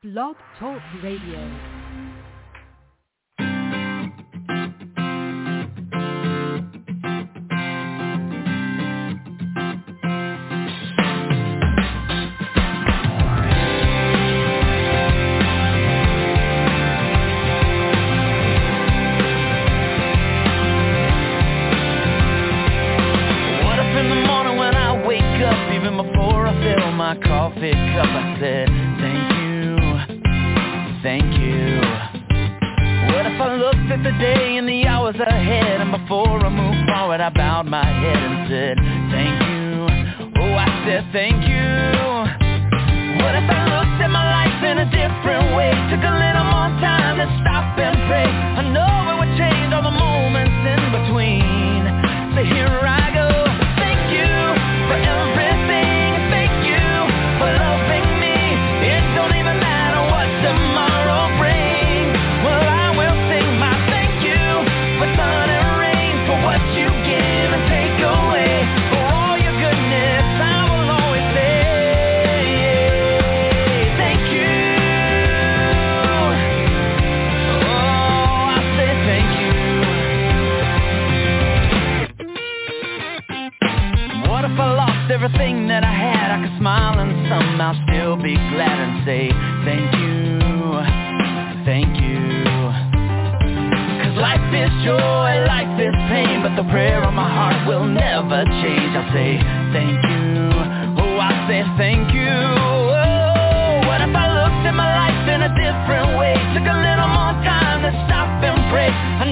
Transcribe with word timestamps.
Blog 0.00 0.36
Talk 0.60 0.80
Radio. 1.02 1.77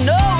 Know 0.05 0.36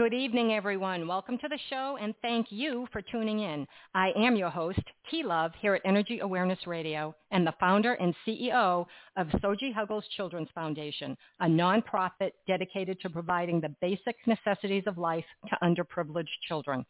Good 0.00 0.14
evening, 0.14 0.54
everyone. 0.54 1.06
Welcome 1.06 1.36
to 1.36 1.48
the 1.48 1.58
show, 1.68 1.98
and 2.00 2.14
thank 2.22 2.46
you 2.48 2.88
for 2.90 3.02
tuning 3.02 3.40
in. 3.40 3.66
I 3.94 4.12
am 4.16 4.34
your 4.34 4.48
host, 4.48 4.80
T 5.10 5.22
Love, 5.22 5.52
here 5.60 5.74
at 5.74 5.82
Energy 5.84 6.20
Awareness 6.20 6.66
Radio, 6.66 7.14
and 7.32 7.46
the 7.46 7.52
founder 7.60 7.92
and 7.92 8.14
CEO 8.26 8.86
of 9.18 9.26
Soji 9.44 9.74
Huggles 9.74 10.06
Children's 10.16 10.48
Foundation, 10.54 11.18
a 11.40 11.46
nonprofit 11.46 12.30
dedicated 12.46 12.98
to 13.02 13.10
providing 13.10 13.60
the 13.60 13.76
basic 13.82 14.16
necessities 14.26 14.84
of 14.86 14.96
life 14.96 15.26
to 15.50 15.58
underprivileged 15.62 16.28
children. 16.48 16.86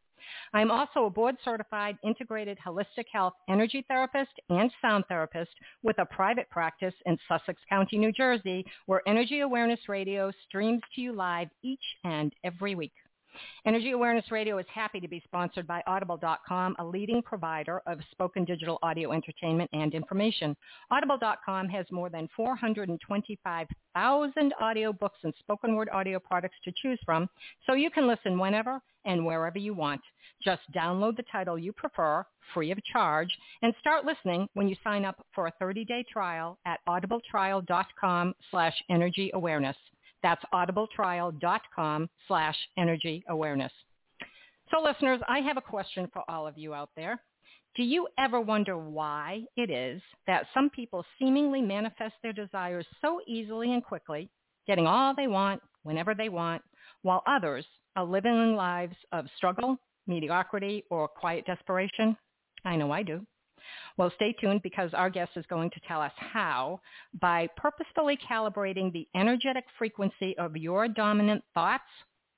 I'm 0.53 0.71
also 0.71 1.07
a 1.07 1.11
board-certified 1.11 1.99
integrated 2.05 2.59
holistic 2.67 3.07
health 3.13 3.35
energy 3.49 3.85
therapist 3.89 4.33
and 4.49 4.71
sound 4.81 5.05
therapist 5.09 5.51
with 5.83 5.99
a 5.99 6.07
private 6.07 6.49
practice 6.51 6.95
in 7.07 7.19
Sussex 7.29 7.61
County, 7.69 7.99
New 7.99 8.13
Jersey, 8.13 8.65
where 8.87 9.03
Energy 9.07 9.41
Awareness 9.41 9.81
Radio 9.89 10.31
streams 10.47 10.83
to 10.95 11.01
you 11.01 11.13
live 11.13 11.49
each 11.63 11.85
and 12.05 12.33
every 12.45 12.75
week. 12.75 12.93
Energy 13.67 13.91
Awareness 13.93 14.31
Radio 14.31 14.59
is 14.59 14.67
happy 14.73 15.01
to 15.01 15.09
be 15.09 15.23
sponsored 15.25 15.67
by 15.67 15.83
Audible.com, 15.87 16.77
a 16.79 16.85
leading 16.85 17.23
provider 17.23 17.81
of 17.87 17.99
spoken 18.11 18.45
digital 18.45 18.79
audio 18.83 19.13
entertainment 19.13 19.71
and 19.73 19.95
information. 19.95 20.55
Audible.com 20.91 21.69
has 21.69 21.87
more 21.91 22.11
than 22.11 22.29
425,000 22.37 24.55
audio 24.61 24.93
books 24.93 25.19
and 25.23 25.33
spoken 25.39 25.75
word 25.75 25.89
audio 25.93 26.19
products 26.19 26.57
to 26.65 26.73
choose 26.81 26.99
from, 27.05 27.29
so 27.67 27.75
you 27.75 27.91
can 27.91 28.09
listen 28.09 28.39
whenever 28.39 28.81
and 29.05 29.25
wherever 29.25 29.59
you 29.59 29.75
want. 29.75 30.01
Just 30.43 30.63
download 30.75 31.17
the 31.17 31.25
title 31.31 31.59
you 31.59 31.73
prefer, 31.73 32.25
free 32.55 32.71
of 32.71 32.83
charge, 32.85 33.29
and 33.63 33.75
start 33.81 34.05
listening 34.05 34.49
when 34.55 34.69
you 34.69 34.77
sign 34.83 35.05
up 35.05 35.25
for 35.35 35.47
a 35.47 35.53
30-day 35.63 36.05
trial 36.11 36.59
at 36.67 36.81
audibletrial.com 36.89 38.35
slash 38.51 38.75
energy. 38.89 39.31
That's 40.23 40.43
audibletrial.com 40.53 42.11
slash 42.29 42.57
energy 42.79 43.25
awareness. 43.29 43.73
So 44.71 44.81
listeners, 44.83 45.21
I 45.29 45.41
have 45.41 45.57
a 45.57 45.63
question 45.63 46.09
for 46.13 46.23
all 46.29 46.47
of 46.47 46.57
you 46.57 46.75
out 46.75 46.91
there. 46.97 47.21
Do 47.77 47.83
you 47.85 48.09
ever 48.19 48.41
wonder 48.41 48.77
why 48.77 49.43
it 49.57 49.71
is 49.71 50.03
that 50.27 50.47
some 50.53 50.71
people 50.71 51.05
seemingly 51.19 51.61
manifest 51.61 52.15
their 52.23 52.33
desires 52.33 52.87
so 53.01 53.21
easily 53.27 53.73
and 53.73 53.85
quickly, 53.85 54.29
getting 54.67 54.87
all 54.87 55.15
they 55.15 55.29
want 55.29 55.63
whenever 55.85 56.15
they 56.15 56.29
want, 56.29 56.63
while 57.03 57.23
others 57.27 57.65
are 57.97 58.05
living 58.05 58.55
lives 58.57 58.97
of 59.13 59.27
struggle, 59.37 59.77
mediocrity, 60.07 60.85
or 60.91 61.09
quiet 61.09 61.47
desperation? 61.47 62.17
I 62.65 62.77
know 62.77 62.91
I 62.91 63.03
do. 63.03 63.25
Well, 63.97 64.13
stay 64.17 64.35
tuned 64.41 64.63
because 64.63 64.93
our 64.95 65.11
guest 65.11 65.33
is 65.37 65.45
going 65.47 65.71
to 65.71 65.81
tell 65.87 66.01
us 66.01 66.13
how 66.17 66.81
by 67.21 67.49
purposefully 67.57 68.19
calibrating 68.29 68.93
the 68.93 69.07
energetic 69.15 69.65
frequency 69.79 70.37
of 70.39 70.57
your 70.57 70.89
dominant 70.89 71.43
thoughts, 71.55 71.85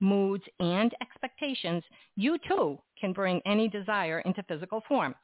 moods, 0.00 0.44
and 0.60 0.92
expectations, 1.00 1.82
you 2.16 2.38
too 2.48 2.78
can 3.00 3.12
bring 3.12 3.40
any 3.46 3.68
desire 3.68 4.20
into 4.20 4.42
physical 4.44 4.82
form. 4.88 5.14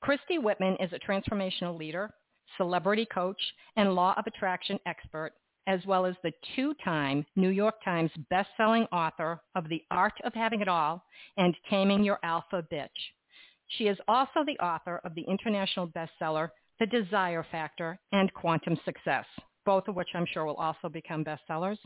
Christy 0.00 0.38
Whitman 0.38 0.76
is 0.78 0.92
a 0.92 0.98
transformational 0.98 1.76
leader, 1.76 2.10
celebrity 2.56 3.06
coach, 3.12 3.40
and 3.76 3.94
law 3.94 4.14
of 4.16 4.26
attraction 4.26 4.78
expert, 4.86 5.32
as 5.66 5.84
well 5.86 6.06
as 6.06 6.14
the 6.22 6.32
two-time 6.54 7.26
New 7.36 7.50
York 7.50 7.74
Times 7.84 8.10
best-selling 8.30 8.84
author 8.84 9.40
of 9.54 9.68
The 9.68 9.82
Art 9.90 10.14
of 10.24 10.32
Having 10.34 10.62
It 10.62 10.68
All 10.68 11.04
and 11.36 11.54
Taming 11.68 12.04
Your 12.04 12.18
Alpha 12.22 12.64
Bitch. 12.72 12.88
She 13.68 13.88
is 13.88 13.98
also 14.08 14.44
the 14.44 14.58
author 14.58 15.00
of 15.04 15.14
the 15.14 15.24
international 15.28 15.88
bestseller, 15.88 16.50
The 16.78 16.86
Desire 16.86 17.44
Factor 17.50 17.98
and 18.12 18.32
Quantum 18.32 18.78
Success, 18.84 19.26
both 19.66 19.88
of 19.88 19.96
which 19.96 20.08
I'm 20.14 20.26
sure 20.26 20.46
will 20.46 20.56
also 20.56 20.88
become 20.88 21.24
bestsellers. 21.24 21.78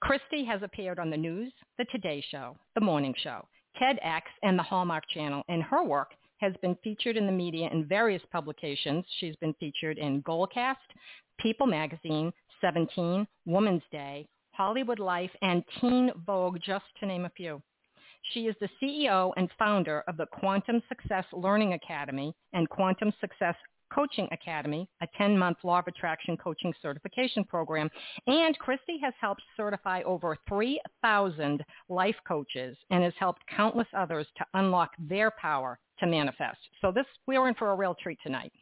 Christy 0.00 0.44
has 0.44 0.62
appeared 0.62 0.98
on 0.98 1.10
the 1.10 1.16
news, 1.16 1.52
The 1.76 1.84
Today 1.86 2.24
Show, 2.30 2.56
The 2.74 2.80
Morning 2.80 3.14
Show, 3.22 3.46
TEDx, 3.80 4.22
and 4.42 4.58
the 4.58 4.62
Hallmark 4.62 5.04
Channel, 5.08 5.44
and 5.48 5.62
her 5.62 5.84
work 5.84 6.12
has 6.38 6.54
been 6.62 6.76
featured 6.82 7.18
in 7.18 7.26
the 7.26 7.32
media 7.32 7.68
in 7.70 7.86
various 7.86 8.22
publications. 8.32 9.04
She's 9.18 9.36
been 9.36 9.54
featured 9.60 9.98
in 9.98 10.22
Goalcast, 10.22 10.76
People 11.38 11.66
Magazine, 11.66 12.32
17, 12.62 13.26
Woman's 13.44 13.82
Day, 13.92 14.26
Hollywood 14.52 14.98
Life, 14.98 15.30
and 15.42 15.62
Teen 15.80 16.10
Vogue, 16.26 16.58
just 16.64 16.86
to 16.98 17.06
name 17.06 17.26
a 17.26 17.30
few. 17.30 17.62
She 18.32 18.46
is 18.46 18.54
the 18.60 18.68
CEO 18.80 19.32
and 19.36 19.50
founder 19.58 20.04
of 20.06 20.16
the 20.16 20.26
Quantum 20.26 20.82
Success 20.88 21.24
Learning 21.32 21.72
Academy 21.72 22.34
and 22.52 22.68
Quantum 22.68 23.12
Success 23.20 23.56
Coaching 23.92 24.28
Academy, 24.30 24.88
a 25.02 25.08
10-month 25.20 25.58
law 25.64 25.80
of 25.80 25.86
attraction 25.88 26.36
coaching 26.36 26.72
certification 26.80 27.42
program. 27.44 27.90
And 28.28 28.56
Christy 28.58 28.98
has 29.02 29.12
helped 29.20 29.42
certify 29.56 30.02
over 30.02 30.36
3,000 30.48 31.64
life 31.88 32.14
coaches 32.26 32.76
and 32.90 33.02
has 33.02 33.14
helped 33.18 33.42
countless 33.48 33.88
others 33.96 34.28
to 34.38 34.44
unlock 34.54 34.90
their 34.98 35.32
power 35.32 35.78
to 35.98 36.06
manifest. 36.06 36.58
So 36.80 36.92
this, 36.92 37.06
we're 37.26 37.48
in 37.48 37.54
for 37.54 37.72
a 37.72 37.76
real 37.76 37.96
treat 38.00 38.18
tonight. 38.22 38.52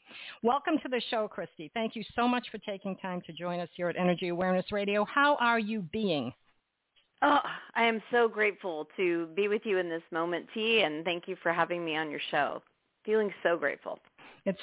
Welcome 0.43 0.79
to 0.83 0.89
the 0.89 1.03
show, 1.11 1.29
Christy. 1.29 1.71
Thank 1.75 1.95
you 1.95 2.03
so 2.17 2.27
much 2.27 2.47
for 2.51 2.59
taking 2.59 2.97
time 2.97 3.21
to 3.27 3.33
join 3.33 3.61
us 3.61 3.69
here 3.75 3.91
at 3.91 3.97
Energy 3.97 4.29
Awareness 4.29 4.73
Radio. 4.73 5.05
How 5.05 5.37
are 5.37 5.59
you 5.59 5.83
being? 5.93 6.33
Oh, 7.23 7.41
I 7.75 7.85
am 7.85 8.01
so 8.11 8.29
grateful 8.29 8.89
to 8.97 9.27
be 9.35 9.49
with 9.49 9.63
you 9.65 9.79
in 9.79 9.89
this 9.89 10.03
moment, 10.13 10.47
T, 10.55 10.83
and 10.83 11.05
thank 11.05 11.27
you 11.27 11.37
for 11.43 11.53
having 11.53 11.85
me 11.85 11.97
on 11.97 12.11
your 12.11 12.21
show. 12.31 12.63
Feeling 13.05 13.33
so 13.43 13.57
grateful. 13.57 13.99
It's 14.45 14.61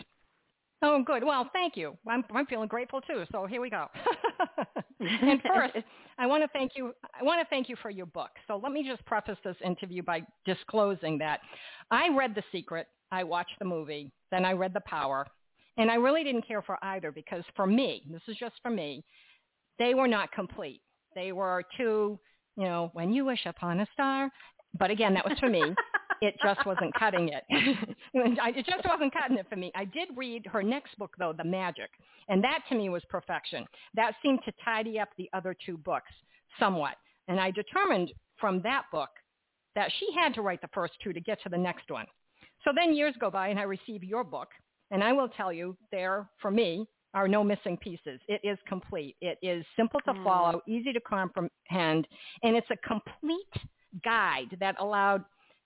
Oh, 0.82 1.02
good. 1.04 1.24
Well, 1.24 1.50
thank 1.54 1.76
you. 1.76 1.98
I'm, 2.08 2.24
I'm 2.34 2.46
feeling 2.46 2.68
grateful 2.68 3.02
too. 3.02 3.24
So 3.32 3.48
here 3.48 3.60
we 3.62 3.70
go. 3.70 3.88
and 5.00 5.42
first, 5.42 5.74
I 6.20 6.28
want 6.28 6.44
to 6.44 6.50
thank 6.50 6.74
you. 6.76 6.94
I 7.20 7.24
want 7.24 7.42
to 7.42 7.50
thank 7.50 7.70
you 7.70 7.76
for 7.82 7.90
your 7.90 8.06
book. 8.06 8.30
So 8.48 8.60
let 8.62 8.72
me 8.72 8.88
just 8.88 9.04
preface 9.06 9.38
this 9.44 9.56
interview 9.64 10.04
by 10.04 10.22
disclosing 10.46 11.18
that 11.20 11.40
I 11.90 12.10
read 12.16 12.36
The 12.36 12.44
Secret. 12.52 12.88
I 13.12 13.24
watched 13.24 13.58
the 13.58 13.66
movie. 13.66 14.12
Then 14.32 14.46
I 14.46 14.52
read 14.52 14.74
The 14.74 14.82
Power, 14.82 15.26
and 15.78 15.90
I 15.90 15.96
really 15.96 16.24
didn't 16.24 16.48
care 16.48 16.62
for 16.62 16.78
either 16.84 17.12
because 17.12 17.44
for 17.56 17.66
me, 17.66 18.04
this 18.12 18.22
is 18.28 18.36
just 18.38 18.56
for 18.62 18.70
me, 18.70 19.04
they 19.80 19.94
were 19.96 20.08
not 20.08 20.32
complete. 20.34 20.82
They 21.16 21.32
were 21.32 21.64
too, 21.78 22.20
you 22.58 22.66
know, 22.66 22.90
when 22.94 23.14
you 23.14 23.26
wish 23.26 23.46
upon 23.46 23.80
a 23.80 23.88
star. 23.94 24.30
But 24.78 24.92
again, 24.92 25.14
that 25.14 25.28
was 25.28 25.40
for 25.40 25.50
me 25.50 25.62
it 26.22 26.36
just 26.44 26.66
wasn't 26.66 26.94
cutting 26.96 27.30
it. 27.30 27.44
it 28.14 28.66
just 28.66 28.86
wasn't 28.88 29.14
cutting 29.14 29.38
it 29.38 29.48
for 29.50 29.56
me. 29.56 29.72
I 29.76 29.86
did 29.86 30.10
read 30.16 30.46
her 30.48 30.64
next 30.64 30.98
book, 30.98 31.14
though, 31.18 31.34
The 31.34 31.44
Magic, 31.44 31.90
and 32.30 32.44
that 32.44 32.60
to 32.70 32.76
me 32.76 32.90
was 32.90 33.04
perfection. 33.10 33.66
That 33.96 34.14
seemed 34.22 34.40
to 34.46 34.54
tidy 34.64 35.00
up 35.00 35.10
the 35.18 35.30
other 35.34 35.56
two 35.66 35.78
books 35.78 36.12
somewhat. 36.60 36.96
And 37.28 37.40
I 37.40 37.52
determined 37.52 38.12
from 38.40 38.62
that 38.64 38.84
book 38.92 39.10
that 39.76 39.92
she 40.00 40.08
had 40.16 40.34
to 40.36 40.42
write 40.42 40.62
the 40.62 40.70
first 40.74 40.94
two 41.04 41.14
to 41.14 41.20
get 41.20 41.42
to 41.44 41.50
the 41.50 41.58
next 41.58 41.90
one. 41.90 42.06
So 42.64 42.72
then 42.76 42.96
years 42.96 43.14
go 43.20 43.30
by 43.30 43.50
and 43.50 43.60
I 43.60 43.64
receive 43.64 44.04
your 44.04 44.24
book, 44.24 44.50
and 44.92 45.04
I 45.04 45.12
will 45.14 45.30
tell 45.30 45.52
you 45.52 45.76
there, 45.92 46.30
for 46.42 46.52
me, 46.52 46.88
are 47.16 47.28
no 47.28 47.44
missing 47.44 47.78
pieces. 47.78 48.20
It 48.28 48.42
is 48.44 48.60
complete. 48.68 49.16
It 49.22 49.40
is 49.42 49.66
simple 49.76 50.00
to 50.02 50.14
mm. 50.14 50.24
follow, 50.24 50.62
easy 50.68 50.94
to 50.94 51.00
comprehend, 51.00 52.08
and 52.44 52.56
it's 52.56 52.68
a 52.70 52.78
complete 52.88 53.70
guide 54.04 54.58
that 54.60 54.76
allowed 54.80 55.24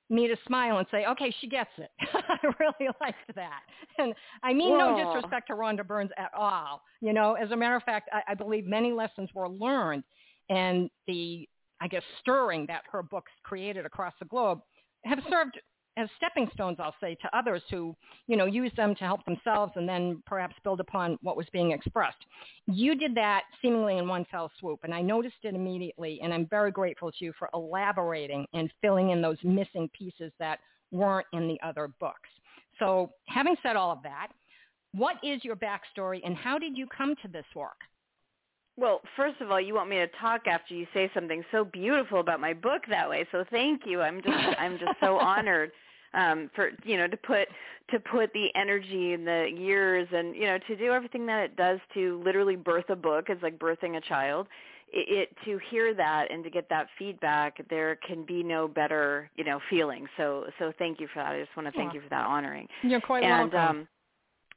me 0.10 0.28
to 0.28 0.36
smile 0.48 0.78
and 0.78 0.88
say, 0.90 1.06
okay, 1.06 1.34
she 1.40 1.48
gets 1.48 1.70
it. 1.78 1.90
I 2.14 2.38
really 2.60 2.92
liked 3.02 3.36
that. 3.36 3.62
And 3.98 4.14
I 4.44 4.54
mean 4.54 4.72
Whoa. 4.72 4.96
no 4.96 5.14
disrespect 5.14 5.48
to 5.48 5.54
Rhonda 5.54 5.86
Burns 5.86 6.10
at 6.18 6.32
all. 6.36 6.82
You 7.02 7.14
know, 7.14 7.34
as 7.34 7.52
a 7.52 7.56
matter 7.56 7.76
of 7.76 7.84
fact, 7.84 8.10
I, 8.12 8.32
I 8.32 8.34
believe 8.34 8.66
many 8.66 8.92
lessons 8.92 9.30
were 9.34 9.50
learned 9.50 10.04
and 10.50 10.90
the, 11.08 11.48
I 11.80 11.88
guess, 11.88 12.02
stirring 12.20 12.66
that 12.68 12.82
her 12.92 13.04
books 13.04 13.32
created 13.44 13.86
across 13.86 14.14
the 14.20 14.26
globe 14.26 14.62
have 15.06 15.20
served 15.30 15.60
as 15.98 16.08
stepping 16.18 16.50
stones, 16.54 16.78
I'll 16.80 16.96
say, 17.02 17.16
to 17.16 17.38
others 17.38 17.62
who, 17.70 17.96
you 18.28 18.38
know, 18.38 18.46
use 18.46 18.72
them 18.78 18.96
to 18.96 19.04
help 19.04 19.26
themselves 19.26 19.74
and 19.76 19.88
then 19.88 20.24
perhaps 20.26 20.56
build 20.64 20.80
upon 20.80 21.18
what 21.22 21.36
was 21.36 21.48
being 21.52 21.72
expressed. 21.72 22.26
You 22.68 22.96
did 22.96 23.16
that 23.16 23.44
seemingly 23.62 23.98
in 23.98 24.08
one 24.08 24.26
fell 24.32 24.52
swoop, 24.60 24.80
and 24.84 24.94
I 24.94 25.02
noticed 25.02 25.36
it 25.44 25.56
immediately, 25.56 26.20
and 26.24 26.34
I'm 26.34 26.48
very 26.48 26.72
grateful 26.72 27.12
to 27.12 27.26
you 27.26 27.34
for 27.38 27.50
elaborating 27.54 28.46
and 28.54 28.72
filling 28.82 29.10
in 29.10 29.22
those 29.22 29.38
missing 29.44 29.90
pieces 29.98 30.32
that 30.40 30.60
weren't 30.92 31.28
in 31.34 31.48
the 31.48 31.60
other 31.62 31.90
books. 32.00 32.30
So 32.80 33.12
having 33.28 33.56
said 33.62 33.76
all 33.76 33.92
of 33.92 34.02
that, 34.04 34.30
what 34.94 35.18
is 35.24 35.44
your 35.44 35.56
backstory 35.56 36.22
and 36.26 36.36
how 36.36 36.58
did 36.58 36.78
you 36.78 36.88
come 36.88 37.16
to 37.22 37.28
this 37.28 37.46
work? 37.56 37.78
Well, 38.80 39.02
first 39.18 39.42
of 39.42 39.52
all, 39.52 39.60
you 39.60 39.74
want 39.74 39.90
me 39.90 39.98
to 39.98 40.08
talk 40.22 40.48
after 40.48 40.74
you 40.74 40.88
say 40.94 41.12
something 41.14 41.44
so 41.52 41.66
beautiful 41.66 42.22
about 42.22 42.40
my 42.40 42.54
book 42.54 42.84
that 42.90 43.10
way. 43.10 43.28
So 43.32 43.44
thank 43.52 43.82
you. 43.86 44.02
I'm 44.02 44.22
just 44.22 44.38
I'm 44.58 44.80
just 44.80 44.94
so 45.02 45.20
honored 45.20 45.72
um 46.14 46.50
for 46.56 46.72
you 46.84 46.98
know 46.98 47.08
to 47.08 47.18
put 47.18 47.48
to 47.92 48.00
put 48.00 48.32
the 48.34 48.48
energy 48.56 49.14
and 49.14 49.28
the 49.28 49.52
years 49.56 50.08
and 50.12 50.36
you 50.36 50.46
know 50.46 50.58
to 50.68 50.76
do 50.76 50.92
everything 50.92 51.26
that 51.26 51.44
it 51.44 51.56
does 51.56 51.80
to 51.94 52.22
literally 52.24 52.56
birth 52.56 52.90
a 52.90 52.96
book 52.96 53.30
is 53.30 53.38
like 53.44 53.60
birthing 53.60 53.98
a 53.98 54.02
child 54.02 54.48
it, 54.92 55.30
it 55.30 55.38
to 55.46 55.60
hear 55.70 55.94
that 55.94 56.32
and 56.32 56.44
to 56.44 56.50
get 56.50 56.68
that 56.70 56.88
feedback 56.98 57.62
there 57.70 57.96
can 57.98 58.26
be 58.26 58.42
no 58.42 58.68
better 58.68 59.30
you 59.36 59.44
know 59.44 59.60
feeling 59.70 60.08
so 60.18 60.46
so 60.58 60.74
thank 60.80 61.00
you 61.00 61.08
for 61.14 61.20
that 61.22 61.34
i 61.34 61.40
just 61.40 61.56
want 61.56 61.68
to 61.68 61.72
thank 61.74 61.94
yeah. 61.94 62.00
you 62.00 62.02
for 62.02 62.10
that 62.10 62.26
honoring 62.26 62.68
you're 62.82 63.02
quite 63.02 63.24
and 63.24 63.52
welcome. 63.52 63.78
um 63.82 63.88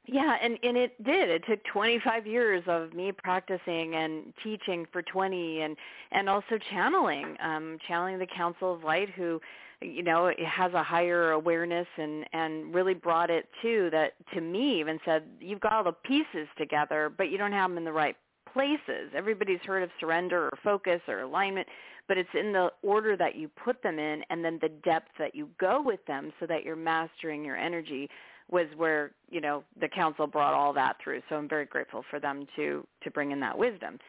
yeah, 0.05 0.35
and 0.41 0.57
and 0.63 0.75
it 0.75 1.01
did. 1.01 1.29
It 1.29 1.43
took 1.47 1.63
25 1.63 2.27
years 2.27 2.63
of 2.67 2.93
me 2.93 3.11
practicing 3.11 3.95
and 3.95 4.33
teaching 4.43 4.85
for 4.91 5.01
20 5.01 5.61
and 5.61 5.77
and 6.11 6.27
also 6.27 6.57
channeling 6.71 7.37
um 7.41 7.77
channeling 7.87 8.19
the 8.19 8.27
Council 8.27 8.73
of 8.73 8.83
Light 8.83 9.09
who 9.09 9.39
you 9.81 10.03
know 10.03 10.31
has 10.45 10.73
a 10.73 10.83
higher 10.83 11.31
awareness 11.31 11.87
and 11.97 12.25
and 12.33 12.73
really 12.73 12.93
brought 12.93 13.29
it 13.29 13.47
to 13.61 13.89
that 13.91 14.13
to 14.33 14.41
me 14.41 14.79
even 14.79 14.99
said 15.05 15.23
you've 15.39 15.61
got 15.61 15.73
all 15.73 15.83
the 15.83 15.93
pieces 15.93 16.47
together 16.57 17.11
but 17.17 17.29
you 17.29 17.37
don't 17.37 17.51
have 17.51 17.69
them 17.69 17.77
in 17.77 17.85
the 17.85 17.91
right 17.91 18.15
places 18.51 19.09
everybody's 19.15 19.59
heard 19.61 19.83
of 19.83 19.89
surrender 19.99 20.45
or 20.45 20.57
focus 20.63 21.01
or 21.07 21.21
alignment 21.21 21.67
but 22.07 22.17
it's 22.17 22.29
in 22.33 22.51
the 22.51 22.69
order 22.81 23.17
that 23.17 23.35
you 23.35 23.47
put 23.47 23.81
them 23.81 23.99
in 23.99 24.21
and 24.29 24.43
then 24.43 24.59
the 24.61 24.69
depth 24.83 25.09
that 25.17 25.33
you 25.33 25.49
go 25.59 25.81
with 25.81 26.05
them 26.05 26.31
so 26.39 26.45
that 26.45 26.63
you're 26.63 26.75
mastering 26.75 27.43
your 27.43 27.57
energy 27.57 28.09
was 28.51 28.67
where 28.77 29.11
you 29.29 29.41
know 29.41 29.63
the 29.79 29.87
council 29.87 30.27
brought 30.27 30.53
all 30.53 30.73
that 30.73 30.97
through. 31.03 31.21
So 31.29 31.35
i'm 31.35 31.49
very 31.49 31.65
grateful 31.65 32.03
for 32.09 32.19
them 32.19 32.45
to 32.55 32.85
to 33.03 33.11
bring 33.11 33.31
in 33.31 33.39
that 33.41 33.57
wisdom. 33.57 33.99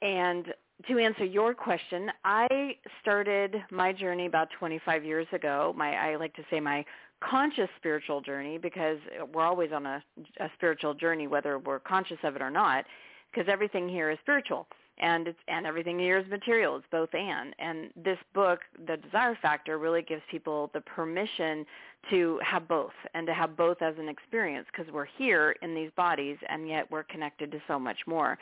And 0.00 0.46
to 0.86 0.98
answer 0.98 1.24
your 1.24 1.54
question, 1.54 2.08
I 2.24 2.76
started 3.02 3.56
my 3.72 3.92
journey 3.92 4.26
about 4.26 4.48
25 4.58 5.04
years 5.04 5.26
ago. 5.32 5.74
My 5.76 5.94
I 5.94 6.16
like 6.16 6.34
to 6.34 6.42
say 6.50 6.60
my 6.60 6.84
conscious 7.20 7.68
spiritual 7.76 8.20
journey 8.20 8.58
because 8.58 8.98
we're 9.32 9.44
always 9.44 9.72
on 9.72 9.86
a, 9.86 10.02
a 10.40 10.48
spiritual 10.54 10.94
journey 10.94 11.26
whether 11.26 11.58
we're 11.58 11.80
conscious 11.80 12.18
of 12.22 12.36
it 12.36 12.42
or 12.42 12.50
not 12.50 12.84
because 13.32 13.48
everything 13.50 13.88
here 13.88 14.10
is 14.10 14.18
spiritual 14.22 14.68
and 15.00 15.28
it's 15.28 15.38
and 15.48 15.66
everything 15.66 15.98
here 15.98 16.18
is 16.18 16.26
material 16.28 16.76
it's 16.76 16.86
both 16.90 17.12
and 17.14 17.54
and 17.58 17.90
this 17.96 18.18
book 18.34 18.60
the 18.86 18.96
desire 18.96 19.36
factor 19.40 19.78
really 19.78 20.02
gives 20.02 20.22
people 20.30 20.70
the 20.74 20.80
permission 20.82 21.64
to 22.10 22.38
have 22.42 22.66
both 22.68 22.92
and 23.14 23.26
to 23.26 23.34
have 23.34 23.56
both 23.56 23.80
as 23.82 23.94
an 23.98 24.08
experience 24.08 24.66
because 24.72 24.92
we're 24.92 25.08
here 25.16 25.54
in 25.62 25.74
these 25.74 25.90
bodies 25.96 26.36
and 26.48 26.68
yet 26.68 26.90
we're 26.90 27.04
connected 27.04 27.50
to 27.50 27.60
so 27.66 27.78
much 27.78 27.98
more 28.06 28.38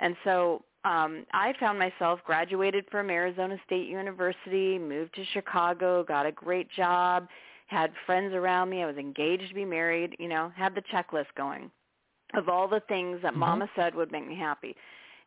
and 0.00 0.16
so 0.24 0.62
um, 0.84 1.26
I 1.32 1.54
found 1.58 1.78
myself 1.78 2.20
graduated 2.24 2.84
from 2.90 3.10
Arizona 3.10 3.58
State 3.66 3.88
University, 3.88 4.78
moved 4.78 5.12
to 5.16 5.24
Chicago, 5.32 6.04
got 6.04 6.24
a 6.24 6.30
great 6.30 6.70
job, 6.70 7.26
had 7.66 7.90
friends 8.06 8.32
around 8.32 8.70
me. 8.70 8.82
I 8.82 8.86
was 8.86 8.96
engaged 8.96 9.48
to 9.48 9.54
be 9.54 9.64
married, 9.64 10.14
you 10.20 10.28
know, 10.28 10.52
had 10.56 10.74
the 10.74 10.82
checklist 10.92 11.26
going 11.36 11.70
of 12.34 12.48
all 12.48 12.68
the 12.68 12.82
things 12.88 13.20
that 13.22 13.32
mm-hmm. 13.32 13.40
mama 13.40 13.70
said 13.74 13.94
would 13.94 14.12
make 14.12 14.26
me 14.26 14.36
happy. 14.36 14.76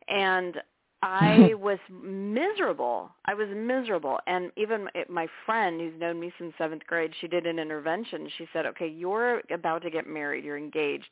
And 0.08 0.56
I 1.04 1.54
was 1.54 1.78
miserable. 1.90 3.10
I 3.24 3.34
was 3.34 3.48
miserable. 3.54 4.18
And 4.26 4.52
even 4.56 4.88
my 5.08 5.26
friend 5.44 5.80
who's 5.80 5.98
known 5.98 6.20
me 6.20 6.32
since 6.38 6.52
seventh 6.58 6.86
grade, 6.86 7.12
she 7.20 7.26
did 7.26 7.46
an 7.46 7.58
intervention. 7.58 8.28
She 8.38 8.46
said, 8.52 8.66
okay, 8.66 8.86
you're 8.86 9.42
about 9.50 9.82
to 9.82 9.90
get 9.90 10.06
married. 10.06 10.44
You're 10.44 10.58
engaged. 10.58 11.06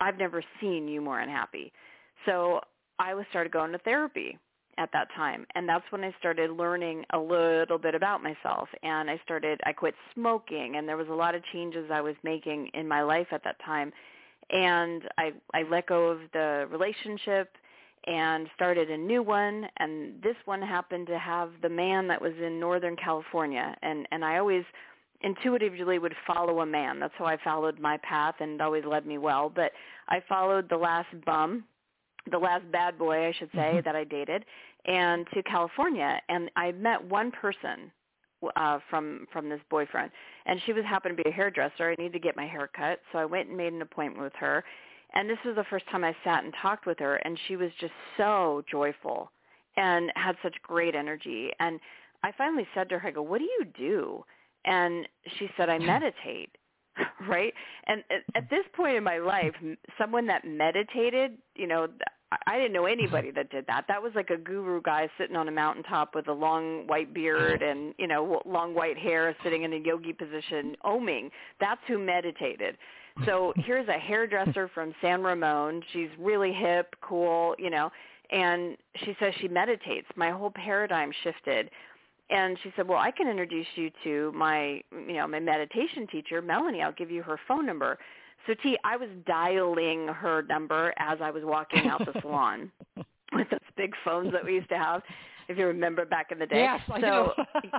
I've 0.00 0.18
never 0.18 0.42
seen 0.60 0.86
you 0.86 1.00
more 1.00 1.20
unhappy. 1.20 1.72
So 2.26 2.60
I 2.98 3.14
was 3.14 3.26
started 3.30 3.52
going 3.52 3.72
to 3.72 3.78
therapy 3.78 4.38
at 4.78 4.90
that 4.92 5.08
time 5.14 5.46
and 5.54 5.68
that's 5.68 5.84
when 5.90 6.02
I 6.02 6.14
started 6.18 6.50
learning 6.50 7.04
a 7.12 7.18
little 7.18 7.76
bit 7.76 7.94
about 7.94 8.22
myself 8.22 8.68
and 8.82 9.10
I 9.10 9.20
started 9.22 9.60
I 9.66 9.72
quit 9.72 9.94
smoking 10.14 10.76
and 10.76 10.88
there 10.88 10.96
was 10.96 11.08
a 11.08 11.14
lot 11.14 11.34
of 11.34 11.42
changes 11.52 11.90
I 11.92 12.00
was 12.00 12.14
making 12.24 12.70
in 12.72 12.88
my 12.88 13.02
life 13.02 13.26
at 13.32 13.44
that 13.44 13.56
time 13.64 13.92
and 14.48 15.02
I 15.18 15.32
I 15.52 15.64
let 15.70 15.88
go 15.88 16.08
of 16.08 16.20
the 16.32 16.66
relationship 16.70 17.50
and 18.06 18.48
started 18.54 18.90
a 18.90 18.96
new 18.96 19.22
one 19.22 19.66
and 19.78 20.20
this 20.22 20.36
one 20.44 20.60
happened 20.60 21.06
to 21.06 21.18
have 21.18 21.50
the 21.62 21.68
man 21.68 22.08
that 22.08 22.20
was 22.20 22.32
in 22.44 22.58
northern 22.58 22.96
California 22.96 23.76
and 23.82 24.06
and 24.10 24.24
I 24.24 24.38
always 24.38 24.64
intuitively 25.22 26.00
would 26.00 26.14
follow 26.26 26.60
a 26.60 26.66
man. 26.66 26.98
That's 26.98 27.14
how 27.16 27.26
I 27.26 27.36
followed 27.44 27.78
my 27.78 27.98
path 27.98 28.34
and 28.40 28.52
it 28.52 28.60
always 28.60 28.84
led 28.84 29.06
me 29.06 29.18
well. 29.18 29.48
But 29.54 29.70
I 30.08 30.20
followed 30.28 30.68
the 30.68 30.76
last 30.76 31.08
bum 31.24 31.64
the 32.30 32.38
last 32.38 32.70
bad 32.70 32.98
boy 32.98 33.28
I 33.28 33.32
should 33.32 33.50
say 33.52 33.72
mm-hmm. 33.74 33.80
that 33.84 33.96
I 33.96 34.04
dated 34.04 34.44
and 34.86 35.26
to 35.34 35.42
California. 35.42 36.20
And 36.28 36.50
I 36.56 36.72
met 36.72 37.02
one 37.02 37.30
person 37.30 37.90
uh 38.56 38.80
from 38.90 39.26
from 39.32 39.48
this 39.48 39.60
boyfriend. 39.70 40.10
And 40.46 40.60
she 40.66 40.72
was 40.72 40.84
happened 40.84 41.16
to 41.16 41.22
be 41.22 41.30
a 41.30 41.32
hairdresser. 41.32 41.90
I 41.90 41.94
needed 42.02 42.14
to 42.14 42.18
get 42.18 42.36
my 42.36 42.46
hair 42.46 42.68
cut. 42.76 43.00
So 43.12 43.18
I 43.18 43.24
went 43.24 43.48
and 43.48 43.56
made 43.56 43.72
an 43.72 43.82
appointment 43.82 44.24
with 44.24 44.34
her 44.40 44.64
and 45.14 45.28
this 45.28 45.38
was 45.44 45.56
the 45.56 45.64
first 45.70 45.84
time 45.90 46.04
I 46.04 46.14
sat 46.24 46.44
and 46.44 46.52
talked 46.60 46.86
with 46.86 46.98
her 46.98 47.16
and 47.16 47.38
she 47.48 47.56
was 47.56 47.70
just 47.80 47.92
so 48.16 48.62
joyful 48.70 49.30
and 49.76 50.12
had 50.16 50.36
such 50.42 50.54
great 50.62 50.94
energy 50.94 51.50
and 51.60 51.80
I 52.22 52.32
finally 52.36 52.66
said 52.74 52.88
to 52.90 52.98
her 52.98 53.08
I 53.08 53.10
go 53.10 53.22
what 53.22 53.38
do 53.38 53.44
you 53.44 53.64
do 53.76 54.24
and 54.64 55.06
she 55.38 55.48
said 55.56 55.68
I 55.68 55.78
meditate 55.78 56.50
right 57.28 57.52
and 57.86 58.02
at, 58.10 58.42
at 58.42 58.50
this 58.50 58.64
point 58.74 58.96
in 58.96 59.04
my 59.04 59.18
life 59.18 59.54
someone 59.98 60.26
that 60.26 60.44
meditated 60.44 61.32
you 61.54 61.66
know 61.66 61.88
I 62.46 62.56
didn't 62.56 62.72
know 62.72 62.86
anybody 62.86 63.30
that 63.32 63.50
did 63.50 63.66
that. 63.66 63.84
That 63.88 64.02
was 64.02 64.12
like 64.14 64.30
a 64.30 64.36
guru 64.36 64.80
guy 64.80 65.08
sitting 65.18 65.36
on 65.36 65.48
a 65.48 65.52
mountaintop 65.52 66.14
with 66.14 66.28
a 66.28 66.32
long 66.32 66.86
white 66.86 67.12
beard 67.12 67.62
and, 67.62 67.94
you 67.98 68.06
know, 68.06 68.40
long 68.46 68.74
white 68.74 68.98
hair 68.98 69.34
sitting 69.44 69.62
in 69.64 69.72
a 69.72 69.78
yogi 69.78 70.12
position 70.12 70.76
oming. 70.84 71.30
That's 71.60 71.80
who 71.86 71.98
meditated. 71.98 72.76
So 73.26 73.52
here's 73.56 73.88
a 73.88 73.98
hairdresser 73.98 74.70
from 74.74 74.94
San 75.00 75.22
Ramon. 75.22 75.82
She's 75.92 76.08
really 76.18 76.52
hip, 76.52 76.94
cool, 77.02 77.54
you 77.58 77.70
know, 77.70 77.90
and 78.30 78.76
she 79.04 79.14
says 79.20 79.34
she 79.40 79.48
meditates. 79.48 80.06
My 80.16 80.30
whole 80.30 80.50
paradigm 80.50 81.12
shifted. 81.22 81.70
And 82.30 82.56
she 82.62 82.72
said, 82.74 82.88
"Well, 82.88 82.98
I 82.98 83.10
can 83.10 83.28
introduce 83.28 83.66
you 83.74 83.90
to 84.04 84.32
my, 84.34 84.80
you 84.90 85.14
know, 85.14 85.28
my 85.28 85.40
meditation 85.40 86.06
teacher, 86.06 86.40
Melanie. 86.40 86.80
I'll 86.80 86.92
give 86.92 87.10
you 87.10 87.22
her 87.22 87.38
phone 87.46 87.66
number." 87.66 87.98
So 88.46 88.54
T, 88.62 88.76
I 88.84 88.96
was 88.96 89.08
dialing 89.26 90.08
her 90.08 90.42
number 90.42 90.94
as 90.96 91.18
I 91.20 91.30
was 91.30 91.44
walking 91.44 91.86
out 91.88 92.00
the 92.00 92.18
salon 92.22 92.72
with 93.32 93.50
those 93.50 93.60
big 93.76 93.92
phones 94.04 94.32
that 94.32 94.44
we 94.44 94.54
used 94.54 94.68
to 94.70 94.78
have, 94.78 95.02
if 95.52 95.58
you 95.58 95.66
remember 95.66 96.04
back 96.04 96.32
in 96.32 96.38
the 96.38 96.46
day. 96.46 96.60
Yes, 96.60 96.80
I 96.90 97.00
so, 97.00 97.32
do. 97.62 97.70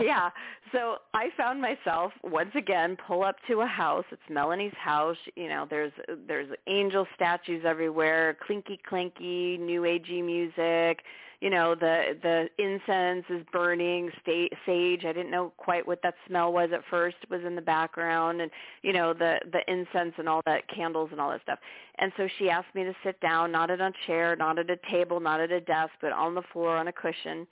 yeah. 0.04 0.30
So 0.72 0.96
I 1.14 1.28
found 1.36 1.62
myself 1.62 2.12
once 2.24 2.50
again 2.56 2.96
pull 3.06 3.22
up 3.22 3.36
to 3.48 3.60
a 3.60 3.66
house. 3.66 4.04
It's 4.10 4.20
Melanie's 4.28 4.74
house. 4.76 5.16
You 5.36 5.48
know, 5.48 5.64
there's 5.70 5.92
there's 6.26 6.48
angel 6.66 7.06
statues 7.14 7.62
everywhere, 7.64 8.36
clinky 8.44 8.78
clinky, 8.86 9.58
new 9.58 9.82
agey 9.82 10.24
music 10.24 11.04
you 11.40 11.50
know 11.50 11.74
the 11.74 12.16
the 12.22 12.48
incense 12.58 13.24
is 13.28 13.44
burning 13.52 14.10
sage 14.24 15.04
i 15.04 15.12
didn't 15.12 15.30
know 15.30 15.52
quite 15.56 15.86
what 15.86 16.00
that 16.02 16.14
smell 16.26 16.52
was 16.52 16.70
at 16.72 16.80
first 16.90 17.16
it 17.22 17.30
was 17.30 17.42
in 17.44 17.54
the 17.54 17.62
background 17.62 18.40
and 18.40 18.50
you 18.82 18.92
know 18.92 19.12
the 19.12 19.38
the 19.52 19.60
incense 19.70 20.14
and 20.18 20.28
all 20.28 20.40
that 20.46 20.66
candles 20.68 21.08
and 21.12 21.20
all 21.20 21.30
that 21.30 21.42
stuff. 21.42 21.58
And 21.98 22.12
so 22.16 22.28
she 22.38 22.50
asked 22.50 22.74
me 22.74 22.84
to 22.84 22.94
sit 23.04 23.18
down 23.20 23.52
not 23.52 23.70
at 23.70 23.80
a 23.80 23.92
chair 24.06 24.36
not 24.36 24.58
at 24.58 24.70
a 24.70 24.78
table 24.90 25.20
not 25.20 25.40
at 25.40 25.50
a 25.50 25.60
desk 25.60 25.92
but 26.00 26.12
on 26.12 26.34
the 26.34 26.42
floor 26.52 26.76
on 26.76 26.88
a 26.88 26.92
cushion. 26.92 27.46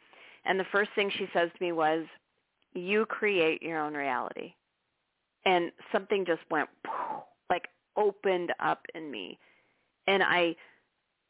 And 0.44 0.58
the 0.58 0.66
first 0.72 0.90
thing 0.94 1.10
she 1.16 1.26
says 1.32 1.50
to 1.56 1.64
me 1.64 1.72
was 1.72 2.04
you 2.74 3.06
create 3.06 3.62
your 3.62 3.78
own 3.80 3.94
reality. 3.94 4.52
And 5.46 5.70
something 5.92 6.24
just 6.26 6.42
went 6.50 6.68
like 7.50 7.68
opened 7.96 8.52
up 8.60 8.84
in 8.94 9.10
me. 9.10 9.38
And 10.06 10.22
i 10.22 10.54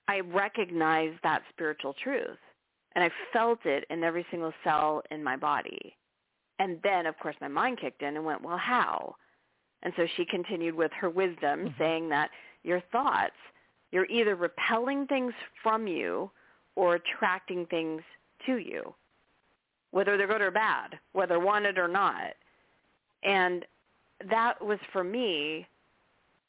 I 0.08 0.20
recognized 0.20 1.18
that 1.22 1.42
spiritual 1.52 1.94
truth 2.02 2.38
and 2.94 3.04
I 3.04 3.10
felt 3.32 3.60
it 3.64 3.84
in 3.90 4.04
every 4.04 4.24
single 4.30 4.52
cell 4.62 5.02
in 5.10 5.22
my 5.22 5.36
body. 5.36 5.96
And 6.58 6.78
then, 6.82 7.06
of 7.06 7.18
course, 7.18 7.34
my 7.40 7.48
mind 7.48 7.80
kicked 7.80 8.02
in 8.02 8.16
and 8.16 8.24
went, 8.24 8.42
well, 8.42 8.58
how? 8.58 9.16
And 9.82 9.92
so 9.96 10.06
she 10.16 10.24
continued 10.24 10.74
with 10.74 10.92
her 11.00 11.10
wisdom, 11.10 11.60
mm-hmm. 11.60 11.78
saying 11.78 12.08
that 12.10 12.30
your 12.62 12.80
thoughts, 12.92 13.34
you're 13.90 14.06
either 14.06 14.36
repelling 14.36 15.06
things 15.06 15.32
from 15.62 15.86
you 15.86 16.30
or 16.76 16.96
attracting 16.96 17.66
things 17.66 18.02
to 18.46 18.58
you, 18.58 18.94
whether 19.90 20.16
they're 20.16 20.28
good 20.28 20.40
or 20.40 20.50
bad, 20.50 20.98
whether 21.12 21.38
wanted 21.38 21.78
or 21.78 21.88
not. 21.88 22.34
And 23.24 23.64
that 24.30 24.64
was 24.64 24.78
for 24.92 25.04
me 25.04 25.66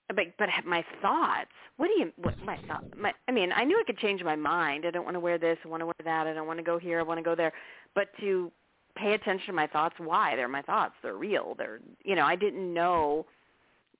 but 0.07 0.25
but 0.37 0.49
my 0.65 0.83
thoughts 1.01 1.49
what 1.77 1.87
do 1.87 1.93
you 1.99 2.11
what 2.17 2.37
my 2.43 2.57
thought 2.67 2.83
my 2.97 3.13
i 3.27 3.31
mean 3.31 3.51
i 3.51 3.63
knew 3.63 3.79
i 3.79 3.83
could 3.85 3.97
change 3.97 4.23
my 4.23 4.35
mind. 4.35 4.85
I 4.85 4.91
don't 4.91 5.03
want 5.03 5.15
to 5.15 5.19
wear 5.19 5.37
this 5.37 5.57
i 5.65 5.67
want 5.67 5.81
to 5.81 5.85
wear 5.85 5.95
that 6.03 6.27
i 6.27 6.33
don't 6.33 6.47
want 6.47 6.59
to 6.59 6.63
go 6.63 6.77
here 6.77 6.99
i 6.99 7.03
want 7.03 7.17
to 7.17 7.23
go 7.23 7.35
there. 7.35 7.53
But 7.93 8.09
to 8.19 8.51
pay 8.95 9.13
attention 9.13 9.47
to 9.47 9.53
my 9.53 9.67
thoughts 9.67 9.95
why? 9.97 10.35
They're 10.35 10.47
my 10.47 10.61
thoughts 10.61 10.93
they're 11.01 11.15
real 11.15 11.55
they're 11.57 11.79
you 12.03 12.15
know 12.15 12.25
i 12.25 12.35
didn't 12.35 12.73
know 12.73 13.25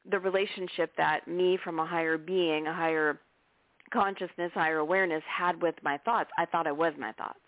the 0.10 0.20
relationship 0.20 0.92
that 0.98 1.28
me 1.28 1.58
from 1.64 1.80
a 1.80 1.86
higher 1.86 2.18
being 2.18 2.68
a 2.68 2.74
higher 2.74 3.20
consciousness 3.92 4.52
higher 4.54 4.78
awareness 4.78 5.24
had 5.28 5.62
with 5.62 5.76
my 5.84 5.98
thoughts. 6.00 6.30
I 6.38 6.46
thought 6.46 6.68
i 6.68 6.72
was 6.72 6.94
my 7.00 7.12
thoughts. 7.14 7.40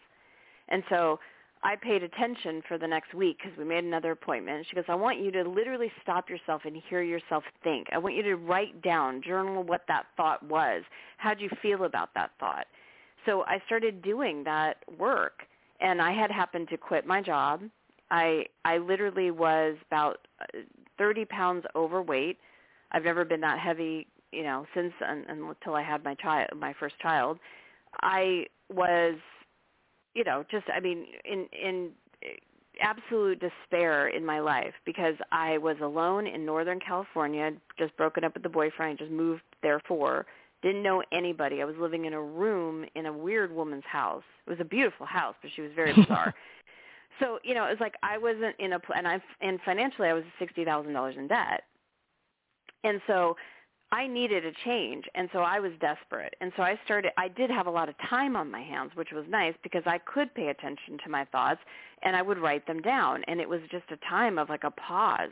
And 0.69 0.83
so 0.89 1.19
I 1.63 1.75
paid 1.75 2.03
attention 2.03 2.61
for 2.67 2.77
the 2.77 2.87
next 2.87 3.13
week 3.13 3.39
because 3.41 3.57
we 3.57 3.65
made 3.65 3.83
another 3.83 4.11
appointment. 4.11 4.65
She 4.69 4.75
goes, 4.75 4.85
I 4.87 4.95
want 4.95 5.19
you 5.19 5.31
to 5.31 5.43
literally 5.43 5.91
stop 6.01 6.29
yourself 6.29 6.61
and 6.65 6.81
hear 6.89 7.01
yourself 7.01 7.43
think. 7.63 7.87
I 7.91 7.97
want 7.97 8.15
you 8.15 8.23
to 8.23 8.35
write 8.35 8.81
down, 8.81 9.21
journal 9.21 9.63
what 9.63 9.81
that 9.87 10.05
thought 10.15 10.43
was. 10.43 10.83
How 11.17 11.33
do 11.33 11.43
you 11.43 11.49
feel 11.61 11.85
about 11.85 12.09
that 12.15 12.31
thought? 12.39 12.67
So 13.25 13.43
I 13.43 13.61
started 13.65 14.01
doing 14.01 14.43
that 14.45 14.77
work, 14.97 15.43
and 15.81 16.01
I 16.01 16.13
had 16.13 16.31
happened 16.31 16.69
to 16.69 16.77
quit 16.77 17.05
my 17.05 17.21
job. 17.21 17.61
I 18.09 18.45
I 18.63 18.77
literally 18.77 19.31
was 19.31 19.75
about 19.87 20.27
uh, 20.41 20.59
30 20.97 21.25
pounds 21.25 21.65
overweight. 21.75 22.37
I've 22.91 23.03
never 23.03 23.25
been 23.25 23.41
that 23.41 23.59
heavy, 23.59 24.07
you 24.31 24.43
know, 24.43 24.65
since 24.73 24.93
until 25.01 25.75
I 25.75 25.83
had 25.83 26.03
my 26.03 26.15
child, 26.15 26.49
my 26.55 26.73
first 26.79 26.97
child. 26.99 27.39
I 28.01 28.45
was 28.73 29.15
you 30.17 30.23
know, 30.23 30.43
just 30.49 30.65
I 30.75 30.79
mean, 30.79 31.05
in 31.23 31.45
in 31.53 31.91
eh, 32.23 32.29
absolute 32.81 33.39
despair 33.39 34.07
in 34.07 34.25
my 34.25 34.39
life 34.39 34.73
because 34.83 35.13
I 35.31 35.59
was 35.59 35.77
alone 35.79 36.25
in 36.25 36.43
Northern 36.43 36.79
California, 36.79 37.51
just 37.77 37.95
broken 37.97 38.23
up 38.23 38.33
with 38.33 38.41
the 38.41 38.49
boyfriend, 38.49 38.97
just 38.97 39.11
moved 39.11 39.43
there 39.61 39.79
for, 39.87 40.25
didn't 40.63 40.81
know 40.81 41.03
anybody. 41.11 41.61
I 41.61 41.65
was 41.65 41.75
living 41.79 42.05
in 42.05 42.13
a 42.13 42.21
room 42.21 42.83
in 42.95 43.05
a 43.05 43.13
weird 43.13 43.51
woman's 43.51 43.83
house. 43.85 44.23
It 44.47 44.49
was 44.49 44.59
a 44.59 44.65
beautiful 44.65 45.05
house, 45.05 45.35
but 45.43 45.51
she 45.55 45.61
was 45.61 45.71
very 45.75 45.93
bizarre. 45.93 46.33
so, 47.19 47.37
you 47.43 47.53
know, 47.53 47.65
it 47.65 47.69
was 47.69 47.79
like 47.79 47.93
I 48.01 48.17
wasn't 48.17 48.55
in 48.57 48.73
a 48.73 48.79
and 48.95 49.07
I 49.07 49.21
and 49.39 49.59
financially 49.63 50.07
I 50.07 50.13
was 50.13 50.23
$60,000 50.41 51.17
in 51.17 51.27
debt. 51.27 51.61
And 52.83 53.01
so 53.05 53.35
I 53.91 54.05
needed 54.05 54.45
a 54.45 54.51
change, 54.65 55.05
and 55.15 55.29
so 55.31 55.39
I 55.39 55.59
was 55.59 55.71
desperate. 55.79 56.35
And 56.41 56.51
so 56.57 56.63
I 56.63 56.77
started, 56.83 57.11
I 57.17 57.29
did 57.29 57.49
have 57.49 57.67
a 57.67 57.71
lot 57.71 57.87
of 57.87 57.95
time 58.09 58.35
on 58.35 58.51
my 58.51 58.61
hands, 58.61 58.91
which 58.95 59.11
was 59.13 59.23
nice 59.29 59.53
because 59.63 59.83
I 59.85 59.97
could 59.99 60.33
pay 60.35 60.47
attention 60.47 60.97
to 61.03 61.09
my 61.09 61.23
thoughts 61.25 61.61
and 62.03 62.15
I 62.15 62.21
would 62.21 62.37
write 62.37 62.67
them 62.67 62.81
down. 62.81 63.23
And 63.27 63.39
it 63.39 63.47
was 63.47 63.61
just 63.71 63.85
a 63.91 63.97
time 64.09 64.37
of 64.37 64.49
like 64.49 64.65
a 64.65 64.71
pause. 64.71 65.31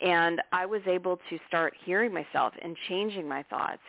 And 0.00 0.42
I 0.52 0.66
was 0.66 0.82
able 0.86 1.20
to 1.30 1.38
start 1.46 1.74
hearing 1.84 2.12
myself 2.12 2.52
and 2.60 2.76
changing 2.88 3.28
my 3.28 3.44
thoughts. 3.44 3.82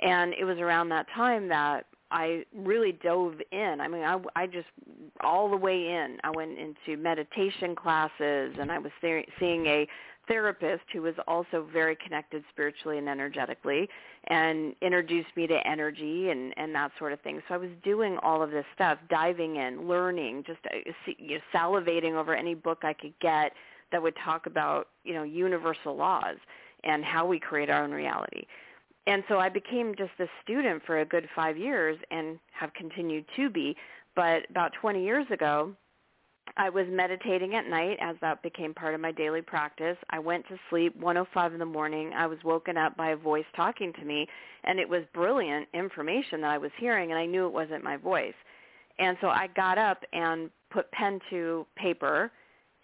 And 0.00 0.34
it 0.34 0.44
was 0.44 0.58
around 0.58 0.90
that 0.90 1.06
time 1.14 1.48
that 1.48 1.86
I 2.10 2.44
really 2.54 2.92
dove 2.92 3.34
in. 3.50 3.80
I 3.80 3.88
mean, 3.88 4.02
I, 4.02 4.18
I 4.36 4.46
just 4.46 4.68
all 5.22 5.50
the 5.50 5.56
way 5.56 5.88
in. 5.88 6.18
I 6.22 6.30
went 6.30 6.56
into 6.58 7.00
meditation 7.00 7.74
classes, 7.74 8.56
and 8.58 8.70
I 8.70 8.78
was 8.78 8.92
seeing 9.02 9.66
a 9.66 9.86
therapist 10.28 10.84
who 10.92 11.02
was 11.02 11.14
also 11.26 11.66
very 11.72 11.96
connected 11.96 12.44
spiritually 12.50 12.98
and 12.98 13.08
energetically 13.08 13.88
and 14.28 14.74
introduced 14.82 15.28
me 15.36 15.46
to 15.46 15.66
energy 15.66 16.30
and 16.30 16.54
and 16.56 16.74
that 16.74 16.90
sort 16.98 17.12
of 17.12 17.20
thing 17.22 17.40
so 17.48 17.54
i 17.54 17.56
was 17.56 17.70
doing 17.82 18.18
all 18.22 18.42
of 18.42 18.50
this 18.50 18.66
stuff 18.74 18.98
diving 19.10 19.56
in 19.56 19.88
learning 19.88 20.44
just 20.46 20.60
uh, 20.66 20.78
you 21.18 21.36
know, 21.36 21.40
salivating 21.54 22.12
over 22.12 22.34
any 22.34 22.54
book 22.54 22.78
i 22.82 22.92
could 22.92 23.14
get 23.20 23.52
that 23.90 24.02
would 24.02 24.14
talk 24.24 24.46
about 24.46 24.88
you 25.04 25.14
know 25.14 25.22
universal 25.22 25.96
laws 25.96 26.36
and 26.84 27.04
how 27.04 27.26
we 27.26 27.38
create 27.38 27.70
our 27.70 27.82
own 27.82 27.90
reality 27.90 28.44
and 29.08 29.24
so 29.26 29.38
I 29.38 29.48
became 29.48 29.94
just 29.96 30.12
a 30.20 30.26
student 30.42 30.82
for 30.84 31.00
a 31.00 31.04
good 31.04 31.30
five 31.34 31.56
years 31.56 31.98
and 32.10 32.38
have 32.52 32.74
continued 32.74 33.24
to 33.36 33.48
be. 33.48 33.74
But 34.14 34.42
about 34.50 34.74
20 34.74 35.02
years 35.02 35.26
ago, 35.30 35.72
I 36.56 36.70
was 36.70 36.86
meditating 36.90 37.54
at 37.54 37.68
night 37.68 37.98
as 38.00 38.16
that 38.20 38.42
became 38.42 38.74
part 38.74 38.94
of 38.94 39.00
my 39.00 39.12
daily 39.12 39.42
practice. 39.42 39.96
I 40.10 40.18
went 40.18 40.46
to 40.48 40.58
sleep 40.70 40.96
105 40.96 41.52
in 41.52 41.58
the 41.58 41.64
morning. 41.64 42.12
I 42.16 42.26
was 42.26 42.38
woken 42.44 42.76
up 42.76 42.96
by 42.96 43.10
a 43.10 43.16
voice 43.16 43.44
talking 43.54 43.92
to 43.94 44.04
me 44.04 44.26
and 44.64 44.78
it 44.78 44.88
was 44.88 45.02
brilliant 45.14 45.68
information 45.74 46.40
that 46.40 46.50
I 46.50 46.58
was 46.58 46.70
hearing 46.78 47.10
and 47.10 47.18
I 47.18 47.26
knew 47.26 47.46
it 47.46 47.52
wasn't 47.52 47.84
my 47.84 47.96
voice. 47.96 48.34
And 48.98 49.16
so 49.20 49.28
I 49.28 49.48
got 49.54 49.78
up 49.78 50.02
and 50.12 50.50
put 50.70 50.90
pen 50.92 51.20
to 51.30 51.66
paper 51.76 52.30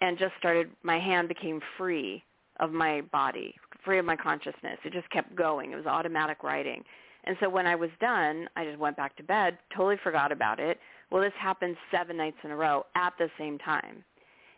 and 0.01 0.17
just 0.17 0.33
started 0.39 0.69
my 0.83 0.99
hand 0.99 1.27
became 1.27 1.59
free 1.77 2.23
of 2.59 2.71
my 2.71 3.01
body, 3.11 3.55
free 3.83 3.99
of 3.99 4.05
my 4.05 4.15
consciousness. 4.15 4.77
It 4.83 4.93
just 4.93 5.09
kept 5.09 5.35
going. 5.35 5.71
It 5.71 5.75
was 5.75 5.85
automatic 5.85 6.43
writing. 6.43 6.83
And 7.25 7.35
so 7.41 7.49
when 7.49 7.65
I 7.65 7.75
was 7.75 7.89
done, 7.99 8.47
I 8.55 8.65
just 8.65 8.77
went 8.77 8.97
back 8.97 9.15
to 9.17 9.23
bed, 9.23 9.57
totally 9.75 9.97
forgot 10.03 10.31
about 10.31 10.59
it. 10.59 10.79
Well, 11.11 11.21
this 11.21 11.33
happened 11.39 11.77
seven 11.91 12.17
nights 12.17 12.37
in 12.43 12.51
a 12.51 12.55
row 12.55 12.85
at 12.95 13.13
the 13.17 13.29
same 13.37 13.57
time. 13.59 14.03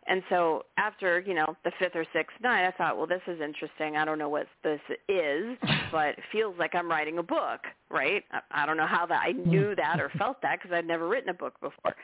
And 0.08 0.24
so 0.30 0.64
after, 0.78 1.20
you 1.20 1.34
know, 1.34 1.58
the 1.66 1.72
fifth 1.80 1.96
or 1.96 2.06
sixth 2.14 2.38
night, 2.42 2.66
I 2.66 2.72
thought, 2.72 2.98
well, 2.98 3.08
this 3.08 3.22
is 3.28 3.42
interesting. 3.42 3.98
I 3.98 4.06
don't 4.06 4.18
know 4.18 4.30
what 4.30 4.48
this 4.64 4.80
is, 5.10 5.58
but 5.92 6.10
it 6.10 6.20
feels 6.32 6.56
like 6.58 6.76
I'm 6.76 6.90
writing 6.90 7.18
a 7.18 7.24
book, 7.24 7.62
right? 7.90 8.24
I 8.52 8.66
don't 8.66 8.78
know 8.78 8.88
how 8.88 9.06
that 9.08 9.22
I 9.26 9.34
knew 9.34 9.68
mm. 9.68 9.76
that 9.76 10.00
or 10.00 10.10
felt 10.18 10.42
that 10.44 10.60
because 10.60 10.74
I'd 10.74 10.88
never 10.88 11.08
written 11.10 11.30
a 11.30 11.34
book 11.34 11.60
before. 11.60 11.96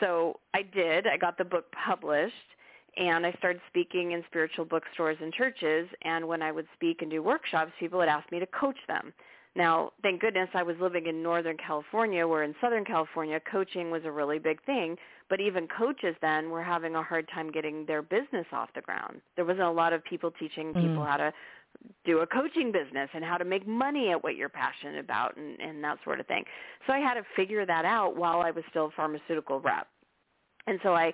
So 0.00 0.40
I 0.52 0.62
did. 0.62 1.06
I 1.06 1.16
got 1.16 1.38
the 1.38 1.44
book 1.44 1.66
published 1.72 2.34
and 2.96 3.24
I 3.24 3.32
started 3.38 3.60
speaking 3.68 4.12
in 4.12 4.24
spiritual 4.28 4.64
bookstores 4.64 5.16
and 5.20 5.32
churches. 5.32 5.88
And 6.02 6.26
when 6.26 6.42
I 6.42 6.50
would 6.50 6.66
speak 6.74 7.02
and 7.02 7.10
do 7.10 7.22
workshops, 7.22 7.72
people 7.78 7.98
would 8.00 8.08
ask 8.08 8.30
me 8.32 8.40
to 8.40 8.46
coach 8.46 8.78
them. 8.88 9.12
Now, 9.56 9.92
thank 10.02 10.20
goodness 10.20 10.48
I 10.52 10.64
was 10.64 10.76
living 10.80 11.06
in 11.06 11.22
Northern 11.22 11.56
California, 11.56 12.26
where 12.26 12.42
in 12.42 12.54
Southern 12.60 12.84
California, 12.84 13.40
coaching 13.50 13.90
was 13.90 14.02
a 14.04 14.10
really 14.10 14.38
big 14.40 14.62
thing. 14.64 14.96
But 15.30 15.40
even 15.40 15.68
coaches 15.68 16.16
then 16.20 16.50
were 16.50 16.62
having 16.62 16.96
a 16.96 17.02
hard 17.02 17.28
time 17.32 17.50
getting 17.50 17.86
their 17.86 18.02
business 18.02 18.46
off 18.52 18.68
the 18.74 18.80
ground. 18.80 19.20
There 19.36 19.44
wasn't 19.44 19.66
a 19.66 19.70
lot 19.70 19.92
of 19.92 20.04
people 20.04 20.30
teaching 20.32 20.74
people 20.74 21.02
mm. 21.02 21.06
how 21.06 21.16
to 21.16 21.32
do 22.04 22.18
a 22.20 22.26
coaching 22.26 22.72
business 22.72 23.08
and 23.14 23.24
how 23.24 23.36
to 23.36 23.44
make 23.44 23.66
money 23.66 24.10
at 24.10 24.22
what 24.22 24.36
you're 24.36 24.48
passionate 24.48 24.98
about 24.98 25.36
and, 25.36 25.58
and 25.60 25.82
that 25.82 25.98
sort 26.04 26.20
of 26.20 26.26
thing. 26.26 26.44
So 26.86 26.92
I 26.92 26.98
had 26.98 27.14
to 27.14 27.22
figure 27.34 27.64
that 27.64 27.84
out 27.84 28.16
while 28.16 28.40
I 28.40 28.50
was 28.50 28.64
still 28.70 28.86
a 28.86 28.90
pharmaceutical 28.90 29.60
rep. 29.60 29.86
And 30.66 30.78
so 30.82 30.94
I 30.94 31.12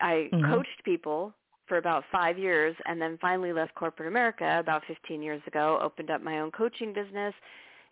I 0.00 0.28
mm-hmm. 0.32 0.52
coached 0.52 0.84
people 0.84 1.32
for 1.66 1.78
about 1.78 2.04
five 2.12 2.38
years 2.38 2.76
and 2.86 3.00
then 3.00 3.18
finally 3.20 3.52
left 3.52 3.74
corporate 3.74 4.08
America 4.08 4.58
about 4.60 4.82
15 4.86 5.22
years 5.22 5.42
ago, 5.46 5.78
opened 5.82 6.10
up 6.10 6.22
my 6.22 6.40
own 6.40 6.50
coaching 6.50 6.92
business 6.92 7.34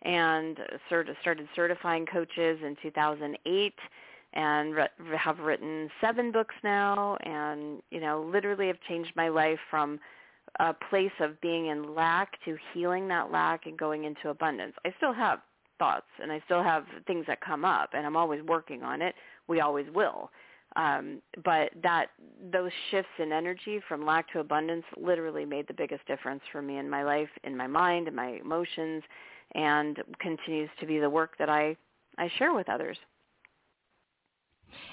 and 0.05 0.59
started 0.87 1.47
certifying 1.55 2.05
coaches 2.05 2.59
in 2.63 2.77
2008 2.81 3.73
and 4.33 4.75
have 5.17 5.39
written 5.39 5.89
seven 5.99 6.31
books 6.31 6.55
now 6.63 7.17
and 7.21 7.81
you 7.89 7.99
know 7.99 8.27
literally 8.31 8.67
have 8.67 8.79
changed 8.87 9.11
my 9.15 9.29
life 9.29 9.59
from 9.69 9.99
a 10.59 10.73
place 10.89 11.11
of 11.19 11.39
being 11.41 11.67
in 11.67 11.95
lack 11.95 12.33
to 12.45 12.57
healing 12.73 13.07
that 13.07 13.31
lack 13.31 13.65
and 13.65 13.77
going 13.77 14.05
into 14.05 14.29
abundance. 14.29 14.73
I 14.85 14.93
still 14.97 15.13
have 15.13 15.39
thoughts 15.79 16.05
and 16.21 16.31
I 16.31 16.41
still 16.45 16.63
have 16.63 16.85
things 17.07 17.25
that 17.27 17.41
come 17.41 17.65
up 17.65 17.89
and 17.93 18.05
I'm 18.05 18.15
always 18.15 18.41
working 18.43 18.83
on 18.83 19.01
it. 19.01 19.15
We 19.47 19.59
always 19.59 19.87
will. 19.93 20.29
Um, 20.77 21.21
but 21.43 21.71
that 21.83 22.07
those 22.51 22.71
shifts 22.91 23.11
in 23.19 23.31
energy 23.31 23.81
from 23.87 24.05
lack 24.05 24.31
to 24.33 24.39
abundance 24.39 24.83
literally 24.97 25.45
made 25.45 25.67
the 25.67 25.73
biggest 25.73 26.05
difference 26.05 26.41
for 26.51 26.61
me 26.61 26.77
in 26.77 26.89
my 26.89 27.03
life, 27.03 27.29
in 27.43 27.55
my 27.55 27.67
mind, 27.67 28.07
in 28.07 28.15
my 28.15 28.39
emotions, 28.43 29.03
and 29.53 29.97
continues 30.19 30.69
to 30.79 30.85
be 30.85 30.99
the 30.99 31.09
work 31.09 31.37
that 31.37 31.49
I, 31.49 31.77
I 32.17 32.29
share 32.37 32.53
with 32.53 32.69
others. 32.69 32.97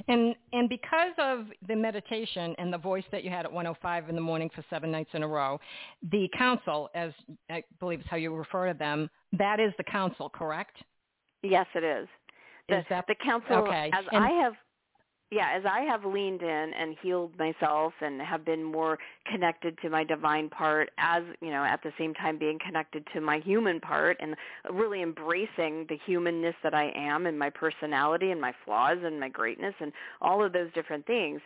And 0.09 0.35
and 0.52 0.68
because 0.68 1.12
of 1.18 1.47
the 1.66 1.75
meditation 1.75 2.54
and 2.59 2.73
the 2.73 2.78
voice 2.78 3.04
that 3.11 3.25
you 3.25 3.30
had 3.30 3.44
at 3.47 3.52
105 3.52 4.09
in 4.09 4.14
the 4.14 4.21
morning 4.21 4.50
for 4.54 4.64
seven 4.71 4.90
nights 4.90 5.11
in 5.14 5.23
a 5.23 5.28
row, 5.28 5.59
the 6.11 6.28
council, 6.37 6.88
as 6.94 7.12
I 7.50 7.64
believe 7.81 8.00
is 8.00 8.07
how 8.09 8.16
you 8.16 8.35
refer 8.35 8.72
to 8.72 8.79
them, 8.79 9.11
that 9.33 9.61
is 9.61 9.72
the 9.79 9.85
council, 9.85 10.29
correct? 10.29 10.76
Yes, 11.42 11.66
it 11.74 11.83
is. 11.83 12.09
The, 12.68 12.79
is 12.79 12.85
that, 12.90 13.07
the 13.09 13.16
council, 13.24 13.57
okay. 13.57 13.90
as 13.92 14.05
and, 14.12 14.24
I 14.24 14.31
have 14.31 14.55
yeah, 15.33 15.49
as 15.57 15.62
I 15.64 15.81
have 15.81 16.05
leaned 16.05 16.42
in 16.42 16.73
and 16.79 16.95
healed 17.01 17.33
myself 17.38 17.95
and 18.03 18.21
have 18.21 18.45
been 18.45 18.62
more 18.62 18.99
connected 19.25 19.79
to 19.81 19.88
my 19.88 20.05
divine 20.05 20.51
part 20.51 20.90
as, 20.99 21.23
you 21.40 21.49
know, 21.49 21.64
at 21.64 21.83
the 21.83 21.90
same 21.99 22.12
time 22.12 22.37
being 22.38 22.59
connected 22.59 23.07
to 23.14 23.21
my 23.23 23.38
human 23.38 23.81
part 23.81 24.18
and 24.21 24.37
really 24.71 25.01
embracing 25.01 25.87
the 25.88 25.97
humanness 26.05 26.55
that 26.62 26.75
I 26.75 26.92
am 26.95 27.25
and 27.25 27.38
my 27.38 27.49
personality 27.49 28.31
and 28.31 28.42
my 28.42 28.53
flaws 28.66 28.99
and 29.03 29.18
my 29.18 29.31
greatness 29.31 29.75
and 29.81 29.90
all 30.21 30.45
of 30.45 30.53
those 30.53 30.71
different 30.75 31.07
things, 31.07 31.40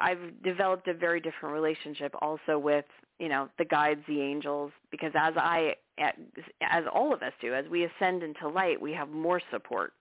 I've 0.00 0.42
developed 0.42 0.88
a 0.88 0.94
very 0.94 1.20
different 1.20 1.54
relationship 1.54 2.16
also 2.20 2.58
with, 2.58 2.84
you 3.20 3.28
know, 3.28 3.48
the 3.58 3.64
guides, 3.64 4.00
the 4.08 4.22
angels, 4.22 4.72
because 4.90 5.12
as 5.14 5.34
I, 5.36 5.76
as 5.98 6.82
all 6.92 7.14
of 7.14 7.22
us 7.22 7.32
do, 7.40 7.54
as 7.54 7.64
we 7.70 7.84
ascend 7.84 8.24
into 8.24 8.48
light, 8.48 8.80
we 8.80 8.90
have 8.92 9.08
more 9.08 9.40
support. 9.52 9.92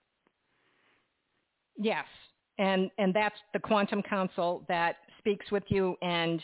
Yes, 1.78 2.06
and 2.58 2.90
and 2.98 3.14
that's 3.14 3.36
the 3.54 3.60
quantum 3.60 4.02
council 4.02 4.64
that 4.68 4.98
speaks 5.20 5.52
with 5.52 5.64
you 5.68 5.96
and 6.02 6.44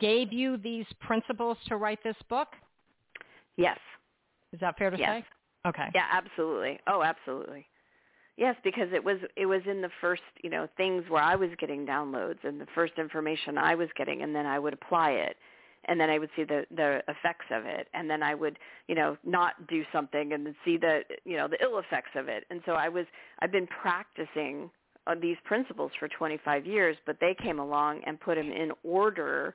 gave 0.00 0.32
you 0.32 0.56
these 0.56 0.86
principles 1.00 1.58
to 1.68 1.76
write 1.76 2.02
this 2.02 2.16
book? 2.28 2.48
Yes. 3.56 3.78
Is 4.52 4.60
that 4.60 4.78
fair 4.78 4.90
to 4.90 4.98
yes. 4.98 5.22
say? 5.22 5.68
Okay. 5.68 5.88
Yeah 5.94 6.06
absolutely. 6.12 6.78
Oh 6.86 7.02
absolutely. 7.02 7.66
Yes 8.36 8.56
because 8.64 8.88
it 8.92 9.04
was 9.04 9.18
it 9.36 9.46
was 9.46 9.60
in 9.68 9.80
the 9.80 9.90
first 10.00 10.22
you 10.42 10.50
know 10.50 10.66
things 10.76 11.04
where 11.08 11.22
i 11.22 11.36
was 11.36 11.50
getting 11.58 11.86
downloads 11.86 12.42
and 12.42 12.60
the 12.60 12.66
first 12.74 12.94
information 12.98 13.58
i 13.58 13.74
was 13.74 13.88
getting 13.96 14.22
and 14.22 14.34
then 14.34 14.46
i 14.46 14.58
would 14.58 14.72
apply 14.72 15.10
it. 15.12 15.36
And 15.86 16.00
then 16.00 16.08
I 16.08 16.18
would 16.18 16.30
see 16.34 16.44
the 16.44 16.64
the 16.74 17.02
effects 17.08 17.44
of 17.50 17.66
it, 17.66 17.88
and 17.92 18.08
then 18.08 18.22
I 18.22 18.34
would 18.34 18.58
you 18.88 18.94
know 18.94 19.18
not 19.22 19.66
do 19.68 19.84
something 19.92 20.32
and 20.32 20.46
then 20.46 20.54
see 20.64 20.78
the 20.78 21.00
you 21.26 21.36
know 21.36 21.46
the 21.46 21.62
ill 21.62 21.78
effects 21.78 22.12
of 22.14 22.26
it. 22.26 22.44
And 22.48 22.62
so 22.64 22.72
I 22.72 22.88
was 22.88 23.04
I've 23.40 23.52
been 23.52 23.66
practicing 23.66 24.70
uh, 25.06 25.14
these 25.20 25.36
principles 25.44 25.90
for 25.98 26.08
25 26.08 26.66
years, 26.66 26.96
but 27.06 27.16
they 27.20 27.34
came 27.42 27.58
along 27.58 28.00
and 28.06 28.20
put 28.20 28.36
them 28.36 28.50
in 28.50 28.72
order 28.82 29.54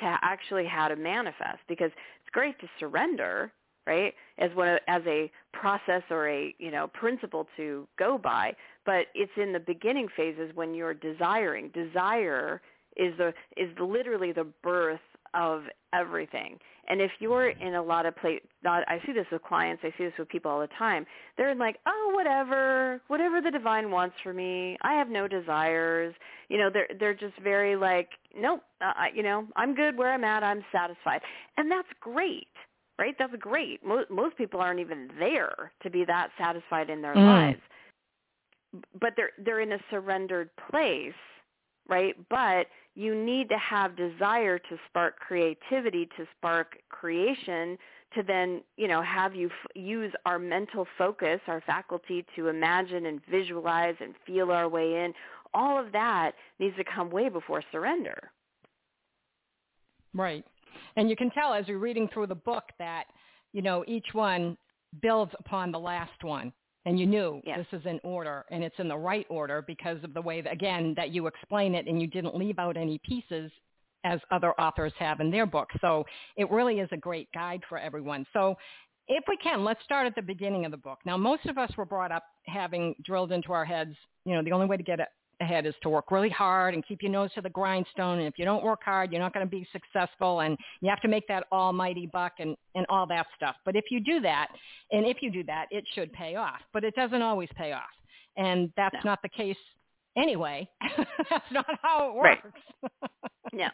to 0.00 0.18
actually 0.22 0.66
how 0.66 0.88
to 0.88 0.96
manifest 0.96 1.58
because 1.68 1.90
it's 1.90 2.30
great 2.32 2.58
to 2.60 2.68
surrender 2.78 3.50
right 3.86 4.14
as 4.38 4.50
one 4.54 4.78
as 4.86 5.02
a 5.06 5.30
process 5.52 6.02
or 6.10 6.28
a 6.28 6.54
you 6.58 6.70
know 6.70 6.86
principle 6.88 7.48
to 7.56 7.88
go 7.98 8.16
by 8.16 8.54
but 8.86 9.06
it's 9.14 9.32
in 9.36 9.52
the 9.52 9.58
beginning 9.58 10.06
phases 10.16 10.52
when 10.54 10.72
you're 10.72 10.94
desiring 10.94 11.68
desire 11.70 12.60
is 12.96 13.16
the 13.16 13.32
is 13.56 13.70
literally 13.80 14.32
the 14.32 14.46
birth 14.62 15.00
of 15.34 15.62
everything. 15.92 16.58
And 16.88 17.02
if 17.02 17.10
you're 17.18 17.50
in 17.50 17.74
a 17.74 17.82
lot 17.82 18.06
of 18.06 18.16
place, 18.16 18.40
not, 18.64 18.82
I 18.88 18.98
see 19.06 19.12
this 19.12 19.26
with 19.30 19.42
clients, 19.42 19.82
I 19.84 19.92
see 19.98 20.04
this 20.04 20.14
with 20.18 20.28
people 20.28 20.50
all 20.50 20.60
the 20.60 20.68
time. 20.78 21.04
They're 21.36 21.54
like, 21.54 21.76
oh, 21.86 22.12
whatever, 22.14 23.00
whatever 23.08 23.40
the 23.42 23.50
divine 23.50 23.90
wants 23.90 24.16
for 24.22 24.32
me. 24.32 24.78
I 24.82 24.94
have 24.94 25.08
no 25.08 25.28
desires. 25.28 26.14
You 26.48 26.56
know, 26.58 26.70
they're 26.72 26.88
they're 26.98 27.14
just 27.14 27.38
very 27.42 27.76
like, 27.76 28.08
nope, 28.34 28.62
uh, 28.80 28.92
you 29.14 29.22
know, 29.22 29.46
I'm 29.54 29.74
good 29.74 29.96
where 29.98 30.12
I'm 30.12 30.24
at. 30.24 30.42
I'm 30.42 30.64
satisfied, 30.72 31.20
and 31.58 31.70
that's 31.70 31.88
great, 32.00 32.48
right? 32.98 33.14
That's 33.18 33.34
great. 33.38 33.84
Most 33.84 34.10
most 34.10 34.36
people 34.38 34.60
aren't 34.60 34.80
even 34.80 35.10
there 35.18 35.72
to 35.82 35.90
be 35.90 36.04
that 36.06 36.30
satisfied 36.38 36.88
in 36.88 37.02
their 37.02 37.14
mm. 37.14 37.26
lives, 37.26 37.60
but 38.98 39.12
they're 39.14 39.32
they're 39.44 39.60
in 39.60 39.72
a 39.72 39.78
surrendered 39.90 40.48
place, 40.70 41.12
right? 41.88 42.14
But 42.28 42.66
you 42.94 43.14
need 43.14 43.48
to 43.48 43.58
have 43.58 43.96
desire 43.96 44.58
to 44.58 44.76
spark 44.88 45.18
creativity, 45.18 46.06
to 46.16 46.26
spark 46.36 46.76
creation, 46.88 47.78
to 48.14 48.22
then, 48.22 48.62
you 48.76 48.88
know, 48.88 49.02
have 49.02 49.34
you 49.34 49.46
f- 49.46 49.76
use 49.76 50.12
our 50.26 50.38
mental 50.38 50.86
focus, 50.96 51.40
our 51.46 51.62
faculty 51.66 52.24
to 52.36 52.48
imagine 52.48 53.06
and 53.06 53.20
visualize 53.30 53.94
and 54.00 54.14
feel 54.26 54.50
our 54.50 54.68
way 54.68 55.04
in. 55.04 55.12
All 55.54 55.78
of 55.78 55.92
that 55.92 56.32
needs 56.58 56.76
to 56.76 56.84
come 56.84 57.10
way 57.10 57.28
before 57.28 57.62
surrender. 57.70 58.30
Right. 60.14 60.44
And 60.96 61.08
you 61.08 61.16
can 61.16 61.30
tell 61.30 61.52
as 61.52 61.68
you're 61.68 61.78
reading 61.78 62.08
through 62.12 62.26
the 62.26 62.34
book 62.34 62.64
that, 62.78 63.04
you 63.52 63.62
know, 63.62 63.84
each 63.86 64.08
one 64.12 64.56
builds 65.02 65.32
upon 65.38 65.70
the 65.70 65.78
last 65.78 66.22
one 66.22 66.52
and 66.88 66.98
you 66.98 67.06
knew 67.06 67.42
yes. 67.44 67.58
this 67.70 67.80
is 67.80 67.86
in 67.86 68.00
order 68.02 68.46
and 68.50 68.64
it's 68.64 68.74
in 68.78 68.88
the 68.88 68.96
right 68.96 69.26
order 69.28 69.62
because 69.66 70.02
of 70.02 70.14
the 70.14 70.22
way 70.22 70.40
that, 70.40 70.50
again 70.50 70.94
that 70.96 71.10
you 71.10 71.26
explain 71.26 71.74
it 71.74 71.86
and 71.86 72.00
you 72.00 72.06
didn't 72.06 72.34
leave 72.34 72.58
out 72.58 72.78
any 72.78 72.98
pieces 73.04 73.52
as 74.04 74.20
other 74.30 74.58
authors 74.58 74.92
have 74.98 75.20
in 75.20 75.30
their 75.30 75.44
books. 75.44 75.74
So 75.82 76.06
it 76.36 76.50
really 76.50 76.80
is 76.80 76.88
a 76.90 76.96
great 76.96 77.28
guide 77.34 77.60
for 77.68 77.76
everyone. 77.76 78.24
So 78.32 78.54
if 79.06 79.22
we 79.28 79.36
can, 79.36 79.64
let's 79.64 79.84
start 79.84 80.06
at 80.06 80.14
the 80.14 80.22
beginning 80.22 80.64
of 80.64 80.70
the 80.70 80.78
book. 80.78 80.98
Now, 81.04 81.18
most 81.18 81.44
of 81.44 81.58
us 81.58 81.70
were 81.76 81.84
brought 81.84 82.10
up 82.10 82.24
having 82.46 82.94
drilled 83.04 83.32
into 83.32 83.52
our 83.52 83.66
heads, 83.66 83.94
you 84.24 84.34
know, 84.34 84.42
the 84.42 84.52
only 84.52 84.66
way 84.66 84.78
to 84.78 84.82
get 84.82 84.98
ahead 85.40 85.66
is 85.66 85.74
to 85.82 85.88
work 85.88 86.10
really 86.10 86.28
hard 86.28 86.74
and 86.74 86.86
keep 86.86 87.02
your 87.02 87.12
nose 87.12 87.30
to 87.34 87.40
the 87.40 87.50
grindstone. 87.50 88.18
And 88.18 88.26
if 88.26 88.34
you 88.38 88.44
don't 88.44 88.64
work 88.64 88.80
hard, 88.84 89.12
you're 89.12 89.20
not 89.20 89.32
going 89.32 89.46
to 89.46 89.50
be 89.50 89.66
successful. 89.72 90.40
And 90.40 90.56
you 90.80 90.88
have 90.90 91.00
to 91.02 91.08
make 91.08 91.26
that 91.28 91.46
almighty 91.52 92.08
buck 92.12 92.32
and, 92.38 92.56
and 92.74 92.86
all 92.88 93.06
that 93.06 93.26
stuff. 93.36 93.56
But 93.64 93.76
if 93.76 93.84
you 93.90 94.00
do 94.00 94.20
that, 94.20 94.48
and 94.92 95.06
if 95.06 95.18
you 95.20 95.30
do 95.30 95.44
that, 95.44 95.66
it 95.70 95.84
should 95.94 96.12
pay 96.12 96.36
off. 96.36 96.60
But 96.72 96.84
it 96.84 96.94
doesn't 96.94 97.22
always 97.22 97.48
pay 97.56 97.72
off. 97.72 97.82
And 98.36 98.72
that's 98.76 98.94
no. 99.04 99.10
not 99.10 99.22
the 99.22 99.28
case 99.28 99.56
anyway. 100.16 100.68
that's 101.30 101.50
not 101.50 101.66
how 101.82 102.10
it 102.10 102.14
works. 102.14 102.42
Right. 102.82 103.10
yeah. 103.52 103.70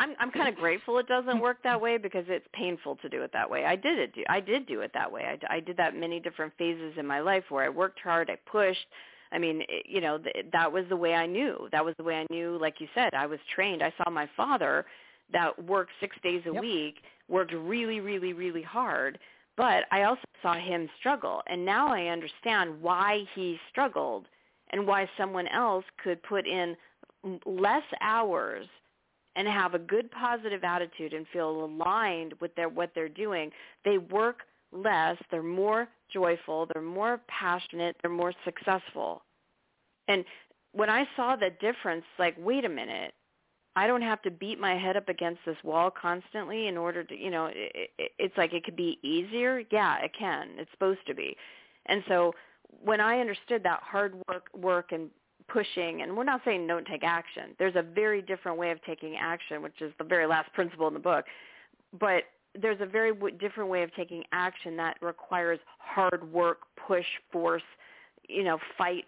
I'm 0.00 0.14
I'm 0.20 0.30
kind 0.30 0.48
of 0.48 0.54
grateful 0.54 0.98
it 0.98 1.08
doesn't 1.08 1.40
work 1.40 1.58
that 1.64 1.80
way 1.80 1.98
because 1.98 2.24
it's 2.28 2.46
painful 2.52 2.96
to 2.96 3.08
do 3.08 3.22
it 3.22 3.30
that 3.32 3.50
way. 3.50 3.64
I 3.64 3.74
did 3.74 3.98
it. 3.98 4.12
I 4.28 4.40
did 4.40 4.66
do 4.66 4.80
it 4.82 4.92
that 4.94 5.10
way. 5.10 5.24
I, 5.24 5.56
I 5.56 5.60
did 5.60 5.76
that 5.78 5.96
many 5.96 6.20
different 6.20 6.52
phases 6.56 6.94
in 6.96 7.06
my 7.06 7.20
life 7.20 7.44
where 7.48 7.64
I 7.64 7.68
worked 7.68 8.00
hard, 8.00 8.30
I 8.30 8.38
pushed. 8.50 8.86
I 9.32 9.38
mean, 9.38 9.62
it, 9.68 9.86
you 9.86 10.00
know, 10.00 10.18
th- 10.18 10.46
that 10.52 10.72
was 10.72 10.84
the 10.88 10.96
way 10.96 11.14
I 11.14 11.26
knew. 11.26 11.68
That 11.72 11.84
was 11.84 11.94
the 11.96 12.04
way 12.04 12.16
I 12.16 12.26
knew. 12.32 12.58
Like 12.60 12.80
you 12.80 12.88
said, 12.94 13.14
I 13.14 13.26
was 13.26 13.38
trained. 13.54 13.82
I 13.82 13.92
saw 13.96 14.10
my 14.10 14.28
father 14.36 14.86
that 15.32 15.62
worked 15.64 15.92
six 16.00 16.16
days 16.22 16.42
a 16.46 16.52
yep. 16.52 16.62
week, 16.62 16.96
worked 17.28 17.52
really, 17.52 18.00
really, 18.00 18.32
really 18.32 18.62
hard. 18.62 19.18
But 19.56 19.84
I 19.90 20.04
also 20.04 20.22
saw 20.40 20.54
him 20.54 20.88
struggle, 21.00 21.42
and 21.48 21.64
now 21.64 21.88
I 21.88 22.06
understand 22.06 22.80
why 22.80 23.24
he 23.34 23.58
struggled 23.70 24.26
and 24.70 24.86
why 24.86 25.08
someone 25.18 25.48
else 25.48 25.84
could 26.02 26.22
put 26.22 26.46
in 26.46 26.76
less 27.44 27.82
hours 28.00 28.66
and 29.34 29.48
have 29.48 29.74
a 29.74 29.78
good 29.78 30.10
positive 30.10 30.64
attitude 30.64 31.12
and 31.12 31.26
feel 31.32 31.64
aligned 31.64 32.34
with 32.40 32.54
their 32.54 32.68
what 32.68 32.90
they're 32.94 33.08
doing, 33.08 33.50
they 33.84 33.98
work 33.98 34.40
less, 34.72 35.16
they're 35.30 35.42
more 35.42 35.88
joyful, 36.12 36.66
they're 36.72 36.82
more 36.82 37.20
passionate, 37.28 37.96
they're 38.02 38.10
more 38.10 38.32
successful. 38.44 39.22
And 40.08 40.24
when 40.72 40.90
I 40.90 41.06
saw 41.16 41.36
the 41.36 41.50
difference, 41.60 42.04
like, 42.18 42.36
wait 42.38 42.64
a 42.64 42.68
minute, 42.68 43.14
I 43.76 43.86
don't 43.86 44.02
have 44.02 44.22
to 44.22 44.30
beat 44.30 44.58
my 44.58 44.76
head 44.76 44.96
up 44.96 45.08
against 45.08 45.40
this 45.46 45.56
wall 45.62 45.90
constantly 45.90 46.66
in 46.66 46.76
order 46.76 47.04
to, 47.04 47.16
you 47.16 47.30
know, 47.30 47.46
it, 47.46 47.90
it, 47.98 48.12
it's 48.18 48.36
like 48.36 48.52
it 48.52 48.64
could 48.64 48.76
be 48.76 48.98
easier. 49.02 49.62
Yeah, 49.70 49.98
it 49.98 50.10
can. 50.18 50.48
It's 50.56 50.70
supposed 50.72 51.06
to 51.06 51.14
be. 51.14 51.36
And 51.86 52.02
so 52.08 52.34
when 52.82 53.00
I 53.00 53.20
understood 53.20 53.62
that 53.62 53.80
hard 53.82 54.14
work, 54.28 54.48
work 54.56 54.92
and 54.92 55.10
pushing, 55.48 56.02
and 56.02 56.16
we're 56.16 56.24
not 56.24 56.40
saying 56.44 56.66
don't 56.66 56.86
take 56.86 57.04
action. 57.04 57.54
There's 57.58 57.76
a 57.76 57.82
very 57.82 58.20
different 58.20 58.58
way 58.58 58.70
of 58.70 58.82
taking 58.84 59.16
action, 59.16 59.62
which 59.62 59.80
is 59.80 59.92
the 59.98 60.04
very 60.04 60.26
last 60.26 60.52
principle 60.52 60.88
in 60.88 60.94
the 60.94 61.00
book. 61.00 61.24
But 61.98 62.24
there's 62.60 62.80
a 62.80 62.86
very 62.86 63.12
w- 63.12 63.36
different 63.36 63.70
way 63.70 63.82
of 63.82 63.94
taking 63.94 64.24
action 64.32 64.76
that 64.76 64.96
requires 65.00 65.58
hard 65.78 66.32
work, 66.32 66.58
push, 66.86 67.06
force, 67.32 67.62
you 68.28 68.44
know, 68.44 68.58
fight, 68.76 69.04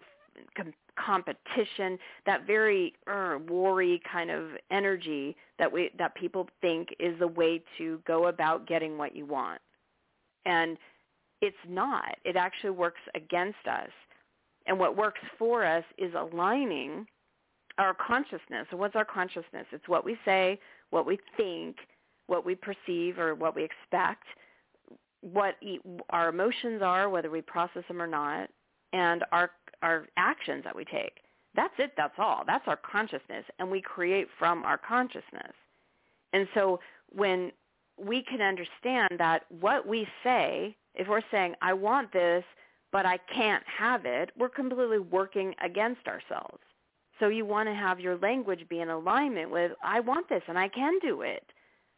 com- 0.55 0.73
competition, 0.97 1.97
that 2.25 2.45
very 2.45 2.93
uh, 3.07 3.37
worry 3.49 4.01
kind 4.11 4.29
of 4.31 4.49
energy 4.71 5.35
that 5.59 5.71
we 5.71 5.91
that 5.97 6.15
people 6.15 6.47
think 6.61 6.89
is 6.99 7.17
the 7.19 7.27
way 7.27 7.63
to 7.77 7.99
go 8.05 8.27
about 8.27 8.67
getting 8.67 8.97
what 8.97 9.15
you 9.15 9.25
want. 9.25 9.61
And 10.45 10.77
it's 11.41 11.55
not. 11.67 12.15
It 12.23 12.35
actually 12.35 12.71
works 12.71 13.01
against 13.15 13.67
us. 13.69 13.89
And 14.67 14.77
what 14.77 14.95
works 14.95 15.19
for 15.39 15.65
us 15.65 15.83
is 15.97 16.13
aligning 16.13 17.07
our 17.77 17.95
consciousness. 17.95 18.67
And 18.69 18.79
what's 18.79 18.95
our 18.95 19.05
consciousness? 19.05 19.65
It's 19.71 19.87
what 19.87 20.05
we 20.05 20.17
say, 20.23 20.59
what 20.91 21.05
we 21.05 21.17
think, 21.35 21.77
what 22.31 22.45
we 22.45 22.55
perceive 22.55 23.19
or 23.19 23.35
what 23.35 23.57
we 23.57 23.61
expect, 23.61 24.23
what 25.19 25.55
our 26.11 26.29
emotions 26.29 26.81
are, 26.81 27.09
whether 27.09 27.29
we 27.29 27.41
process 27.41 27.83
them 27.89 28.01
or 28.01 28.07
not, 28.07 28.49
and 28.93 29.25
our 29.33 29.51
our 29.81 30.07
actions 30.15 30.63
that 30.63 30.75
we 30.75 30.85
take. 30.85 31.17
That's 31.55 31.73
it. 31.77 31.91
That's 31.97 32.13
all. 32.17 32.43
That's 32.47 32.63
our 32.67 32.77
consciousness, 32.77 33.43
and 33.59 33.69
we 33.69 33.81
create 33.81 34.27
from 34.39 34.63
our 34.63 34.77
consciousness. 34.77 35.53
And 36.31 36.47
so 36.53 36.79
when 37.09 37.51
we 37.97 38.23
can 38.23 38.41
understand 38.41 39.09
that 39.17 39.43
what 39.59 39.85
we 39.85 40.07
say, 40.23 40.77
if 40.95 41.09
we're 41.09 41.21
saying, 41.31 41.55
I 41.61 41.73
want 41.73 42.13
this, 42.13 42.45
but 42.93 43.05
I 43.05 43.17
can't 43.35 43.63
have 43.77 44.05
it, 44.05 44.29
we're 44.37 44.49
completely 44.49 44.99
working 44.99 45.53
against 45.63 46.07
ourselves. 46.07 46.63
So 47.19 47.27
you 47.27 47.45
want 47.45 47.67
to 47.67 47.75
have 47.75 47.99
your 47.99 48.17
language 48.17 48.61
be 48.69 48.79
in 48.79 48.89
alignment 48.89 49.51
with, 49.51 49.73
I 49.83 49.99
want 49.99 50.29
this 50.29 50.43
and 50.47 50.57
I 50.57 50.69
can 50.69 50.97
do 51.01 51.21
it, 51.21 51.43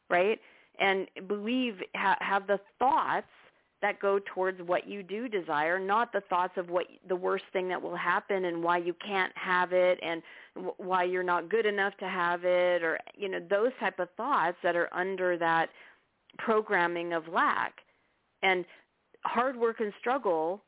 right? 0.10 0.40
And 0.80 1.08
believe, 1.28 1.76
ha- 1.96 2.18
have 2.20 2.48
the 2.48 2.60
thoughts 2.80 3.28
that 3.82 4.00
go 4.00 4.20
towards 4.34 4.62
what 4.62 4.88
you 4.88 5.04
do 5.04 5.28
desire, 5.28 5.78
not 5.78 6.14
the 6.14 6.22
thoughts 6.30 6.54
of 6.56 6.70
what 6.70 6.86
the 7.10 7.16
worst 7.16 7.44
thing 7.52 7.68
that 7.68 7.82
will 7.82 7.96
happen 7.96 8.46
and 8.46 8.64
why 8.64 8.78
you 8.78 8.96
can't 9.06 9.34
have 9.36 9.74
it 9.74 10.00
and 10.02 10.22
w- 10.56 10.74
why 10.78 11.04
you're 11.04 11.22
not 11.22 11.50
good 11.50 11.66
enough 11.66 11.96
to 11.98 12.08
have 12.08 12.46
it 12.46 12.82
or 12.82 12.98
you 13.14 13.28
know 13.28 13.42
those 13.50 13.72
type 13.82 14.00
of 14.00 14.08
thoughts 14.16 14.56
that 14.64 14.78
are 14.78 14.90
under 14.94 15.38
that 15.38 15.70
programming 16.38 17.12
of 17.12 17.28
lack. 17.28 17.74
And 18.42 18.64
hard 19.26 19.58
work 19.58 19.82
and 19.82 19.94
struggle 20.00 20.62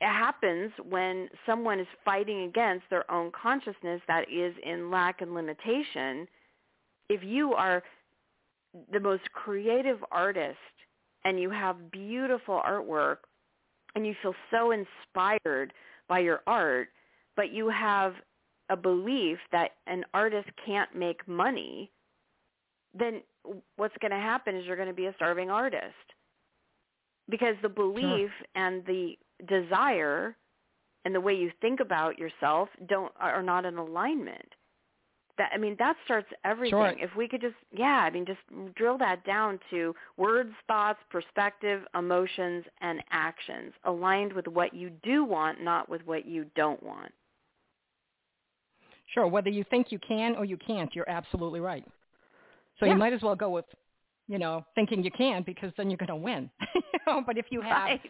it 0.00 0.06
happens 0.06 0.72
when 0.88 1.28
someone 1.44 1.78
is 1.78 1.86
fighting 2.04 2.44
against 2.44 2.84
their 2.88 3.10
own 3.10 3.30
consciousness 3.30 4.00
that 4.08 4.24
is 4.32 4.54
in 4.64 4.90
lack 4.90 5.20
and 5.20 5.34
limitation. 5.34 6.26
If 7.10 7.22
you 7.22 7.52
are 7.52 7.82
the 8.92 9.00
most 9.00 9.30
creative 9.32 9.98
artist 10.10 10.58
and 11.24 11.40
you 11.40 11.50
have 11.50 11.90
beautiful 11.90 12.60
artwork 12.66 13.18
and 13.94 14.06
you 14.06 14.14
feel 14.22 14.34
so 14.50 14.72
inspired 14.72 15.72
by 16.08 16.20
your 16.20 16.40
art, 16.46 16.88
but 17.36 17.52
you 17.52 17.68
have 17.68 18.14
a 18.68 18.76
belief 18.76 19.38
that 19.52 19.72
an 19.86 20.04
artist 20.14 20.48
can't 20.64 20.94
make 20.94 21.26
money, 21.26 21.90
then 22.96 23.20
what's 23.76 23.94
going 24.00 24.12
to 24.12 24.16
happen 24.16 24.54
is 24.56 24.64
you're 24.64 24.76
going 24.76 24.88
to 24.88 24.94
be 24.94 25.06
a 25.06 25.14
starving 25.14 25.50
artist. 25.50 25.94
Because 27.28 27.54
the 27.62 27.68
belief 27.68 28.30
sure. 28.30 28.46
and 28.54 28.84
the 28.86 29.14
desire 29.48 30.36
and 31.04 31.14
the 31.14 31.20
way 31.20 31.34
you 31.34 31.50
think 31.60 31.80
about 31.80 32.18
yourself 32.18 32.68
don't 32.88 33.12
are 33.18 33.42
not 33.42 33.64
in 33.64 33.76
alignment. 33.76 34.54
That 35.40 35.52
I 35.54 35.56
mean 35.56 35.74
that 35.78 35.96
starts 36.04 36.28
everything. 36.44 36.72
Sure. 36.72 36.94
If 36.98 37.16
we 37.16 37.26
could 37.26 37.40
just 37.40 37.54
yeah, 37.72 38.04
I 38.04 38.10
mean 38.10 38.26
just 38.26 38.40
drill 38.74 38.98
that 38.98 39.24
down 39.24 39.58
to 39.70 39.94
words, 40.18 40.52
thoughts, 40.66 40.98
perspective, 41.08 41.80
emotions 41.94 42.66
and 42.82 43.02
actions 43.10 43.72
aligned 43.84 44.34
with 44.34 44.46
what 44.46 44.74
you 44.74 44.90
do 45.02 45.24
want, 45.24 45.62
not 45.62 45.88
with 45.88 46.02
what 46.04 46.26
you 46.26 46.44
don't 46.54 46.82
want. 46.82 47.10
Sure, 49.14 49.26
whether 49.26 49.48
you 49.48 49.64
think 49.70 49.86
you 49.90 49.98
can 49.98 50.36
or 50.36 50.44
you 50.44 50.58
can't, 50.58 50.94
you're 50.94 51.08
absolutely 51.08 51.60
right. 51.60 51.86
So 52.78 52.84
yeah. 52.84 52.92
you 52.92 52.98
might 52.98 53.14
as 53.14 53.22
well 53.22 53.34
go 53.34 53.48
with 53.48 53.64
you 54.28 54.38
know, 54.38 54.62
thinking 54.74 55.02
you 55.02 55.10
can 55.10 55.42
because 55.42 55.72
then 55.78 55.88
you're 55.88 55.96
going 55.96 56.06
to 56.08 56.16
win. 56.16 56.50
you 56.74 56.82
know, 57.06 57.22
but 57.26 57.38
if 57.38 57.46
you 57.48 57.62
have 57.62 57.70
right 57.70 58.00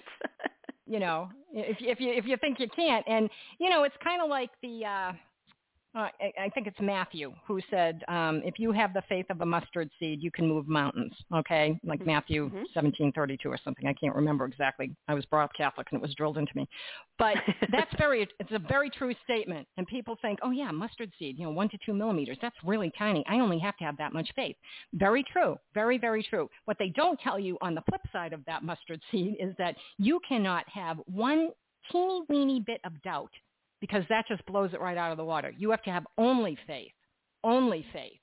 you 0.91 0.99
know, 0.99 1.29
if 1.55 1.77
if 1.81 2.01
you 2.01 2.13
if 2.13 2.27
you 2.27 2.37
think 2.39 2.59
you 2.59 2.67
can't, 2.75 3.07
and 3.09 3.31
you 3.61 3.71
know, 3.71 3.85
it's 3.85 3.95
kind 4.03 4.21
of 4.21 4.29
like 4.29 4.51
the 4.61 4.85
uh, 4.85 5.13
uh, 5.93 6.07
I, 6.21 6.33
I 6.45 6.49
think 6.51 6.69
it's 6.69 6.81
Matthew 6.81 7.33
who 7.47 7.61
said, 7.69 8.03
um, 8.07 8.43
if 8.45 8.59
you 8.59 8.71
have 8.71 8.95
the 8.95 9.03
faith 9.09 9.27
of 9.29 9.41
a 9.41 9.47
mustard 9.47 9.91
seed, 9.99 10.23
you 10.23 10.31
can 10.31 10.47
move 10.47 10.69
mountains. 10.69 11.13
Okay, 11.35 11.81
like 11.85 11.99
mm-hmm. 12.01 12.11
Matthew 12.11 12.49
mm-hmm. 12.49 12.63
seventeen 12.73 13.11
thirty 13.13 13.37
two 13.37 13.49
or 13.49 13.59
something. 13.65 13.87
I 13.87 13.93
can't 13.95 14.15
remember 14.15 14.45
exactly. 14.45 14.95
I 15.09 15.15
was 15.15 15.25
brought 15.27 15.45
up 15.45 15.51
Catholic 15.57 15.89
and 15.91 15.99
it 15.99 16.03
was 16.03 16.15
drilled 16.15 16.39
into 16.39 16.53
me, 16.55 16.69
but 17.19 17.35
that's 17.73 17.91
very 17.99 18.29
it's 18.39 18.53
a 18.53 18.59
very 18.59 18.89
true 18.89 19.13
statement. 19.25 19.67
And 19.77 19.87
people 19.89 20.17
think, 20.23 20.39
oh 20.43 20.53
yeah, 20.53 20.71
mustard 20.71 21.13
seed, 21.19 21.39
you 21.39 21.45
know, 21.45 21.51
one 21.51 21.69
to 21.71 21.79
two 21.85 21.93
millimeters. 21.93 22.39
That's 22.41 22.57
really 22.65 22.93
tiny. 22.97 23.25
I 23.29 23.41
only 23.41 23.59
have 23.59 23.77
to 23.79 23.85
have 23.85 23.97
that 23.97 24.13
much 24.13 24.31
faith. 24.37 24.57
Very 24.95 25.25
true. 25.25 25.57
Very 25.75 25.99
very 25.99 26.23
true. 26.23 26.49
What 26.67 26.77
they 26.79 26.91
don't 26.91 27.19
tell 27.19 27.39
you 27.39 27.59
on 27.63 27.75
the 27.75 27.83
flip 27.89 28.03
side 28.13 28.33
of 28.33 28.45
that 28.47 28.63
mustard 28.63 29.01
seed 29.11 29.37
is 29.41 29.55
that 29.59 29.75
you 29.99 30.21
cannot 30.29 30.69
have 30.69 30.99
one 31.07 31.51
teeny 31.91 32.23
weeny 32.29 32.61
bit 32.61 32.81
of 32.85 33.01
doubt 33.03 33.31
because 33.81 34.05
that 34.09 34.27
just 34.29 34.45
blows 34.47 34.73
it 34.73 34.81
right 34.81 34.97
out 34.97 35.11
of 35.11 35.17
the 35.17 35.25
water. 35.25 35.53
You 35.57 35.71
have 35.71 35.83
to 35.85 35.91
have 35.91 36.07
only 36.19 36.59
faith, 36.67 36.93
only 37.45 37.85
faith. 37.93 38.19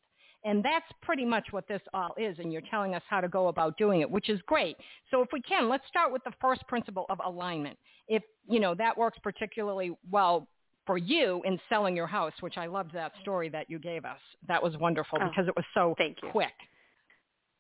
And 0.46 0.64
that's 0.64 0.86
pretty 1.02 1.26
much 1.26 1.48
what 1.52 1.68
this 1.68 1.82
all 1.94 2.14
is, 2.18 2.38
and 2.40 2.54
you're 2.54 2.62
telling 2.70 2.96
us 2.96 3.02
how 3.10 3.20
to 3.20 3.28
go 3.28 3.48
about 3.48 3.78
doing 3.78 4.02
it, 4.02 4.10
which 4.10 4.30
is 4.30 4.40
great. 4.46 4.78
So 5.12 5.22
if 5.22 5.30
we 5.34 5.42
can, 5.42 5.68
let's 5.68 5.86
start 5.88 6.14
with 6.14 6.24
the 6.24 6.32
first 6.40 6.66
principle 6.68 7.06
of 7.10 7.20
alignment. 7.26 7.78
If, 8.08 8.24
you 8.48 8.60
know, 8.60 8.74
that 8.76 8.98
works 8.98 9.18
particularly 9.22 9.98
well 10.10 10.48
for 10.86 10.98
you 10.98 11.42
in 11.44 11.60
selling 11.68 11.98
your 11.98 12.08
house, 12.08 12.32
which 12.40 12.58
I 12.58 12.68
loved 12.68 12.94
that 12.94 13.12
story 13.22 13.50
that 13.50 13.70
you 13.70 13.78
gave 13.78 14.06
us. 14.06 14.20
That 14.48 14.64
was 14.64 14.78
wonderful 14.78 15.20
oh, 15.22 15.28
because 15.28 15.50
it 15.50 15.56
was 15.56 15.66
so 15.74 15.96
thank 15.98 16.18
you. 16.24 16.30
quick. 16.30 16.54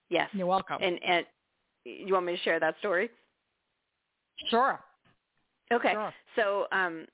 Yes. 0.10 0.30
You're 0.32 0.48
welcome. 0.48 0.78
And, 0.82 0.98
and 1.06 1.26
you 1.84 2.14
want 2.14 2.26
me 2.26 2.38
to 2.38 2.42
share 2.44 2.60
that 2.62 2.76
story? 2.80 3.10
Sure. 4.50 4.80
Okay. 5.74 5.92
Sure. 5.92 6.14
So 6.38 6.68
um, 6.72 7.06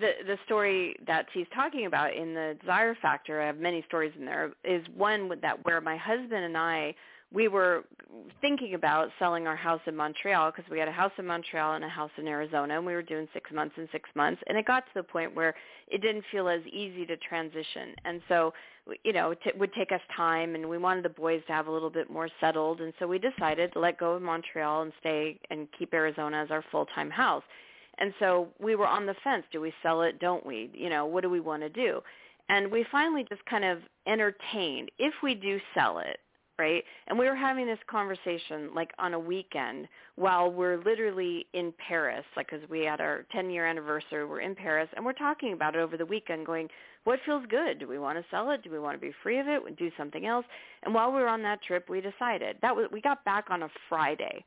the 0.00 0.12
the 0.26 0.38
story 0.44 0.96
that 1.06 1.26
she's 1.32 1.46
talking 1.54 1.86
about 1.86 2.14
in 2.14 2.34
the 2.34 2.56
desire 2.60 2.94
factor, 3.00 3.40
I 3.40 3.46
have 3.46 3.58
many 3.58 3.84
stories 3.86 4.12
in 4.18 4.24
there, 4.24 4.52
is 4.64 4.84
one 4.94 5.28
with 5.28 5.40
that 5.42 5.64
where 5.64 5.80
my 5.80 5.96
husband 5.96 6.44
and 6.44 6.56
I 6.56 6.94
we 7.32 7.46
were 7.46 7.84
thinking 8.40 8.72
about 8.74 9.10
selling 9.18 9.46
our 9.46 9.56
house 9.56 9.80
in 9.86 9.94
Montreal 9.94 10.50
because 10.50 10.70
we 10.70 10.78
had 10.78 10.88
a 10.88 10.92
house 10.92 11.12
in 11.18 11.26
Montreal 11.26 11.74
and 11.74 11.84
a 11.84 11.88
house 11.88 12.10
in 12.16 12.26
Arizona 12.26 12.76
and 12.76 12.86
we 12.86 12.94
were 12.94 13.02
doing 13.02 13.28
6 13.34 13.50
months 13.52 13.74
and 13.76 13.86
6 13.92 14.08
months 14.14 14.40
and 14.46 14.56
it 14.56 14.66
got 14.66 14.86
to 14.86 14.92
the 14.94 15.02
point 15.02 15.34
where 15.34 15.54
it 15.88 16.00
didn't 16.00 16.24
feel 16.32 16.48
as 16.48 16.62
easy 16.66 17.04
to 17.04 17.16
transition. 17.18 17.94
And 18.06 18.22
so, 18.28 18.54
you 19.04 19.12
know, 19.12 19.32
it 19.32 19.58
would 19.58 19.74
take 19.74 19.92
us 19.92 20.00
time 20.16 20.54
and 20.54 20.66
we 20.66 20.78
wanted 20.78 21.04
the 21.04 21.10
boys 21.10 21.42
to 21.48 21.52
have 21.52 21.66
a 21.66 21.70
little 21.70 21.90
bit 21.90 22.10
more 22.10 22.30
settled 22.40 22.80
and 22.80 22.94
so 22.98 23.06
we 23.06 23.18
decided 23.18 23.74
to 23.74 23.78
let 23.78 23.98
go 23.98 24.14
of 24.14 24.22
Montreal 24.22 24.82
and 24.82 24.92
stay 25.00 25.38
and 25.50 25.68
keep 25.78 25.92
Arizona 25.92 26.38
as 26.38 26.50
our 26.50 26.64
full-time 26.70 27.10
house. 27.10 27.44
And 27.98 28.14
so 28.18 28.48
we 28.60 28.74
were 28.74 28.86
on 28.86 29.06
the 29.06 29.14
fence. 29.24 29.44
Do 29.52 29.60
we 29.60 29.72
sell 29.82 30.02
it? 30.02 30.20
Don't 30.20 30.44
we? 30.46 30.70
You 30.74 30.88
know, 30.88 31.06
what 31.06 31.22
do 31.22 31.30
we 31.30 31.40
want 31.40 31.62
to 31.62 31.68
do? 31.68 32.00
And 32.48 32.70
we 32.70 32.84
finally 32.90 33.24
just 33.28 33.44
kind 33.46 33.64
of 33.64 33.78
entertained 34.06 34.90
if 34.98 35.12
we 35.22 35.34
do 35.34 35.60
sell 35.74 35.98
it, 35.98 36.18
right? 36.58 36.82
And 37.06 37.18
we 37.18 37.26
were 37.26 37.36
having 37.36 37.66
this 37.66 37.78
conversation 37.90 38.70
like 38.74 38.90
on 38.98 39.12
a 39.14 39.18
weekend 39.18 39.86
while 40.16 40.50
we're 40.50 40.78
literally 40.82 41.46
in 41.52 41.74
Paris, 41.86 42.24
like 42.36 42.50
because 42.50 42.66
we 42.70 42.80
had 42.80 43.00
our 43.00 43.26
10 43.32 43.50
year 43.50 43.66
anniversary, 43.66 44.24
we're 44.24 44.40
in 44.40 44.54
Paris, 44.54 44.88
and 44.96 45.04
we're 45.04 45.12
talking 45.12 45.52
about 45.52 45.76
it 45.76 45.80
over 45.80 45.96
the 45.96 46.06
weekend, 46.06 46.46
going, 46.46 46.68
what 47.04 47.20
feels 47.26 47.44
good? 47.48 47.78
Do 47.78 47.86
we 47.86 47.98
want 47.98 48.18
to 48.18 48.24
sell 48.30 48.50
it? 48.50 48.62
Do 48.62 48.70
we 48.70 48.78
want 48.78 48.98
to 48.98 49.06
be 49.06 49.12
free 49.22 49.38
of 49.38 49.46
it? 49.46 49.76
Do 49.76 49.90
something 49.96 50.26
else? 50.26 50.46
And 50.82 50.94
while 50.94 51.12
we 51.12 51.20
were 51.20 51.28
on 51.28 51.42
that 51.42 51.62
trip, 51.62 51.88
we 51.88 52.00
decided 52.00 52.56
that 52.62 52.74
was 52.74 52.86
we 52.92 53.00
got 53.00 53.24
back 53.24 53.46
on 53.50 53.62
a 53.62 53.68
Friday. 53.88 54.44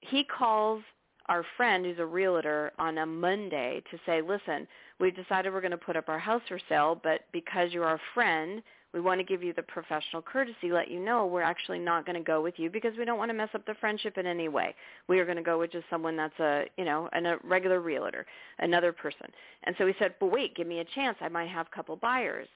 He 0.00 0.24
calls 0.24 0.82
our 1.30 1.44
friend 1.56 1.86
who's 1.86 2.00
a 2.00 2.04
realtor 2.04 2.72
on 2.78 2.98
a 2.98 3.06
Monday 3.06 3.80
to 3.92 3.98
say, 4.04 4.20
listen, 4.20 4.66
we've 4.98 5.14
decided 5.14 5.52
we're 5.52 5.60
going 5.60 5.70
to 5.70 5.78
put 5.78 5.96
up 5.96 6.08
our 6.08 6.18
house 6.18 6.42
for 6.48 6.58
sale, 6.68 7.00
but 7.02 7.20
because 7.32 7.70
you're 7.70 7.84
our 7.84 8.00
friend, 8.14 8.60
we 8.92 9.00
want 9.00 9.20
to 9.20 9.24
give 9.24 9.40
you 9.40 9.52
the 9.52 9.62
professional 9.62 10.22
courtesy, 10.22 10.72
let 10.72 10.90
you 10.90 10.98
know 10.98 11.24
we're 11.24 11.40
actually 11.42 11.78
not 11.78 12.04
going 12.04 12.18
to 12.18 12.24
go 12.24 12.42
with 12.42 12.54
you 12.56 12.68
because 12.68 12.94
we 12.98 13.04
don't 13.04 13.16
want 13.16 13.30
to 13.30 13.34
mess 13.34 13.50
up 13.54 13.64
the 13.64 13.74
friendship 13.74 14.18
in 14.18 14.26
any 14.26 14.48
way. 14.48 14.74
We 15.06 15.20
are 15.20 15.24
going 15.24 15.36
to 15.36 15.42
go 15.42 15.60
with 15.60 15.70
just 15.70 15.84
someone 15.88 16.16
that's 16.16 16.38
a, 16.40 16.64
you 16.76 16.84
know, 16.84 17.08
an, 17.12 17.26
a 17.26 17.36
regular 17.44 17.80
realtor, 17.80 18.26
another 18.58 18.92
person. 18.92 19.28
And 19.62 19.76
so 19.78 19.86
he 19.86 19.94
said, 20.00 20.16
but 20.18 20.32
wait, 20.32 20.56
give 20.56 20.66
me 20.66 20.80
a 20.80 20.84
chance. 20.96 21.16
I 21.20 21.28
might 21.28 21.48
have 21.48 21.68
a 21.72 21.76
couple 21.76 21.94
buyers. 21.94 22.48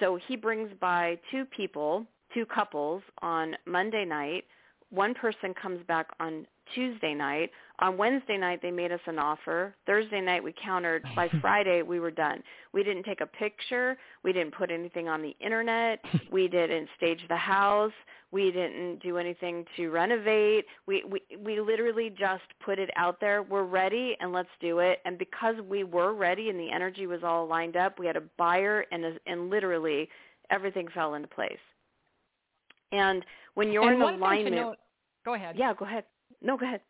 So 0.00 0.18
he 0.28 0.36
brings 0.36 0.70
by 0.78 1.18
two 1.30 1.46
people, 1.46 2.04
two 2.34 2.44
couples 2.44 3.02
on 3.22 3.56
Monday 3.64 4.04
night. 4.04 4.44
One 4.90 5.14
person 5.14 5.54
comes 5.54 5.80
back 5.86 6.08
on 6.20 6.46
Tuesday 6.74 7.14
night. 7.14 7.50
On 7.80 7.96
Wednesday 7.96 8.36
night, 8.36 8.60
they 8.60 8.72
made 8.72 8.90
us 8.90 9.00
an 9.06 9.20
offer. 9.20 9.74
Thursday 9.86 10.20
night, 10.20 10.42
we 10.42 10.52
countered. 10.62 11.04
By 11.14 11.28
Friday, 11.40 11.82
we 11.82 12.00
were 12.00 12.10
done. 12.10 12.42
We 12.72 12.82
didn't 12.82 13.04
take 13.04 13.20
a 13.20 13.26
picture. 13.26 13.96
We 14.24 14.32
didn't 14.32 14.54
put 14.54 14.70
anything 14.70 15.08
on 15.08 15.22
the 15.22 15.36
internet. 15.40 16.00
We 16.30 16.46
didn't 16.46 16.88
stage 16.96 17.20
the 17.28 17.36
house. 17.36 17.92
We 18.32 18.50
didn't 18.50 18.98
do 18.98 19.16
anything 19.16 19.64
to 19.76 19.88
renovate. 19.88 20.66
We, 20.86 21.02
we, 21.08 21.22
we 21.42 21.60
literally 21.60 22.10
just 22.10 22.42
put 22.62 22.78
it 22.78 22.90
out 22.96 23.18
there. 23.18 23.42
We're 23.42 23.64
ready 23.64 24.14
and 24.20 24.32
let's 24.32 24.48
do 24.60 24.80
it. 24.80 24.98
And 25.06 25.16
because 25.16 25.54
we 25.66 25.84
were 25.84 26.12
ready 26.12 26.50
and 26.50 26.60
the 26.60 26.70
energy 26.70 27.06
was 27.06 27.20
all 27.24 27.46
lined 27.46 27.76
up, 27.76 27.98
we 27.98 28.06
had 28.06 28.16
a 28.16 28.22
buyer 28.36 28.84
and, 28.92 29.04
a, 29.04 29.12
and 29.26 29.48
literally 29.48 30.08
everything 30.50 30.88
fell 30.94 31.14
into 31.14 31.28
place. 31.28 31.56
And 32.92 33.24
when 33.54 33.72
you're 33.72 33.90
and 33.90 34.02
in 34.02 34.02
alignment, 34.02 34.56
note, 34.56 34.76
go 35.24 35.34
ahead. 35.34 35.56
Yeah, 35.58 35.72
go 35.78 35.86
ahead. 35.86 36.04
No, 36.42 36.58
go 36.58 36.66
ahead. 36.66 36.80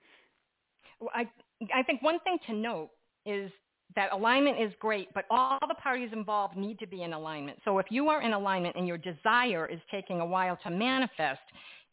I 1.15 1.29
I 1.75 1.83
think 1.83 2.03
one 2.03 2.21
thing 2.21 2.39
to 2.47 2.53
note 2.53 2.91
is 3.27 3.51
that 3.97 4.13
alignment 4.13 4.61
is 4.61 4.73
great, 4.81 5.09
but 5.15 5.25
all 5.31 5.59
the 5.67 5.75
parties 5.75 6.11
involved 6.13 6.57
need 6.57 6.79
to 6.79 6.87
be 6.87 7.03
in 7.03 7.13
alignment. 7.15 7.59
So 7.65 7.79
if 7.79 7.87
you 7.91 8.09
are 8.09 8.23
in 8.23 8.33
alignment 8.33 8.77
and 8.77 8.87
your 8.87 8.99
desire 8.99 9.67
is 9.67 9.81
taking 9.91 10.21
a 10.21 10.27
while 10.27 10.59
to 10.65 10.71
manifest, 10.71 11.41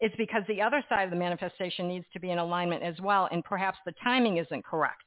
it's 0.02 0.16
because 0.18 0.44
the 0.48 0.62
other 0.62 0.84
side 0.90 1.04
of 1.04 1.10
the 1.10 1.16
manifestation 1.16 1.88
needs 1.88 2.06
to 2.14 2.20
be 2.20 2.32
in 2.32 2.40
alignment 2.40 2.84
as 2.84 3.00
well, 3.02 3.30
and 3.32 3.44
perhaps 3.44 3.78
the 3.86 3.94
timing 4.04 4.38
isn't 4.38 4.66
correct. 4.66 5.04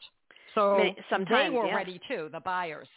So 0.55 0.83
Sometimes, 1.11 1.53
they 1.53 1.57
were 1.57 1.67
yes. 1.67 1.77
ready 1.77 2.01
too, 2.09 2.31
the 2.33 2.41
buyers. 2.41 2.89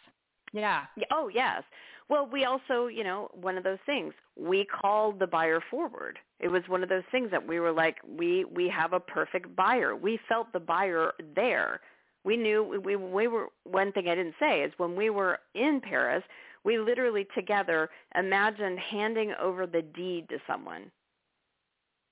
Yeah. 0.53 0.85
Oh, 1.11 1.29
yes. 1.33 1.63
Well, 2.09 2.27
we 2.31 2.45
also, 2.45 2.87
you 2.87 3.03
know, 3.03 3.29
one 3.33 3.57
of 3.57 3.63
those 3.63 3.79
things. 3.85 4.13
We 4.35 4.65
called 4.65 5.19
the 5.19 5.27
buyer 5.27 5.61
forward. 5.69 6.19
It 6.39 6.49
was 6.51 6.63
one 6.67 6.83
of 6.83 6.89
those 6.89 7.03
things 7.11 7.31
that 7.31 7.47
we 7.47 7.59
were 7.59 7.71
like, 7.71 7.97
we 8.07 8.45
we 8.45 8.67
have 8.69 8.93
a 8.93 8.99
perfect 8.99 9.55
buyer. 9.55 9.95
We 9.95 10.19
felt 10.27 10.51
the 10.51 10.59
buyer 10.59 11.13
there. 11.35 11.81
We 12.23 12.37
knew 12.37 12.63
we 12.83 12.95
we 12.95 13.27
were. 13.27 13.47
One 13.63 13.91
thing 13.91 14.07
I 14.07 14.15
didn't 14.15 14.35
say 14.39 14.61
is 14.61 14.71
when 14.77 14.95
we 14.95 15.09
were 15.09 15.39
in 15.55 15.81
Paris, 15.81 16.23
we 16.63 16.77
literally 16.77 17.27
together 17.35 17.89
imagined 18.15 18.79
handing 18.79 19.33
over 19.41 19.65
the 19.65 19.81
deed 19.81 20.27
to 20.29 20.37
someone, 20.47 20.91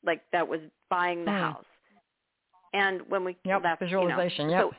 like 0.04 0.22
that 0.32 0.48
was 0.48 0.62
buying 0.90 1.26
the 1.26 1.32
Hmm. 1.32 1.42
house. 1.42 1.66
And 2.74 3.02
when 3.10 3.24
we 3.26 3.38
Yep, 3.46 3.64
that's, 3.64 3.82
visualization, 3.82 4.50
You 4.50 4.56
know, 4.56 4.66
yep. 4.66 4.74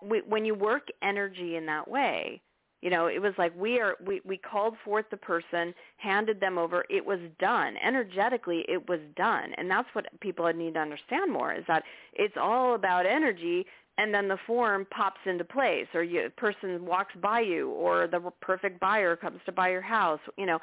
So 0.00 0.06
we, 0.08 0.22
when 0.28 0.44
you 0.44 0.54
work 0.54 0.88
energy 1.02 1.56
in 1.56 1.66
that 1.66 1.88
way, 1.88 2.40
you 2.80 2.90
know, 2.90 3.06
it 3.06 3.20
was 3.20 3.32
like 3.38 3.52
we 3.56 3.80
are 3.80 3.96
we 4.06 4.20
we 4.24 4.36
called 4.36 4.74
forth 4.84 5.06
the 5.10 5.16
person, 5.16 5.74
handed 5.96 6.40
them 6.40 6.58
over. 6.58 6.84
It 6.88 7.04
was 7.04 7.18
done 7.40 7.76
energetically. 7.84 8.64
It 8.68 8.88
was 8.88 9.00
done, 9.16 9.52
and 9.56 9.68
that's 9.68 9.88
what 9.94 10.06
people 10.20 10.50
need 10.52 10.74
to 10.74 10.80
understand 10.80 11.32
more 11.32 11.52
is 11.52 11.64
that 11.66 11.82
it's 12.12 12.36
all 12.40 12.76
about 12.76 13.04
energy, 13.04 13.66
and 13.98 14.14
then 14.14 14.28
the 14.28 14.38
form 14.46 14.86
pops 14.90 15.20
into 15.26 15.44
place, 15.44 15.86
or 15.92 16.04
you, 16.04 16.26
a 16.26 16.30
person 16.30 16.84
walks 16.86 17.14
by 17.20 17.40
you, 17.40 17.70
or 17.70 18.06
the 18.06 18.20
perfect 18.40 18.78
buyer 18.78 19.16
comes 19.16 19.40
to 19.46 19.52
buy 19.52 19.70
your 19.70 19.82
house. 19.82 20.20
You 20.36 20.46
know, 20.46 20.58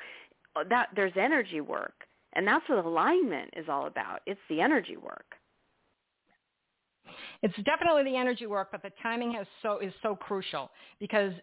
that 0.70 0.90
there's 0.96 1.14
energy 1.18 1.60
work, 1.60 2.06
and 2.34 2.48
that's 2.48 2.68
what 2.70 2.86
alignment 2.86 3.50
is 3.58 3.66
all 3.68 3.88
about. 3.88 4.22
It's 4.26 4.40
the 4.50 4.62
energy 4.62 4.96
work. 4.96 5.36
It's 7.42 7.56
definitely 7.66 8.04
the 8.04 8.16
energy 8.16 8.48
work, 8.48 8.70
but 8.72 8.82
the 8.82 8.92
timing 9.04 9.34
has 9.34 9.46
so 9.62 9.80
is 9.80 9.94
so 10.02 10.16
crucial 10.16 10.72
because 11.00 11.34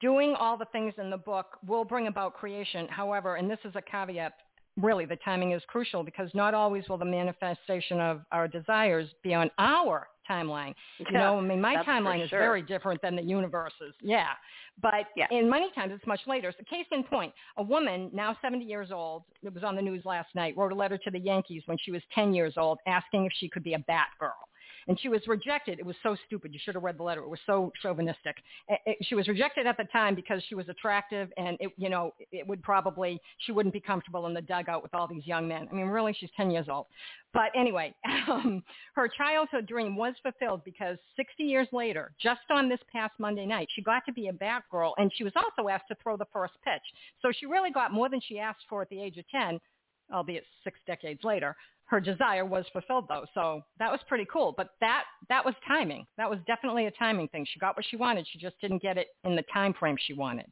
doing 0.00 0.34
all 0.38 0.56
the 0.56 0.66
things 0.66 0.94
in 0.98 1.10
the 1.10 1.16
book 1.16 1.58
will 1.66 1.84
bring 1.84 2.06
about 2.06 2.34
creation. 2.34 2.88
However, 2.88 3.36
and 3.36 3.50
this 3.50 3.58
is 3.64 3.72
a 3.74 3.82
caveat, 3.82 4.32
really 4.76 5.04
the 5.04 5.18
timing 5.24 5.52
is 5.52 5.62
crucial 5.68 6.02
because 6.02 6.30
not 6.34 6.54
always 6.54 6.88
will 6.88 6.98
the 6.98 7.04
manifestation 7.04 8.00
of 8.00 8.22
our 8.32 8.48
desires 8.48 9.08
be 9.22 9.34
on 9.34 9.50
our 9.58 10.08
timeline. 10.28 10.74
You 10.98 11.12
know, 11.12 11.38
I 11.38 11.40
mean, 11.42 11.60
my 11.60 11.76
timeline 11.84 12.22
is 12.22 12.30
sure. 12.30 12.38
very 12.38 12.62
different 12.62 13.02
than 13.02 13.14
the 13.14 13.22
universe's. 13.22 13.94
Yeah. 14.00 14.28
But 14.80 15.08
Yeah. 15.16 15.26
in 15.30 15.50
many 15.50 15.70
times 15.72 15.92
it's 15.94 16.06
much 16.06 16.20
later. 16.26 16.52
So 16.56 16.64
case 16.64 16.86
in 16.90 17.04
point, 17.04 17.32
a 17.58 17.62
woman 17.62 18.10
now 18.12 18.36
70 18.40 18.64
years 18.64 18.90
old, 18.90 19.24
it 19.42 19.52
was 19.52 19.62
on 19.62 19.76
the 19.76 19.82
news 19.82 20.04
last 20.06 20.34
night, 20.34 20.56
wrote 20.56 20.72
a 20.72 20.74
letter 20.74 20.96
to 20.98 21.10
the 21.10 21.20
Yankees 21.20 21.62
when 21.66 21.76
she 21.76 21.90
was 21.90 22.02
10 22.14 22.32
years 22.32 22.54
old 22.56 22.78
asking 22.86 23.26
if 23.26 23.32
she 23.36 23.48
could 23.48 23.62
be 23.62 23.74
a 23.74 23.78
bat 23.80 24.08
girl 24.18 24.48
and 24.88 24.98
she 25.00 25.08
was 25.08 25.20
rejected. 25.26 25.78
It 25.78 25.86
was 25.86 25.96
so 26.02 26.16
stupid. 26.26 26.52
You 26.52 26.60
should 26.62 26.74
have 26.74 26.84
read 26.84 26.98
the 26.98 27.02
letter. 27.02 27.22
It 27.22 27.28
was 27.28 27.40
so 27.46 27.72
chauvinistic. 27.82 28.36
It, 28.68 28.80
it, 28.86 28.98
she 29.02 29.14
was 29.14 29.28
rejected 29.28 29.66
at 29.66 29.76
the 29.76 29.84
time 29.84 30.14
because 30.14 30.42
she 30.48 30.54
was 30.54 30.68
attractive, 30.68 31.30
and 31.36 31.56
it, 31.60 31.70
you 31.76 31.88
know, 31.88 32.12
it 32.32 32.46
would 32.46 32.62
probably 32.62 33.20
she 33.38 33.52
wouldn't 33.52 33.72
be 33.72 33.80
comfortable 33.80 34.26
in 34.26 34.34
the 34.34 34.42
dugout 34.42 34.82
with 34.82 34.94
all 34.94 35.06
these 35.06 35.26
young 35.26 35.48
men. 35.48 35.68
I 35.70 35.74
mean, 35.74 35.86
really, 35.86 36.14
she's 36.18 36.30
10 36.36 36.50
years 36.50 36.66
old. 36.68 36.86
But 37.32 37.50
anyway, 37.56 37.94
um, 38.28 38.62
her 38.94 39.08
childhood 39.08 39.66
dream 39.66 39.96
was 39.96 40.14
fulfilled 40.22 40.62
because 40.64 40.98
60 41.16 41.42
years 41.42 41.68
later, 41.72 42.12
just 42.20 42.40
on 42.50 42.68
this 42.68 42.80
past 42.92 43.14
Monday 43.18 43.46
night, 43.46 43.68
she 43.74 43.82
got 43.82 44.04
to 44.06 44.12
be 44.12 44.28
a 44.28 44.32
bat 44.32 44.62
girl, 44.70 44.94
and 44.98 45.10
she 45.14 45.24
was 45.24 45.32
also 45.36 45.68
asked 45.68 45.88
to 45.88 45.96
throw 46.02 46.16
the 46.16 46.26
first 46.32 46.54
pitch. 46.64 46.82
So 47.20 47.32
she 47.38 47.46
really 47.46 47.70
got 47.70 47.92
more 47.92 48.08
than 48.08 48.20
she 48.26 48.38
asked 48.38 48.64
for 48.68 48.82
at 48.82 48.88
the 48.88 49.02
age 49.02 49.18
of 49.18 49.24
10 49.28 49.58
albeit 50.12 50.44
six 50.62 50.78
decades 50.86 51.20
later, 51.24 51.56
her 51.86 52.00
desire 52.00 52.44
was 52.44 52.64
fulfilled 52.72 53.06
though. 53.08 53.24
So 53.34 53.62
that 53.78 53.90
was 53.90 54.00
pretty 54.08 54.26
cool. 54.32 54.54
But 54.56 54.70
that 54.80 55.04
that 55.28 55.44
was 55.44 55.54
timing. 55.66 56.06
That 56.16 56.28
was 56.28 56.38
definitely 56.46 56.86
a 56.86 56.90
timing 56.92 57.28
thing. 57.28 57.46
She 57.52 57.58
got 57.60 57.76
what 57.76 57.84
she 57.88 57.96
wanted. 57.96 58.26
She 58.30 58.38
just 58.38 58.60
didn't 58.60 58.82
get 58.82 58.96
it 58.98 59.08
in 59.24 59.36
the 59.36 59.44
time 59.52 59.74
frame 59.74 59.96
she 59.98 60.14
wanted. 60.14 60.46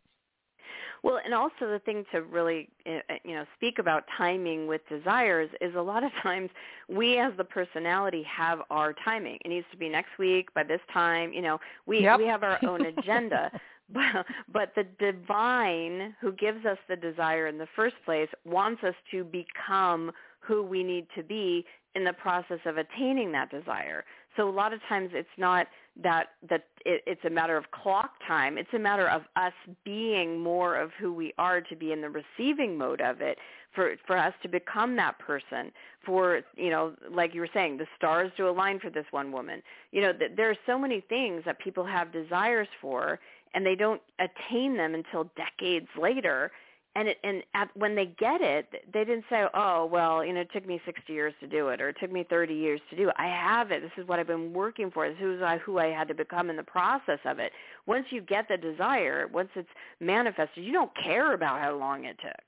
Well, 1.02 1.18
and 1.24 1.34
also 1.34 1.52
the 1.62 1.80
thing 1.84 2.04
to 2.12 2.22
really, 2.22 2.68
uh, 2.86 3.00
you 3.24 3.34
know, 3.34 3.44
speak 3.56 3.80
about 3.80 4.04
timing 4.16 4.68
with 4.68 4.82
desires 4.88 5.50
is 5.60 5.74
a 5.74 5.80
lot 5.80 6.04
of 6.04 6.12
times 6.22 6.50
we 6.88 7.18
as 7.18 7.32
the 7.36 7.44
personality 7.44 8.22
have 8.24 8.60
our 8.70 8.94
timing. 9.04 9.38
It 9.44 9.48
needs 9.48 9.66
to 9.72 9.76
be 9.76 9.88
next 9.88 10.10
week 10.18 10.52
by 10.54 10.62
this 10.62 10.80
time. 10.92 11.32
You 11.32 11.42
know, 11.42 11.58
we 11.86 12.02
Yep. 12.02 12.18
we 12.18 12.26
have 12.26 12.42
our 12.42 12.58
own 12.66 12.86
agenda. 12.86 13.50
but, 13.92 14.24
but 14.50 14.72
the 14.76 14.84
divine 14.98 16.14
who 16.20 16.32
gives 16.32 16.64
us 16.64 16.78
the 16.88 16.96
desire 16.96 17.48
in 17.48 17.58
the 17.58 17.68
first 17.74 17.96
place 18.04 18.28
wants 18.44 18.82
us 18.84 18.94
to 19.10 19.24
become 19.24 20.12
who 20.42 20.62
we 20.62 20.82
need 20.82 21.06
to 21.16 21.22
be 21.22 21.64
in 21.94 22.04
the 22.04 22.12
process 22.12 22.58
of 22.64 22.76
attaining 22.76 23.32
that 23.32 23.50
desire. 23.50 24.04
So 24.36 24.48
a 24.48 24.50
lot 24.50 24.72
of 24.72 24.80
times 24.88 25.10
it's 25.12 25.28
not 25.36 25.66
that 26.02 26.28
that 26.48 26.64
it, 26.86 27.02
it's 27.06 27.24
a 27.24 27.30
matter 27.30 27.56
of 27.56 27.70
clock 27.70 28.12
time. 28.26 28.56
It's 28.56 28.72
a 28.74 28.78
matter 28.78 29.08
of 29.08 29.22
us 29.36 29.52
being 29.84 30.40
more 30.40 30.76
of 30.76 30.90
who 30.98 31.12
we 31.12 31.34
are 31.36 31.60
to 31.60 31.76
be 31.76 31.92
in 31.92 32.00
the 32.00 32.08
receiving 32.08 32.78
mode 32.78 33.00
of 33.00 33.20
it. 33.20 33.38
For 33.74 33.94
for 34.06 34.16
us 34.16 34.32
to 34.42 34.48
become 34.48 34.96
that 34.96 35.18
person. 35.18 35.70
For 36.04 36.40
you 36.56 36.70
know, 36.70 36.94
like 37.10 37.34
you 37.34 37.40
were 37.40 37.48
saying, 37.52 37.76
the 37.76 37.86
stars 37.96 38.32
to 38.38 38.48
align 38.48 38.80
for 38.80 38.90
this 38.90 39.06
one 39.10 39.32
woman. 39.32 39.62
You 39.90 40.00
know, 40.00 40.12
th- 40.12 40.32
there 40.36 40.50
are 40.50 40.56
so 40.66 40.78
many 40.78 41.00
things 41.00 41.42
that 41.44 41.58
people 41.58 41.84
have 41.84 42.10
desires 42.12 42.68
for, 42.80 43.20
and 43.54 43.66
they 43.66 43.74
don't 43.74 44.00
attain 44.18 44.76
them 44.76 44.94
until 44.94 45.30
decades 45.36 45.88
later 46.00 46.50
and 46.94 47.08
it, 47.08 47.18
and 47.24 47.42
at, 47.54 47.74
when 47.76 47.94
they 47.94 48.06
get 48.06 48.42
it, 48.42 48.68
they 48.92 49.04
didn't 49.04 49.24
say, 49.30 49.44
"Oh, 49.54 49.86
well, 49.86 50.24
you 50.24 50.32
know, 50.32 50.40
it 50.40 50.50
took 50.52 50.66
me 50.66 50.80
60 50.84 51.12
years 51.12 51.32
to 51.40 51.46
do 51.46 51.68
it, 51.68 51.80
or 51.80 51.88
it 51.88 51.96
took 52.00 52.12
me 52.12 52.24
30 52.28 52.54
years 52.54 52.80
to 52.90 52.96
do 52.96 53.08
it. 53.08 53.14
I 53.18 53.28
have 53.28 53.70
it. 53.70 53.82
This 53.82 53.92
is 53.96 54.06
what 54.06 54.18
I've 54.18 54.26
been 54.26 54.52
working 54.52 54.90
for. 54.90 55.08
This 55.08 55.16
is 55.20 55.40
who 55.64 55.78
I 55.78 55.86
had 55.86 56.08
to 56.08 56.14
become 56.14 56.50
in 56.50 56.56
the 56.56 56.62
process 56.62 57.18
of 57.24 57.38
it." 57.38 57.52
Once 57.86 58.06
you 58.10 58.20
get 58.20 58.46
the 58.48 58.56
desire, 58.56 59.26
once 59.32 59.48
it's 59.54 59.68
manifested, 60.00 60.64
you 60.64 60.72
don't 60.72 60.92
care 61.02 61.32
about 61.32 61.60
how 61.60 61.74
long 61.76 62.04
it 62.04 62.18
took. 62.20 62.44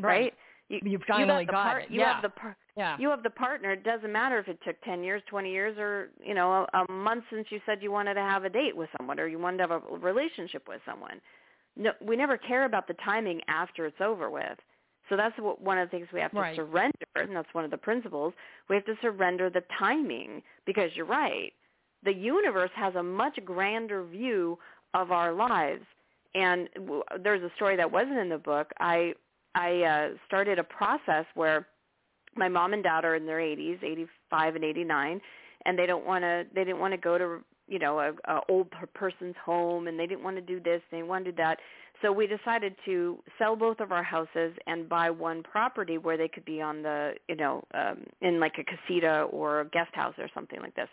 Right. 0.00 0.20
right? 0.20 0.34
You, 0.68 0.80
You've 0.92 1.02
finally 1.08 1.42
you 1.42 1.50
got 1.50 1.64
par- 1.64 1.80
it. 1.80 1.90
You 1.90 2.00
yeah. 2.00 2.14
have 2.14 2.22
the 2.22 2.28
par- 2.28 2.56
yeah. 2.76 2.96
You 2.98 3.10
have 3.10 3.22
the 3.22 3.30
partner. 3.30 3.72
It 3.72 3.82
doesn't 3.82 4.12
matter 4.12 4.38
if 4.38 4.46
it 4.46 4.58
took 4.64 4.80
10 4.82 5.02
years, 5.02 5.20
20 5.28 5.50
years, 5.50 5.76
or, 5.78 6.10
you 6.24 6.32
know, 6.32 6.66
a, 6.72 6.84
a 6.84 6.92
month 6.92 7.24
since 7.32 7.48
you 7.50 7.60
said 7.66 7.82
you 7.82 7.90
wanted 7.90 8.14
to 8.14 8.20
have 8.20 8.44
a 8.44 8.48
date 8.48 8.76
with 8.76 8.88
someone 8.96 9.18
or 9.18 9.26
you 9.26 9.38
wanted 9.38 9.56
to 9.56 9.62
have 9.66 9.70
a 9.72 9.96
relationship 9.96 10.68
with 10.68 10.80
someone 10.86 11.20
no, 11.78 11.92
we 12.00 12.16
never 12.16 12.36
care 12.36 12.64
about 12.64 12.88
the 12.88 12.94
timing 13.04 13.40
after 13.48 13.86
it's 13.86 14.00
over 14.00 14.30
with. 14.30 14.58
So 15.08 15.16
that's 15.16 15.34
what, 15.38 15.60
one 15.62 15.78
of 15.78 15.88
the 15.88 15.96
things 15.96 16.08
we 16.12 16.20
have 16.20 16.32
to 16.32 16.40
right. 16.40 16.56
surrender, 16.56 16.92
and 17.14 17.34
that's 17.34 17.48
one 17.52 17.64
of 17.64 17.70
the 17.70 17.78
principles. 17.78 18.34
We 18.68 18.76
have 18.76 18.84
to 18.84 18.94
surrender 19.00 19.48
the 19.48 19.62
timing 19.78 20.42
because 20.66 20.90
you're 20.94 21.06
right. 21.06 21.52
The 22.04 22.12
universe 22.12 22.70
has 22.76 22.94
a 22.94 23.02
much 23.02 23.38
grander 23.44 24.04
view 24.04 24.58
of 24.92 25.10
our 25.10 25.32
lives. 25.32 25.84
And 26.34 26.68
w- 26.74 27.02
there's 27.22 27.42
a 27.42 27.50
story 27.56 27.76
that 27.76 27.90
wasn't 27.90 28.18
in 28.18 28.28
the 28.28 28.38
book. 28.38 28.70
I 28.78 29.14
I 29.54 29.82
uh, 29.82 30.08
started 30.26 30.58
a 30.58 30.64
process 30.64 31.24
where 31.34 31.66
my 32.36 32.48
mom 32.48 32.74
and 32.74 32.82
dad 32.82 33.04
are 33.04 33.16
in 33.16 33.26
their 33.26 33.38
80s, 33.38 33.82
85 33.82 34.56
and 34.56 34.64
89, 34.64 35.20
and 35.64 35.78
they 35.78 35.86
don't 35.86 36.06
want 36.06 36.22
to. 36.22 36.44
They 36.54 36.64
didn't 36.64 36.80
want 36.80 36.92
to 36.92 36.98
go 36.98 37.16
to 37.16 37.38
you 37.68 37.78
know 37.78 37.98
a, 38.00 38.12
a 38.32 38.40
old 38.48 38.68
person's 38.94 39.36
home 39.44 39.86
and 39.86 39.98
they 39.98 40.06
didn't 40.06 40.24
want 40.24 40.36
to 40.36 40.42
do 40.42 40.60
this 40.60 40.82
they 40.90 41.02
wanted 41.02 41.24
to 41.24 41.32
do 41.32 41.36
that. 41.36 41.58
So 42.00 42.12
we 42.12 42.28
decided 42.28 42.76
to 42.84 43.18
sell 43.38 43.56
both 43.56 43.80
of 43.80 43.90
our 43.90 44.04
houses 44.04 44.52
and 44.66 44.88
buy 44.88 45.10
one 45.10 45.42
property 45.42 45.98
where 45.98 46.16
they 46.16 46.28
could 46.28 46.44
be 46.44 46.60
on 46.60 46.82
the 46.82 47.14
you 47.28 47.36
know 47.36 47.64
um 47.74 48.04
in 48.20 48.40
like 48.40 48.54
a 48.58 48.64
casita 48.64 49.22
or 49.30 49.60
a 49.60 49.68
guest 49.68 49.90
house 49.94 50.14
or 50.18 50.28
something 50.34 50.60
like 50.60 50.74
this. 50.74 50.88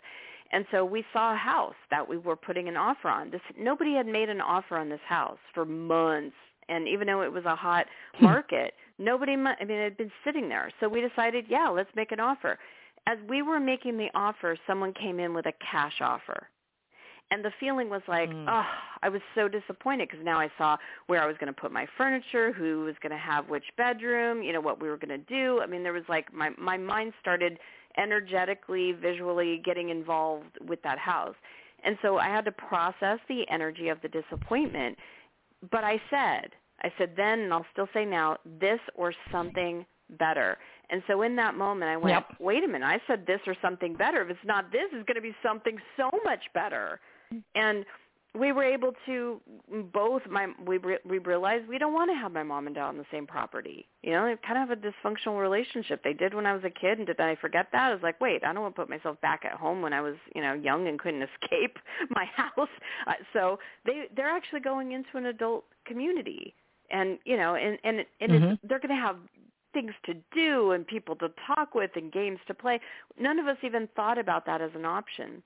And 0.52 0.64
so 0.70 0.84
we 0.84 1.04
saw 1.12 1.34
a 1.34 1.36
house 1.36 1.74
that 1.90 2.08
we 2.08 2.18
were 2.18 2.36
putting 2.36 2.68
an 2.68 2.76
offer 2.76 3.08
on. 3.08 3.30
This 3.30 3.40
nobody 3.58 3.94
had 3.94 4.06
made 4.06 4.28
an 4.28 4.40
offer 4.40 4.76
on 4.76 4.88
this 4.88 5.00
house 5.06 5.38
for 5.54 5.64
months 5.64 6.36
and 6.68 6.88
even 6.88 7.06
though 7.06 7.22
it 7.22 7.32
was 7.32 7.44
a 7.44 7.54
hot 7.54 7.86
market 8.20 8.74
nobody 8.98 9.32
i 9.32 9.36
mean 9.64 9.78
it 9.78 9.84
had 9.84 9.96
been 9.96 10.12
sitting 10.24 10.48
there. 10.48 10.70
So 10.80 10.88
we 10.88 11.00
decided 11.00 11.46
yeah 11.48 11.68
let's 11.68 11.90
make 11.94 12.12
an 12.12 12.20
offer. 12.20 12.58
As 13.08 13.18
we 13.28 13.42
were 13.42 13.60
making 13.60 13.96
the 13.96 14.08
offer 14.14 14.56
someone 14.66 14.92
came 14.92 15.20
in 15.20 15.34
with 15.34 15.46
a 15.46 15.52
cash 15.70 16.00
offer 16.00 16.48
and 17.30 17.44
the 17.44 17.50
feeling 17.58 17.90
was 17.90 18.02
like, 18.06 18.30
mm. 18.30 18.46
oh, 18.48 18.66
I 19.02 19.08
was 19.08 19.20
so 19.34 19.48
disappointed 19.48 20.08
because 20.08 20.24
now 20.24 20.38
I 20.38 20.48
saw 20.56 20.76
where 21.08 21.22
I 21.22 21.26
was 21.26 21.36
going 21.38 21.52
to 21.52 21.60
put 21.60 21.72
my 21.72 21.86
furniture, 21.96 22.52
who 22.52 22.84
was 22.84 22.94
going 23.02 23.10
to 23.10 23.18
have 23.18 23.48
which 23.48 23.64
bedroom, 23.76 24.42
you 24.42 24.52
know, 24.52 24.60
what 24.60 24.80
we 24.80 24.88
were 24.88 24.96
going 24.96 25.08
to 25.08 25.26
do. 25.26 25.60
I 25.60 25.66
mean, 25.66 25.82
there 25.82 25.92
was 25.92 26.04
like 26.08 26.32
my 26.32 26.50
my 26.58 26.76
mind 26.76 27.12
started 27.20 27.58
energetically, 27.98 28.92
visually 28.92 29.60
getting 29.64 29.88
involved 29.88 30.58
with 30.66 30.80
that 30.82 30.98
house. 30.98 31.34
And 31.82 31.96
so 32.02 32.18
I 32.18 32.26
had 32.26 32.44
to 32.44 32.52
process 32.52 33.18
the 33.28 33.44
energy 33.50 33.88
of 33.88 33.98
the 34.02 34.08
disappointment. 34.08 34.96
But 35.70 35.84
I 35.84 36.00
said, 36.10 36.50
I 36.82 36.92
said 36.98 37.14
then, 37.16 37.40
and 37.40 37.52
I'll 37.52 37.66
still 37.72 37.88
say 37.94 38.04
now, 38.04 38.36
this 38.60 38.80
or 38.94 39.14
something 39.32 39.86
better. 40.18 40.58
And 40.90 41.02
so 41.06 41.22
in 41.22 41.34
that 41.36 41.56
moment, 41.56 41.90
I 41.90 41.96
went, 41.96 42.14
yep. 42.14 42.36
wait 42.38 42.62
a 42.62 42.68
minute, 42.68 42.86
I 42.86 43.00
said 43.06 43.26
this 43.26 43.40
or 43.46 43.56
something 43.60 43.94
better. 43.94 44.22
If 44.22 44.30
it's 44.30 44.38
not 44.44 44.70
this, 44.70 44.84
it's 44.92 45.06
going 45.06 45.16
to 45.16 45.20
be 45.20 45.34
something 45.42 45.78
so 45.96 46.10
much 46.24 46.42
better 46.54 47.00
and 47.54 47.84
we 48.38 48.52
were 48.52 48.64
able 48.64 48.92
to 49.06 49.40
both 49.92 50.22
my 50.28 50.48
we 50.64 50.78
we 51.04 51.18
realized 51.18 51.66
we 51.68 51.78
don't 51.78 51.94
want 51.94 52.10
to 52.10 52.14
have 52.14 52.32
my 52.32 52.42
mom 52.42 52.66
and 52.66 52.76
dad 52.76 52.84
on 52.84 52.98
the 52.98 53.04
same 53.10 53.26
property. 53.26 53.86
You 54.02 54.12
know 54.12 54.24
they 54.24 54.36
kind 54.46 54.62
of 54.62 54.68
have 54.68 54.78
a 54.78 54.80
dysfunctional 54.80 55.40
relationship. 55.40 56.02
They 56.02 56.12
did 56.12 56.34
when 56.34 56.46
i 56.46 56.52
was 56.52 56.62
a 56.64 56.70
kid 56.70 56.98
and 56.98 57.06
did 57.06 57.20
i 57.20 57.36
forget 57.36 57.68
that? 57.72 57.90
I 57.90 57.92
was 57.92 58.02
like 58.02 58.20
wait 58.20 58.44
i 58.44 58.52
don't 58.52 58.62
want 58.62 58.76
to 58.76 58.82
put 58.82 58.90
myself 58.90 59.20
back 59.20 59.44
at 59.44 59.52
home 59.52 59.82
when 59.82 59.92
i 59.92 60.00
was 60.00 60.16
you 60.34 60.42
know 60.42 60.52
young 60.52 60.88
and 60.88 60.98
couldn't 60.98 61.22
escape 61.42 61.78
my 62.10 62.24
house. 62.36 62.68
Uh, 63.06 63.12
so 63.32 63.58
they 63.84 64.04
they're 64.14 64.28
actually 64.28 64.60
going 64.60 64.92
into 64.92 65.16
an 65.16 65.26
adult 65.26 65.64
community. 65.86 66.54
And 66.90 67.18
you 67.24 67.36
know 67.36 67.54
and 67.54 67.78
and 67.84 68.04
and 68.20 68.32
mm-hmm. 68.32 68.44
it's, 68.44 68.60
they're 68.68 68.80
going 68.80 68.94
to 68.94 69.02
have 69.02 69.16
things 69.72 69.92
to 70.06 70.14
do 70.32 70.70
and 70.70 70.86
people 70.86 71.14
to 71.16 71.28
talk 71.46 71.74
with 71.74 71.90
and 71.96 72.10
games 72.12 72.38
to 72.46 72.54
play. 72.54 72.80
None 73.18 73.38
of 73.38 73.46
us 73.46 73.58
even 73.62 73.88
thought 73.94 74.16
about 74.16 74.46
that 74.46 74.62
as 74.62 74.70
an 74.74 74.86
option 74.86 75.42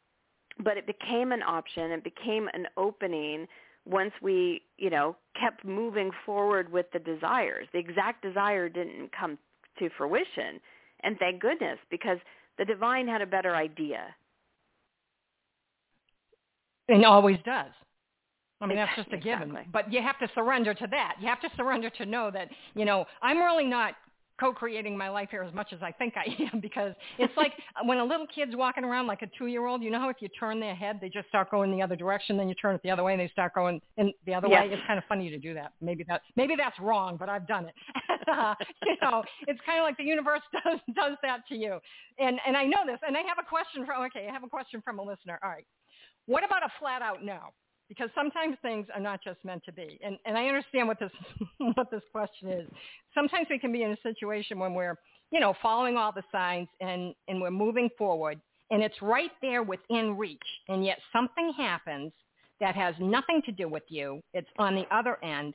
but 0.62 0.76
it 0.76 0.86
became 0.86 1.32
an 1.32 1.42
option. 1.42 1.90
It 1.90 2.04
became 2.04 2.48
an 2.52 2.66
opening 2.76 3.46
once 3.86 4.12
we, 4.22 4.62
you 4.76 4.90
know, 4.90 5.16
kept 5.40 5.64
moving 5.64 6.10
forward 6.26 6.70
with 6.70 6.86
the 6.92 6.98
desires. 6.98 7.66
The 7.72 7.78
exact 7.78 8.22
desire 8.22 8.68
didn't 8.68 9.10
come 9.18 9.38
to 9.78 9.88
fruition, 9.96 10.60
and 11.02 11.18
thank 11.18 11.40
goodness 11.40 11.78
because 11.90 12.18
the 12.58 12.64
divine 12.64 13.08
had 13.08 13.22
a 13.22 13.26
better 13.26 13.56
idea. 13.56 14.14
And 16.88 17.04
always 17.04 17.38
does. 17.44 17.70
I 18.60 18.66
mean, 18.66 18.76
that's 18.76 18.94
just 18.94 19.08
a 19.12 19.16
exactly. 19.16 19.46
given. 19.46 19.66
But 19.72 19.90
you 19.92 20.02
have 20.02 20.18
to 20.18 20.28
surrender 20.34 20.74
to 20.74 20.86
that. 20.90 21.16
You 21.20 21.28
have 21.28 21.40
to 21.40 21.48
surrender 21.56 21.88
to 21.90 22.04
know 22.04 22.30
that, 22.32 22.48
you 22.74 22.84
know, 22.84 23.06
I'm 23.22 23.38
really 23.38 23.64
not 23.64 23.94
co-creating 24.40 24.96
my 24.96 25.10
life 25.10 25.28
here 25.30 25.42
as 25.42 25.52
much 25.54 25.72
as 25.72 25.80
I 25.82 25.92
think 25.92 26.14
I 26.16 26.24
am 26.52 26.60
because 26.62 26.94
it's 27.18 27.36
like 27.36 27.52
when 27.84 27.98
a 27.98 28.04
little 28.04 28.26
kid's 28.34 28.56
walking 28.56 28.84
around 28.84 29.06
like 29.06 29.22
a 29.22 29.28
two-year-old, 29.38 29.82
you 29.82 29.90
know 29.90 30.00
how 30.00 30.08
if 30.08 30.16
you 30.20 30.28
turn 30.28 30.58
their 30.58 30.74
head, 30.74 30.98
they 31.00 31.08
just 31.08 31.28
start 31.28 31.50
going 31.50 31.70
the 31.70 31.82
other 31.82 31.96
direction, 31.96 32.36
then 32.36 32.48
you 32.48 32.54
turn 32.54 32.74
it 32.74 32.80
the 32.82 32.90
other 32.90 33.04
way 33.04 33.12
and 33.12 33.20
they 33.20 33.28
start 33.28 33.54
going 33.54 33.80
in 33.98 34.12
the 34.26 34.34
other 34.34 34.48
yes. 34.48 34.62
way. 34.62 34.72
It's 34.72 34.82
kind 34.86 34.98
of 34.98 35.04
funny 35.08 35.28
to 35.30 35.38
do 35.38 35.52
that. 35.54 35.72
Maybe 35.80 36.04
that 36.08 36.22
maybe 36.36 36.54
that's 36.56 36.78
wrong, 36.80 37.16
but 37.18 37.28
I've 37.28 37.46
done 37.46 37.66
it. 37.66 37.74
uh, 38.32 38.54
you 38.86 38.96
know, 39.02 39.22
it's 39.46 39.60
kind 39.66 39.78
of 39.78 39.84
like 39.84 39.98
the 39.98 40.04
universe 40.04 40.40
does 40.64 40.80
does 40.94 41.16
that 41.22 41.46
to 41.48 41.54
you. 41.54 41.78
And 42.18 42.40
and 42.46 42.56
I 42.56 42.64
know 42.64 42.80
this. 42.86 42.98
And 43.06 43.16
I 43.16 43.20
have 43.20 43.38
a 43.38 43.48
question 43.48 43.84
from 43.84 44.02
okay, 44.06 44.26
I 44.28 44.32
have 44.32 44.44
a 44.44 44.48
question 44.48 44.80
from 44.82 44.98
a 44.98 45.02
listener. 45.02 45.38
All 45.42 45.50
right. 45.50 45.66
What 46.26 46.44
about 46.44 46.62
a 46.62 46.68
flat 46.78 47.02
out 47.02 47.24
no? 47.24 47.52
Because 47.90 48.08
sometimes 48.14 48.56
things 48.62 48.86
are 48.94 49.00
not 49.00 49.20
just 49.22 49.44
meant 49.44 49.64
to 49.64 49.72
be. 49.72 49.98
And, 50.02 50.16
and 50.24 50.38
I 50.38 50.46
understand 50.46 50.86
what 50.86 51.00
this, 51.00 51.10
what 51.74 51.90
this 51.90 52.02
question 52.12 52.48
is. 52.48 52.68
Sometimes 53.12 53.48
we 53.50 53.58
can 53.58 53.72
be 53.72 53.82
in 53.82 53.90
a 53.90 53.96
situation 54.02 54.60
when 54.60 54.74
we're, 54.74 54.96
you 55.32 55.40
know, 55.40 55.54
following 55.60 55.96
all 55.96 56.12
the 56.12 56.22
signs 56.30 56.68
and, 56.80 57.14
and 57.26 57.42
we're 57.42 57.50
moving 57.50 57.90
forward 57.98 58.40
and 58.70 58.80
it's 58.80 59.02
right 59.02 59.32
there 59.42 59.64
within 59.64 60.16
reach. 60.16 60.38
And 60.68 60.84
yet 60.84 60.98
something 61.12 61.52
happens 61.56 62.12
that 62.60 62.76
has 62.76 62.94
nothing 63.00 63.42
to 63.46 63.50
do 63.50 63.68
with 63.68 63.82
you. 63.88 64.22
It's 64.34 64.48
on 64.58 64.76
the 64.76 64.84
other 64.94 65.18
end. 65.24 65.54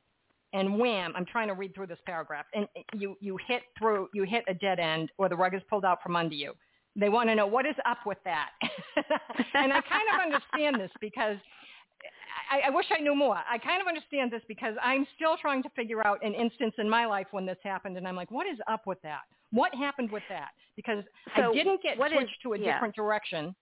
And 0.52 0.78
wham, 0.78 1.14
I'm 1.16 1.26
trying 1.26 1.48
to 1.48 1.54
read 1.54 1.74
through 1.74 1.88
this 1.88 2.00
paragraph. 2.06 2.46
And 2.54 2.68
you, 2.94 3.16
you 3.22 3.38
hit 3.48 3.62
through, 3.80 4.10
you 4.14 4.24
hit 4.24 4.44
a 4.50 4.54
dead 4.54 4.80
end 4.80 5.10
or 5.18 5.30
the 5.30 5.36
rug 5.38 5.56
is 5.56 5.62
pulled 5.70 5.86
out 5.86 6.04
from 6.04 6.18
under 6.18 6.36
you. 6.36 6.54
They 6.98 7.10
want 7.10 7.30
to 7.30 7.36
know 7.36 7.48
what 7.48 7.66
is 7.66 7.76
up 7.86 8.00
with 8.06 8.18
that. 8.26 8.50
and 9.54 9.72
I 9.72 9.82
kind 9.82 10.08
of 10.14 10.22
understand 10.22 10.80
this 10.80 10.92
because 11.00 11.38
I, 12.52 12.68
I 12.68 12.70
wish 12.70 12.86
I 12.96 13.02
knew 13.02 13.16
more. 13.16 13.38
I 13.50 13.58
kind 13.58 13.82
of 13.82 13.88
understand 13.88 14.32
this 14.32 14.42
because 14.48 14.76
I'm 14.82 15.06
still 15.16 15.38
trying 15.38 15.64
to 15.64 15.70
figure 15.76 16.06
out 16.06 16.24
an 16.24 16.34
instance 16.34 16.74
in 16.78 16.90
my 16.90 17.06
life 17.06 17.28
when 17.32 17.46
this 17.46 17.58
happened, 17.64 17.98
and 17.98 18.08
I'm 18.08 18.16
like, 18.16 18.32
what 18.32 18.48
is 18.48 18.58
up 18.68 18.88
with 18.88 19.02
that? 19.04 19.22
What 19.52 19.74
happened 19.74 20.12
with 20.12 20.24
that? 20.30 20.50
Because 20.76 21.04
so 21.36 21.52
I 21.52 21.54
didn't 21.54 21.82
get 21.82 21.98
switched 21.98 22.24
is, 22.24 22.30
to 22.44 22.54
a 22.54 22.60
yeah. 22.60 22.74
different 22.74 22.96
direction. 22.96 23.56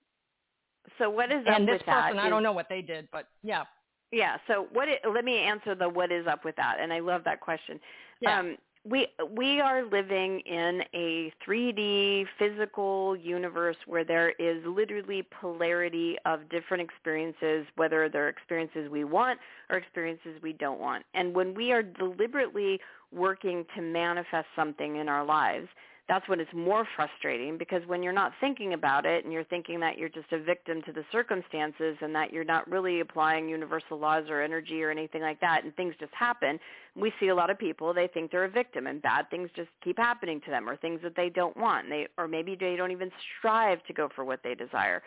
So 0.97 1.09
what 1.09 1.31
is 1.31 1.43
and 1.45 1.47
up 1.47 1.59
this 1.59 1.59
with 1.59 1.65
that? 1.65 1.69
And 1.69 1.79
this 1.79 1.83
person, 1.85 2.19
I 2.19 2.29
don't 2.29 2.43
know 2.43 2.51
what 2.51 2.67
they 2.69 2.81
did, 2.81 3.07
but 3.11 3.27
yeah. 3.43 3.63
Yeah. 4.11 4.37
So 4.47 4.67
what? 4.73 4.87
It, 4.87 5.01
let 5.13 5.25
me 5.25 5.37
answer 5.37 5.75
the 5.75 5.89
what 5.89 6.11
is 6.11 6.27
up 6.27 6.45
with 6.45 6.55
that, 6.57 6.77
and 6.79 6.91
I 6.91 6.99
love 6.99 7.23
that 7.25 7.41
question. 7.41 7.79
Yeah. 8.21 8.39
Um, 8.39 8.57
we 8.85 9.07
we 9.31 9.61
are 9.61 9.85
living 9.85 10.41
in 10.41 10.83
a 10.93 11.31
3D 11.47 12.25
physical 12.37 13.15
universe 13.15 13.77
where 13.85 14.03
there 14.03 14.31
is 14.31 14.61
literally 14.65 15.25
polarity 15.41 16.17
of 16.25 16.49
different 16.49 16.83
experiences, 16.83 17.65
whether 17.75 18.09
they're 18.09 18.27
experiences 18.27 18.89
we 18.89 19.05
want 19.05 19.39
or 19.69 19.77
experiences 19.77 20.41
we 20.41 20.53
don't 20.53 20.81
want. 20.81 21.05
And 21.13 21.33
when 21.33 21.53
we 21.53 21.71
are 21.71 21.81
deliberately 21.81 22.79
working 23.13 23.65
to 23.75 23.81
manifest 23.81 24.47
something 24.55 24.97
in 24.97 25.07
our 25.07 25.23
lives, 25.23 25.67
that's 26.09 26.27
when 26.27 26.41
it's 26.41 26.53
more 26.53 26.85
frustrating 26.97 27.57
because 27.57 27.81
when 27.87 28.03
you're 28.03 28.11
not 28.11 28.33
thinking 28.41 28.73
about 28.73 29.05
it 29.05 29.23
and 29.23 29.31
you're 29.31 29.45
thinking 29.45 29.79
that 29.79 29.97
you're 29.97 30.09
just 30.09 30.31
a 30.33 30.39
victim 30.39 30.81
to 30.81 30.91
the 30.91 31.03
circumstances 31.11 31.95
and 32.01 32.13
that 32.13 32.33
you're 32.33 32.43
not 32.43 32.69
really 32.69 32.99
applying 32.99 33.47
universal 33.47 33.97
laws 33.97 34.25
or 34.29 34.41
energy 34.41 34.83
or 34.83 34.91
anything 34.91 35.21
like 35.21 35.39
that 35.39 35.63
and 35.63 35.73
things 35.75 35.95
just 35.99 36.13
happen, 36.13 36.59
we 36.95 37.13
see 37.21 37.29
a 37.29 37.35
lot 37.35 37.49
of 37.49 37.57
people, 37.57 37.93
they 37.93 38.07
think 38.07 38.31
they're 38.31 38.43
a 38.43 38.49
victim 38.49 38.87
and 38.87 39.01
bad 39.01 39.29
things 39.29 39.49
just 39.55 39.69
keep 39.81 39.97
happening 39.97 40.41
to 40.41 40.51
them 40.51 40.69
or 40.69 40.75
things 40.75 40.99
that 41.03 41.15
they 41.15 41.29
don't 41.29 41.55
want. 41.55 41.87
They 41.89 42.07
or 42.17 42.27
maybe 42.27 42.57
they 42.59 42.75
don't 42.75 42.91
even 42.91 43.11
strive 43.37 43.81
to 43.85 43.93
go 43.93 44.09
for 44.13 44.25
what 44.25 44.41
they 44.43 44.55
desire. 44.55 45.01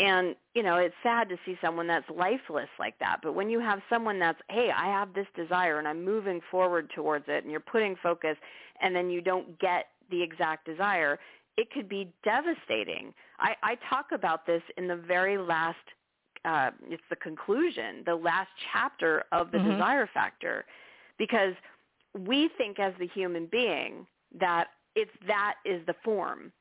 And, 0.00 0.36
you 0.54 0.62
know, 0.62 0.76
it's 0.76 0.94
sad 1.02 1.28
to 1.30 1.36
see 1.44 1.58
someone 1.60 1.88
that's 1.88 2.08
lifeless 2.08 2.68
like 2.78 2.96
that. 3.00 3.16
But 3.20 3.34
when 3.34 3.50
you 3.50 3.58
have 3.58 3.80
someone 3.90 4.20
that's, 4.20 4.38
hey, 4.48 4.70
I 4.70 4.86
have 4.86 5.12
this 5.12 5.26
desire 5.34 5.80
and 5.80 5.88
I'm 5.88 6.04
moving 6.04 6.40
forward 6.52 6.90
towards 6.94 7.24
it 7.26 7.42
and 7.42 7.50
you're 7.50 7.58
putting 7.58 7.96
focus 8.00 8.36
and 8.80 8.94
then 8.94 9.10
you 9.10 9.20
don't 9.20 9.58
get 9.58 9.86
the 10.10 10.22
exact 10.22 10.66
desire, 10.66 11.18
it 11.56 11.70
could 11.70 11.88
be 11.88 12.12
devastating. 12.24 13.12
I, 13.40 13.54
I 13.62 13.76
talk 13.88 14.06
about 14.12 14.46
this 14.46 14.62
in 14.76 14.86
the 14.88 14.96
very 14.96 15.38
last, 15.38 15.76
uh, 16.44 16.70
it's 16.88 17.02
the 17.10 17.16
conclusion, 17.16 18.02
the 18.06 18.14
last 18.14 18.50
chapter 18.72 19.24
of 19.32 19.50
the 19.50 19.58
mm-hmm. 19.58 19.72
desire 19.72 20.08
factor, 20.12 20.64
because 21.18 21.54
we 22.26 22.48
think 22.56 22.78
as 22.78 22.92
the 22.98 23.08
human 23.08 23.46
being 23.46 24.06
that 24.38 24.68
it's 24.94 25.10
that 25.26 25.54
is 25.64 25.84
the 25.86 25.94
form 26.04 26.52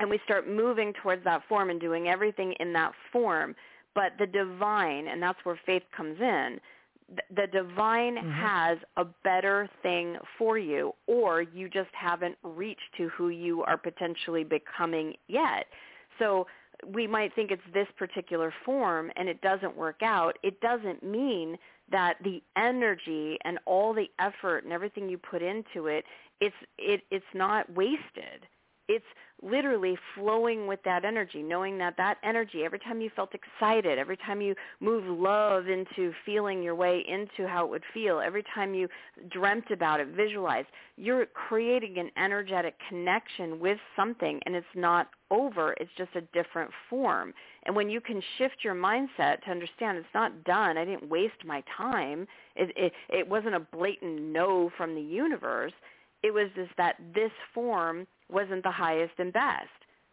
and 0.00 0.08
we 0.08 0.20
start 0.24 0.48
moving 0.48 0.92
towards 1.02 1.22
that 1.24 1.42
form 1.48 1.70
and 1.70 1.80
doing 1.80 2.08
everything 2.08 2.54
in 2.60 2.72
that 2.72 2.92
form 3.12 3.54
but 3.94 4.12
the 4.18 4.26
divine 4.26 5.08
and 5.08 5.22
that's 5.22 5.38
where 5.44 5.58
faith 5.66 5.82
comes 5.96 6.18
in 6.20 6.58
the 7.34 7.46
divine 7.46 8.16
mm-hmm. 8.16 8.30
has 8.30 8.78
a 8.96 9.04
better 9.24 9.68
thing 9.82 10.16
for 10.38 10.58
you 10.58 10.92
or 11.06 11.42
you 11.42 11.68
just 11.68 11.90
haven't 11.92 12.36
reached 12.42 12.80
to 12.96 13.08
who 13.08 13.30
you 13.30 13.62
are 13.62 13.78
potentially 13.78 14.44
becoming 14.44 15.14
yet. 15.26 15.66
So 16.18 16.46
we 16.86 17.06
might 17.06 17.34
think 17.34 17.50
it's 17.50 17.62
this 17.72 17.88
particular 17.96 18.52
form 18.64 19.10
and 19.16 19.28
it 19.28 19.40
doesn't 19.40 19.76
work 19.76 20.02
out. 20.02 20.38
It 20.42 20.60
doesn't 20.60 21.02
mean 21.02 21.56
that 21.90 22.16
the 22.22 22.42
energy 22.56 23.38
and 23.44 23.58
all 23.64 23.94
the 23.94 24.10
effort 24.18 24.64
and 24.64 24.72
everything 24.72 25.08
you 25.08 25.18
put 25.18 25.42
into 25.42 25.86
it 25.86 26.04
it's 26.40 26.54
it 26.76 27.02
it's 27.10 27.24
not 27.34 27.70
wasted 27.74 28.46
it's 28.88 29.04
literally 29.42 29.96
flowing 30.16 30.66
with 30.66 30.80
that 30.84 31.04
energy, 31.04 31.42
knowing 31.42 31.78
that 31.78 31.96
that 31.96 32.16
energy, 32.24 32.64
every 32.64 32.78
time 32.78 33.00
you 33.00 33.10
felt 33.14 33.30
excited, 33.34 33.98
every 33.98 34.16
time 34.16 34.40
you 34.40 34.54
moved 34.80 35.06
love 35.06 35.68
into 35.68 36.12
feeling 36.26 36.62
your 36.62 36.74
way 36.74 37.04
into 37.06 37.48
how 37.48 37.64
it 37.64 37.70
would 37.70 37.84
feel, 37.94 38.20
every 38.20 38.42
time 38.54 38.74
you 38.74 38.88
dreamt 39.30 39.70
about 39.70 40.00
it, 40.00 40.08
visualized, 40.08 40.66
you're 40.96 41.26
creating 41.26 41.98
an 41.98 42.10
energetic 42.16 42.74
connection 42.88 43.60
with 43.60 43.78
something 43.94 44.40
and 44.44 44.56
it's 44.56 44.66
not 44.74 45.08
over, 45.30 45.74
it's 45.74 45.90
just 45.96 46.10
a 46.16 46.22
different 46.32 46.70
form. 46.90 47.32
And 47.64 47.76
when 47.76 47.88
you 47.88 48.00
can 48.00 48.20
shift 48.38 48.56
your 48.64 48.74
mindset 48.74 49.42
to 49.44 49.50
understand 49.50 49.98
it's 49.98 50.06
not 50.14 50.44
done, 50.44 50.76
I 50.76 50.84
didn't 50.84 51.08
waste 51.08 51.44
my 51.44 51.62
time, 51.76 52.26
it, 52.56 52.72
it, 52.76 52.92
it 53.08 53.28
wasn't 53.28 53.54
a 53.54 53.60
blatant 53.60 54.20
no 54.20 54.70
from 54.76 54.96
the 54.96 55.02
universe, 55.02 55.72
it 56.24 56.32
was 56.32 56.48
just 56.56 56.72
that 56.76 56.96
this 57.14 57.30
form 57.54 58.06
wasn't 58.30 58.62
the 58.62 58.70
highest 58.70 59.14
and 59.18 59.32
best. 59.32 59.68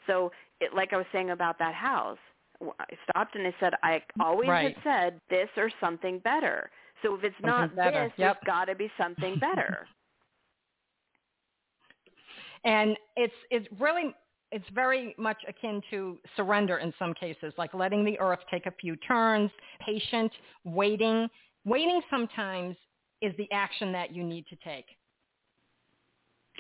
So, 0.08 0.32
it, 0.62 0.74
like 0.74 0.94
I 0.94 0.98
was 0.98 1.06
saying 1.12 1.32
about 1.32 1.60
that 1.60 1.74
house, 1.74 2.18
I 2.62 2.86
stopped 3.10 3.36
and 3.36 3.48
I 3.48 3.54
said, 3.60 3.74
I 3.84 4.02
always 4.20 4.50
right. 4.50 4.76
had 4.76 4.84
said 4.84 5.22
this 5.30 5.50
or 5.58 5.70
something 5.80 6.20
better. 6.20 6.70
So 7.02 7.16
if 7.16 7.24
it's 7.24 7.36
something 7.42 7.50
not 7.50 7.76
better. 7.76 8.06
this, 8.06 8.14
yep. 8.18 8.38
it's 8.38 8.46
got 8.46 8.66
to 8.66 8.76
be 8.76 8.92
something 8.98 9.38
better. 9.40 9.88
and 12.64 12.98
it's 13.16 13.34
it's 13.52 13.68
really 13.80 14.16
it's 14.52 14.66
very 14.74 15.16
much 15.18 15.38
akin 15.48 15.82
to 15.90 16.18
surrender 16.36 16.78
in 16.78 16.94
some 16.98 17.14
cases, 17.14 17.54
like 17.58 17.74
letting 17.74 18.06
the 18.06 18.18
earth 18.20 18.40
take 18.50 18.68
a 18.68 18.74
few 18.80 18.96
turns, 18.98 19.52
patient, 19.80 20.32
waiting. 20.64 21.28
Waiting 21.66 22.00
sometimes 22.10 22.76
is 23.22 23.34
the 23.38 23.52
action 23.52 23.92
that 23.92 24.16
you 24.16 24.24
need 24.24 24.46
to 24.48 24.56
take 24.58 24.86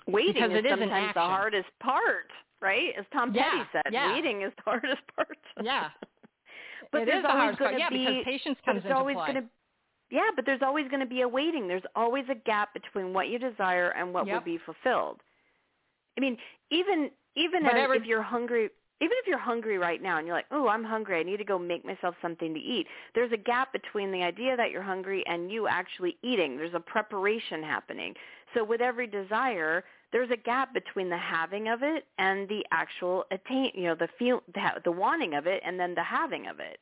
waiting 0.08 0.34
because 0.34 0.52
is 0.52 0.66
sometimes 0.70 1.14
the 1.14 1.20
hardest 1.20 1.70
part, 1.82 2.30
right? 2.62 2.94
As 2.98 3.06
Tom 3.14 3.34
yeah, 3.34 3.52
Petty 3.52 3.70
said, 3.72 3.94
yeah. 3.94 4.14
waiting 4.14 4.42
is 4.42 4.52
the 4.58 4.64
hardest 4.64 5.02
part. 5.16 5.38
Yeah. 5.62 5.90
but 6.92 7.04
it 7.04 7.06
there's 7.06 7.24
is 7.24 7.26
always 7.30 7.56
going 7.58 7.80
Yeah, 7.80 7.90
to 7.90 7.94
be 7.96 8.06
because 8.06 8.24
patience 8.26 8.58
comes 8.66 8.84
into 8.84 8.96
always 8.96 9.18
play. 9.18 9.34
to 9.34 9.44
yeah, 10.12 10.30
but 10.36 10.46
there's 10.46 10.62
always 10.62 10.88
going 10.88 11.00
to 11.00 11.06
be 11.06 11.22
a 11.22 11.28
waiting. 11.28 11.68
There's 11.68 11.84
always 11.96 12.26
a 12.30 12.36
gap 12.36 12.74
between 12.74 13.12
what 13.12 13.28
you 13.28 13.40
desire 13.40 13.90
and 13.90 14.14
what 14.14 14.28
yep. 14.28 14.36
will 14.36 14.46
be 14.46 14.60
fulfilled. 14.64 15.20
I 16.18 16.22
mean, 16.22 16.38
even 16.70 17.10
even 17.36 17.66
as, 17.66 17.90
if 17.92 18.06
you're 18.06 18.22
hungry, 18.22 18.70
even 19.02 19.16
if 19.20 19.28
you're 19.28 19.38
hungry 19.38 19.78
right 19.78 20.02
now 20.02 20.18
and 20.18 20.26
you're 20.26 20.36
like, 20.36 20.46
"Oh, 20.52 20.68
I'm 20.68 20.84
hungry. 20.84 21.20
I 21.20 21.24
need 21.24 21.38
to 21.38 21.44
go 21.44 21.60
make 21.60 21.84
myself 21.86 22.16
something 22.22 22.54
to 22.54 22.60
eat." 22.60 22.88
There's 23.14 23.32
a 23.32 23.38
gap 23.38 23.74
between 23.74 24.12
the 24.12 24.24
idea 24.24 24.56
that 24.56 24.72
you're 24.72 24.82
hungry 24.82 25.24
and 25.28 25.52
you 25.52 25.68
actually 25.68 26.18
eating. 26.22 26.58
There's 26.58 26.74
a 26.74 26.80
preparation 26.80 27.62
happening. 27.64 28.16
So 28.54 28.64
with 28.64 28.82
every 28.82 29.08
desire, 29.08 29.84
there's 30.12 30.32
a 30.32 30.38
gap 30.38 30.74
between 30.74 31.10
the 31.10 31.18
having 31.18 31.68
of 31.68 31.84
it 31.84 32.06
and 32.18 32.48
the 32.48 32.66
actual 32.72 33.26
attain, 33.32 33.72
you 33.74 33.84
know, 33.84 33.96
the 33.96 34.08
feel, 34.18 34.44
the, 34.54 34.82
the 34.84 34.92
wanting 34.92 35.34
of 35.34 35.46
it, 35.46 35.62
and 35.66 35.80
then 35.80 35.94
the 35.94 36.04
having 36.04 36.48
of 36.48 36.60
it. 36.60 36.80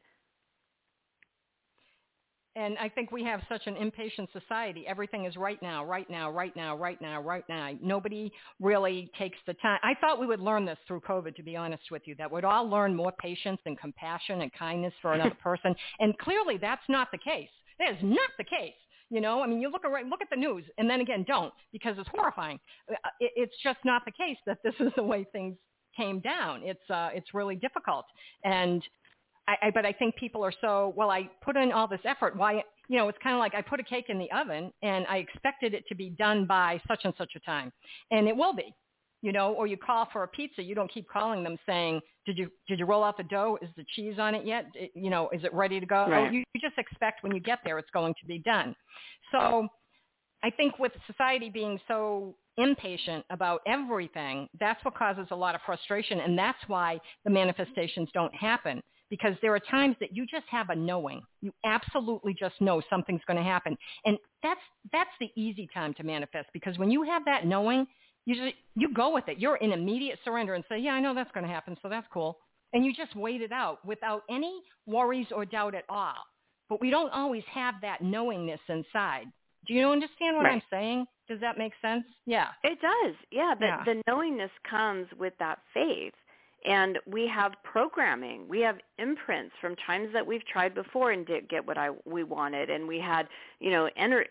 And 2.56 2.78
I 2.78 2.88
think 2.88 3.12
we 3.12 3.24
have 3.24 3.42
such 3.50 3.64
an 3.66 3.76
impatient 3.76 4.30
society. 4.32 4.86
Everything 4.88 5.26
is 5.26 5.36
right 5.36 5.60
now, 5.64 5.84
right 5.84 6.08
now, 6.08 6.30
right 6.30 6.56
now, 6.56 6.76
right 6.76 7.02
now, 7.02 7.20
right 7.20 7.44
now. 7.50 7.72
Nobody 7.82 8.32
really 8.60 9.10
takes 9.18 9.38
the 9.48 9.56
time. 9.56 9.80
I 9.82 9.94
thought 10.00 10.20
we 10.20 10.28
would 10.28 10.40
learn 10.40 10.64
this 10.64 10.78
through 10.88 11.02
COVID, 11.02 11.36
to 11.36 11.44
be 11.44 11.56
honest 11.56 11.84
with 11.90 12.04
you, 12.06 12.14
that 12.16 12.32
we'd 12.32 12.44
all 12.44 12.70
learn 12.70 12.96
more 12.96 13.12
patience 13.12 13.60
and 13.66 13.80
compassion 13.80 14.42
and 14.42 14.52
kindness 14.54 14.94
for 15.02 15.14
another 15.14 15.36
person. 15.44 15.74
And 16.00 16.16
clearly 16.20 16.58
that's 16.58 16.84
not 16.90 17.10
the 17.12 17.18
case. 17.18 17.50
That 17.80 17.90
is 17.90 17.98
not 18.04 18.30
the 18.38 18.44
case. 18.44 18.74
You 19.10 19.22
know, 19.22 19.42
I 19.42 19.48
mean, 19.48 19.60
you 19.60 19.72
look 19.72 19.86
around, 19.86 20.10
look 20.10 20.22
at 20.22 20.30
the 20.30 20.36
news, 20.36 20.64
and 20.78 20.90
then 20.90 21.02
again, 21.02 21.24
don't 21.28 21.54
because 21.72 21.96
it's 22.00 22.10
horrifying. 22.10 22.60
Uh, 22.90 22.96
it, 23.20 23.32
it's 23.36 23.54
just 23.64 23.78
not 23.84 24.04
the 24.06 24.12
case 24.12 24.38
that 24.46 24.60
this 24.64 24.74
is 24.80 24.92
the 24.96 25.04
way 25.04 25.26
things 25.32 25.56
came 25.96 26.20
down. 26.20 26.62
It's 26.64 26.90
uh, 26.90 27.10
it's 27.14 27.34
really 27.34 27.56
difficult, 27.56 28.06
and 28.44 28.82
I, 29.48 29.56
I 29.64 29.72
but 29.72 29.86
I 29.86 29.92
think 29.94 30.16
people 30.16 30.44
are 30.44 30.54
so 30.62 30.94
well. 30.96 31.10
I 31.10 31.30
put 31.44 31.56
in 31.56 31.72
all 31.72 31.88
this 31.88 32.02
effort. 32.06 32.36
Why? 32.38 32.64
You 32.90 32.98
know, 32.98 33.10
it's 33.10 33.18
kind 33.24 33.36
of 33.36 33.40
like 33.40 33.56
I 33.56 33.62
put 33.62 33.80
a 33.80 33.84
cake 33.84 34.06
in 34.10 34.20
the 34.20 34.32
oven, 34.32 34.72
and 34.82 35.06
I 35.08 35.18
expected 35.18 35.74
it 35.74 35.86
to 35.88 35.96
be 35.96 36.10
done 36.12 36.46
by 36.46 36.82
such 36.88 37.02
and 37.04 37.14
such 37.18 37.32
a 37.36 37.40
time, 37.40 37.72
and 38.12 38.28
it 38.28 38.36
will 38.36 38.54
be 38.54 38.74
you 39.24 39.32
know, 39.32 39.54
or 39.54 39.68
you 39.68 39.78
call 39.78 40.10
for 40.12 40.24
a 40.24 40.28
pizza, 40.28 40.62
you 40.62 40.76
don't 40.76 40.92
keep 40.92 41.08
calling 41.08 41.44
them 41.44 41.58
saying, 41.66 42.02
"Did 42.26 42.38
you 42.38 42.52
did 42.68 42.78
you 42.78 42.86
roll 42.86 43.06
out 43.06 43.16
the 43.16 43.24
dough? 43.24 43.58
Is 43.62 43.70
the 43.78 43.86
cheese 43.96 44.20
on 44.20 44.36
it 44.36 44.46
yet? 44.46 44.66
It, 44.76 44.92
you 44.94 45.10
know, 45.10 45.30
is 45.30 45.46
it 45.46 45.54
ready 45.54 45.80
to 45.80 45.86
go?" 45.86 46.04
Oh, 46.08 46.12
right. 46.12 46.28
Oh, 46.28 46.32
you, 46.32 46.44
you 46.54 46.62
just 46.62 46.78
expect 46.78 47.24
when 47.24 47.34
you 47.34 47.40
get 47.40 47.60
there 47.64 47.80
it's 47.80 47.90
going 47.92 48.14
to 48.20 48.28
be 48.28 48.40
done. 48.40 48.76
So, 49.32 49.70
I 50.44 50.50
think 50.50 50.78
with 50.78 50.92
society 51.08 51.50
being 51.50 51.80
so 51.88 52.36
impatient 52.58 53.24
about 53.30 53.62
everything, 53.66 54.50
that's 54.60 54.84
what 54.84 54.94
causes 54.94 55.26
a 55.32 55.36
lot 55.36 55.56
of 55.56 55.62
frustration, 55.66 56.20
and 56.20 56.38
that's 56.38 56.60
why 56.68 57.00
the 57.24 57.32
manifestations 57.32 58.10
don't 58.14 58.36
happen. 58.36 58.84
Because 59.14 59.36
there 59.44 59.54
are 59.54 59.60
times 59.60 59.96
that 60.00 60.16
you 60.16 60.26
just 60.26 60.48
have 60.50 60.72
a 60.72 60.76
knowing. 60.76 61.22
You 61.42 61.54
absolutely 61.64 62.34
just 62.34 62.60
know 62.60 62.82
something's 62.90 63.22
going 63.28 63.38
to 63.38 63.44
happen. 63.44 63.78
And 64.06 64.18
that's 64.42 64.60
that's 64.92 65.12
the 65.20 65.30
easy 65.36 65.70
time 65.72 65.94
to 65.96 66.04
manifest 66.04 66.48
because 66.52 66.80
when 66.80 66.90
you 66.90 67.04
have 67.04 67.24
that 67.26 67.46
knowing, 67.46 67.86
you 68.26 68.34
just 68.34 68.56
you 68.76 68.92
go 68.92 69.14
with 69.14 69.26
it. 69.28 69.38
You're 69.38 69.58
in 69.58 69.72
immediate 69.72 70.18
surrender 70.26 70.56
and 70.56 70.64
say, 70.68 70.80
"Yeah, 70.80 70.94
I 70.94 71.00
know 71.00 71.14
that's 71.14 71.32
going 71.32 71.46
to 71.46 71.52
happen, 71.52 71.78
so 71.84 71.90
that's 71.90 72.08
cool." 72.12 72.40
And 72.74 72.84
you 72.84 72.92
just 72.92 73.16
wait 73.16 73.42
it 73.42 73.52
out 73.52 73.86
without 73.86 74.24
any 74.32 74.64
worries 74.88 75.28
or 75.32 75.46
doubt 75.46 75.76
at 75.76 75.86
all. 75.90 76.16
But 76.68 76.82
we 76.82 76.90
don't 76.90 77.14
always 77.14 77.44
have 77.54 77.76
that 77.84 78.02
knowingness 78.02 78.62
inside. 78.68 79.26
Do 79.68 79.76
you 79.76 79.88
understand 79.90 80.38
what 80.38 80.46
right. 80.46 80.54
I'm 80.54 80.62
saying? 80.72 81.06
Does 81.30 81.40
that 81.42 81.60
make 81.60 81.74
sense? 81.84 82.04
Yeah. 82.26 82.48
It 82.64 82.80
does. 82.82 83.16
Yeah, 83.32 83.54
the 83.60 83.66
yeah. 83.68 83.84
the 83.86 84.02
knowingness 84.08 84.50
comes 84.68 85.06
with 85.20 85.34
that 85.38 85.60
faith 85.72 86.14
and 86.66 87.00
we 87.06 87.28
have 87.28 87.54
programming. 87.64 88.48
We 88.48 88.62
have 88.62 88.78
imprints 88.98 89.54
from 89.60 89.76
times 89.76 90.10
that 90.14 90.26
we've 90.26 90.46
tried 90.46 90.74
before 90.74 91.12
and 91.12 91.26
didn't 91.26 91.50
get 91.50 91.66
what 91.66 91.78
i 91.78 91.90
we 92.06 92.24
wanted. 92.24 92.70
And 92.70 92.88
we 92.88 93.00
had 93.00 93.28
you 93.60 93.72
know 93.72 93.90
enter, 93.96 94.26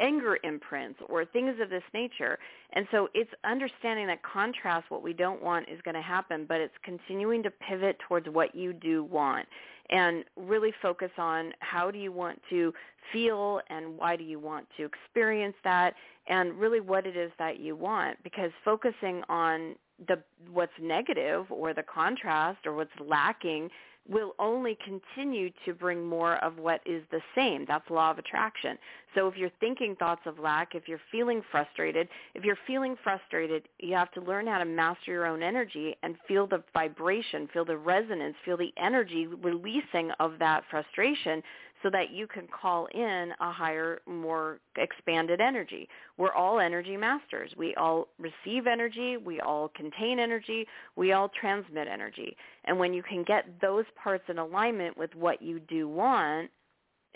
anger 0.00 0.38
imprints 0.42 1.00
or 1.08 1.24
things 1.24 1.60
of 1.60 1.70
this 1.70 1.82
nature. 1.92 2.38
And 2.72 2.86
so 2.90 3.08
it's 3.14 3.30
understanding 3.44 4.06
that 4.08 4.22
contrast 4.22 4.90
what 4.90 5.02
we 5.02 5.12
don't 5.12 5.42
want 5.42 5.68
is 5.68 5.80
going 5.82 5.94
to 5.94 6.02
happen 6.02 6.46
but 6.46 6.60
it's 6.60 6.74
continuing 6.82 7.42
to 7.42 7.50
pivot 7.50 7.98
towards 8.06 8.28
what 8.28 8.54
you 8.54 8.72
do 8.72 9.04
want 9.04 9.46
and 9.90 10.24
really 10.36 10.72
focus 10.82 11.10
on 11.18 11.52
how 11.60 11.90
do 11.90 11.98
you 11.98 12.10
want 12.10 12.40
to 12.50 12.72
feel 13.12 13.60
and 13.70 13.96
why 13.96 14.16
do 14.16 14.24
you 14.24 14.38
want 14.38 14.66
to 14.76 14.84
experience 14.84 15.54
that 15.64 15.94
and 16.28 16.54
really 16.54 16.80
what 16.80 17.06
it 17.06 17.16
is 17.16 17.30
that 17.38 17.60
you 17.60 17.76
want. 17.76 18.20
Because 18.22 18.50
focusing 18.64 19.22
on 19.28 19.76
the 20.08 20.22
what's 20.52 20.72
negative 20.80 21.46
or 21.50 21.72
the 21.74 21.82
contrast 21.82 22.66
or 22.66 22.74
what's 22.74 22.90
lacking 23.00 23.70
will 24.08 24.34
only 24.38 24.78
continue 24.84 25.50
to 25.64 25.74
bring 25.74 26.04
more 26.04 26.36
of 26.36 26.58
what 26.58 26.80
is 26.86 27.02
the 27.10 27.20
same. 27.34 27.64
That's 27.66 27.88
law 27.90 28.10
of 28.10 28.18
attraction. 28.18 28.78
So 29.14 29.26
if 29.26 29.36
you're 29.36 29.50
thinking 29.58 29.96
thoughts 29.96 30.22
of 30.26 30.38
lack, 30.38 30.74
if 30.74 30.86
you're 30.86 31.00
feeling 31.10 31.42
frustrated, 31.50 32.08
if 32.34 32.44
you're 32.44 32.58
feeling 32.66 32.96
frustrated, 33.02 33.64
you 33.80 33.94
have 33.94 34.12
to 34.12 34.20
learn 34.20 34.46
how 34.46 34.58
to 34.58 34.64
master 34.64 35.10
your 35.10 35.26
own 35.26 35.42
energy 35.42 35.96
and 36.02 36.16
feel 36.28 36.46
the 36.46 36.62
vibration, 36.72 37.48
feel 37.52 37.64
the 37.64 37.76
resonance, 37.76 38.36
feel 38.44 38.56
the 38.56 38.72
energy 38.76 39.26
releasing 39.26 40.10
of 40.20 40.38
that 40.38 40.62
frustration 40.70 41.42
so 41.82 41.90
that 41.90 42.10
you 42.10 42.26
can 42.26 42.46
call 42.48 42.86
in 42.94 43.32
a 43.40 43.52
higher, 43.52 44.00
more 44.06 44.60
expanded 44.76 45.40
energy. 45.40 45.88
We're 46.16 46.32
all 46.32 46.60
energy 46.60 46.96
masters. 46.96 47.52
We 47.56 47.74
all 47.74 48.08
receive 48.18 48.66
energy. 48.66 49.16
We 49.16 49.40
all 49.40 49.68
contain 49.68 50.18
energy. 50.18 50.66
We 50.96 51.12
all 51.12 51.30
transmit 51.40 51.88
energy. 51.88 52.36
And 52.64 52.78
when 52.78 52.92
you 52.92 53.02
can 53.02 53.24
get 53.24 53.44
those 53.60 53.84
parts 54.02 54.24
in 54.28 54.38
alignment 54.38 54.96
with 54.96 55.14
what 55.14 55.42
you 55.42 55.60
do 55.60 55.88
want, 55.88 56.50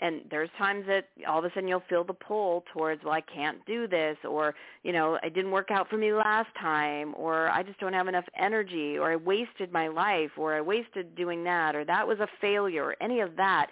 and 0.01 0.21
there's 0.31 0.49
times 0.57 0.83
that 0.87 1.09
all 1.27 1.39
of 1.39 1.45
a 1.45 1.49
sudden 1.53 1.67
you'll 1.67 1.83
feel 1.87 2.03
the 2.03 2.13
pull 2.13 2.63
towards 2.73 3.03
well 3.03 3.13
i 3.13 3.21
can't 3.21 3.63
do 3.65 3.87
this 3.87 4.17
or 4.27 4.55
you 4.83 4.91
know 4.91 5.17
it 5.23 5.33
didn't 5.33 5.51
work 5.51 5.69
out 5.69 5.87
for 5.89 5.97
me 5.97 6.11
last 6.11 6.49
time 6.59 7.13
or 7.15 7.49
i 7.49 7.63
just 7.63 7.79
don't 7.79 7.93
have 7.93 8.07
enough 8.07 8.25
energy 8.37 8.97
or 8.97 9.11
i 9.11 9.15
wasted 9.15 9.71
my 9.71 9.87
life 9.87 10.31
or 10.37 10.55
i 10.55 10.61
wasted 10.61 11.15
doing 11.15 11.43
that 11.43 11.75
or 11.75 11.85
that 11.85 12.07
was 12.07 12.19
a 12.19 12.27
failure 12.41 12.83
or 12.83 12.95
any 13.01 13.19
of 13.19 13.35
that 13.35 13.67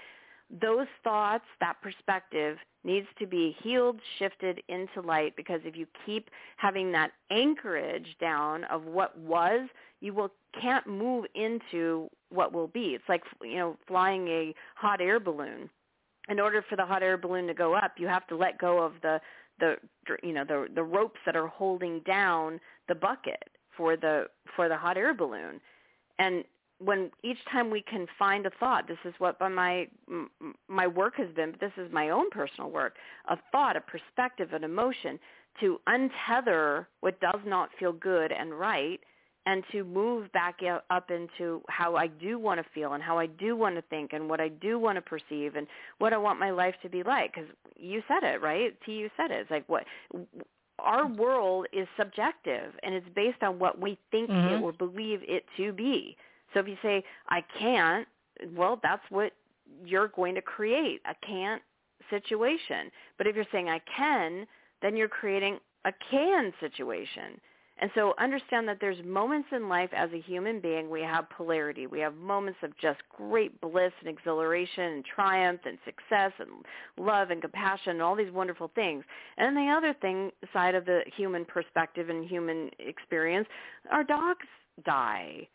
those 0.61 0.87
thoughts, 1.03 1.45
that 1.59 1.81
perspective 1.81 2.57
needs 2.83 3.07
to 3.19 3.27
be 3.27 3.55
healed, 3.61 3.99
shifted 4.17 4.61
into 4.67 5.01
light 5.01 5.35
because 5.35 5.61
if 5.63 5.75
you 5.75 5.85
keep 6.05 6.29
having 6.57 6.91
that 6.91 7.11
anchorage 7.29 8.15
down 8.19 8.63
of 8.65 8.85
what 8.85 9.17
was, 9.17 9.69
you 10.01 10.13
will 10.13 10.31
can't 10.59 10.87
move 10.87 11.25
into 11.35 12.09
what 12.29 12.53
will 12.53 12.67
be. 12.67 12.95
It's 12.95 13.09
like, 13.09 13.21
you 13.43 13.57
know, 13.57 13.77
flying 13.87 14.27
a 14.27 14.55
hot 14.75 15.01
air 15.01 15.19
balloon. 15.19 15.69
In 16.29 16.39
order 16.39 16.63
for 16.67 16.75
the 16.75 16.85
hot 16.85 17.03
air 17.03 17.17
balloon 17.17 17.47
to 17.47 17.53
go 17.53 17.73
up, 17.73 17.93
you 17.97 18.07
have 18.07 18.27
to 18.27 18.35
let 18.35 18.57
go 18.59 18.81
of 18.81 18.93
the 19.01 19.19
the 19.59 19.75
you 20.23 20.31
know 20.31 20.45
the 20.45 20.67
the 20.73 20.83
ropes 20.83 21.19
that 21.25 21.35
are 21.35 21.47
holding 21.47 21.99
down 22.01 22.59
the 22.87 22.95
bucket 22.95 23.43
for 23.75 23.97
the 23.97 24.25
for 24.55 24.69
the 24.69 24.77
hot 24.77 24.95
air 24.95 25.13
balloon. 25.13 25.59
And 26.17 26.43
when 26.79 27.11
each 27.23 27.37
time 27.51 27.69
we 27.69 27.81
can 27.81 28.07
find 28.17 28.45
a 28.45 28.51
thought, 28.59 28.87
this 28.87 28.97
is 29.05 29.13
what 29.19 29.39
my 29.39 29.87
my 30.67 30.87
work 30.87 31.15
has 31.17 31.27
been, 31.35 31.51
but 31.51 31.59
this 31.59 31.73
is 31.77 31.91
my 31.91 32.09
own 32.09 32.29
personal 32.29 32.69
work, 32.69 32.95
a 33.29 33.37
thought, 33.51 33.75
a 33.75 33.81
perspective, 33.81 34.53
an 34.53 34.63
emotion 34.63 35.19
to 35.59 35.79
untether 35.87 36.85
what 37.01 37.19
does 37.19 37.41
not 37.45 37.69
feel 37.79 37.91
good 37.91 38.31
and 38.31 38.57
right 38.57 38.99
and 39.45 39.63
to 39.71 39.83
move 39.83 40.31
back 40.31 40.59
up 40.89 41.09
into 41.09 41.61
how 41.69 41.95
I 41.95 42.07
do 42.07 42.37
want 42.37 42.59
to 42.59 42.65
feel 42.73 42.93
and 42.93 43.01
how 43.01 43.17
I 43.17 43.25
do 43.25 43.55
want 43.55 43.75
to 43.75 43.81
think 43.83 44.13
and 44.13 44.29
what 44.29 44.39
I 44.39 44.49
do 44.49 44.77
want 44.77 44.97
to 44.97 45.01
perceive 45.01 45.55
and 45.55 45.65
what 45.97 46.13
I 46.13 46.17
want 46.17 46.39
my 46.39 46.51
life 46.51 46.75
to 46.83 46.89
be 46.89 47.03
like 47.03 47.33
because 47.33 47.49
you 47.75 48.01
said 48.07 48.23
it, 48.23 48.41
right? 48.41 48.77
T 48.85 48.93
you 48.93 49.09
said 49.17 49.31
it. 49.31 49.41
It's 49.41 49.51
like 49.51 49.67
what 49.67 49.85
our 50.77 51.07
world 51.07 51.67
is 51.73 51.87
subjective 51.97 52.73
and 52.83 52.93
it's 52.93 53.07
based 53.15 53.41
on 53.41 53.59
what 53.59 53.79
we 53.81 53.97
think 54.11 54.29
mm-hmm. 54.29 54.55
it 54.55 54.61
or 54.61 54.71
believe 54.73 55.21
it 55.23 55.45
to 55.57 55.73
be. 55.73 56.15
So 56.53 56.59
if 56.59 56.67
you 56.67 56.77
say, 56.81 57.03
I 57.27 57.43
can't, 57.57 58.07
well, 58.55 58.79
that's 58.81 59.03
what 59.09 59.33
you're 59.85 60.09
going 60.09 60.35
to 60.35 60.41
create, 60.41 61.01
a 61.05 61.15
can't 61.25 61.61
situation. 62.09 62.91
But 63.17 63.27
if 63.27 63.35
you're 63.35 63.45
saying 63.51 63.69
I 63.69 63.81
can, 63.95 64.45
then 64.81 64.95
you're 64.95 65.07
creating 65.07 65.59
a 65.85 65.91
can 66.09 66.53
situation. 66.59 67.39
And 67.81 67.89
so 67.95 68.13
understand 68.19 68.67
that 68.67 68.79
there's 68.81 69.01
moments 69.05 69.47
in 69.53 69.69
life 69.69 69.91
as 69.95 70.09
a 70.11 70.19
human 70.19 70.59
being 70.59 70.89
we 70.89 71.01
have 71.01 71.29
polarity. 71.29 71.87
We 71.87 72.01
have 72.01 72.13
moments 72.15 72.59
of 72.61 72.77
just 72.77 72.99
great 73.15 73.59
bliss 73.61 73.93
and 74.01 74.09
exhilaration 74.09 74.83
and 74.83 75.05
triumph 75.05 75.61
and 75.65 75.77
success 75.85 76.33
and 76.39 76.49
love 76.97 77.29
and 77.29 77.41
compassion 77.41 77.91
and 77.91 78.01
all 78.01 78.15
these 78.15 78.31
wonderful 78.31 78.69
things. 78.75 79.05
And 79.37 79.55
the 79.55 79.71
other 79.71 79.95
thing 80.01 80.31
side 80.51 80.75
of 80.75 80.85
the 80.85 81.01
human 81.15 81.45
perspective 81.45 82.09
and 82.09 82.25
human 82.25 82.69
experience, 82.79 83.47
our 83.89 84.03
dogs 84.03 84.45
die 84.83 85.47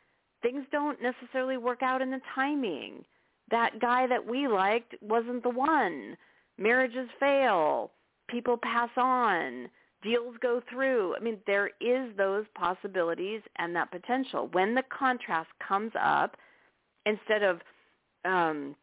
things 0.44 0.64
don't 0.70 0.98
necessarily 1.02 1.56
work 1.56 1.82
out 1.82 2.02
in 2.02 2.10
the 2.10 2.20
timing. 2.34 3.04
That 3.50 3.80
guy 3.80 4.06
that 4.06 4.26
we 4.26 4.46
liked 4.46 4.94
wasn't 5.00 5.42
the 5.42 5.50
one. 5.50 6.16
Marriages 6.58 7.08
fail. 7.18 7.90
People 8.28 8.58
pass 8.58 8.90
on. 8.96 9.68
Deals 10.02 10.36
go 10.40 10.62
through. 10.70 11.16
I 11.16 11.20
mean, 11.20 11.38
there 11.46 11.70
is 11.80 12.14
those 12.16 12.44
possibilities 12.54 13.40
and 13.56 13.74
that 13.74 13.90
potential. 13.90 14.50
When 14.52 14.74
the 14.74 14.82
contrast 14.96 15.48
comes 15.66 15.92
up, 15.98 16.36
instead 17.06 17.42
of 17.42 17.60
um, 18.26 18.76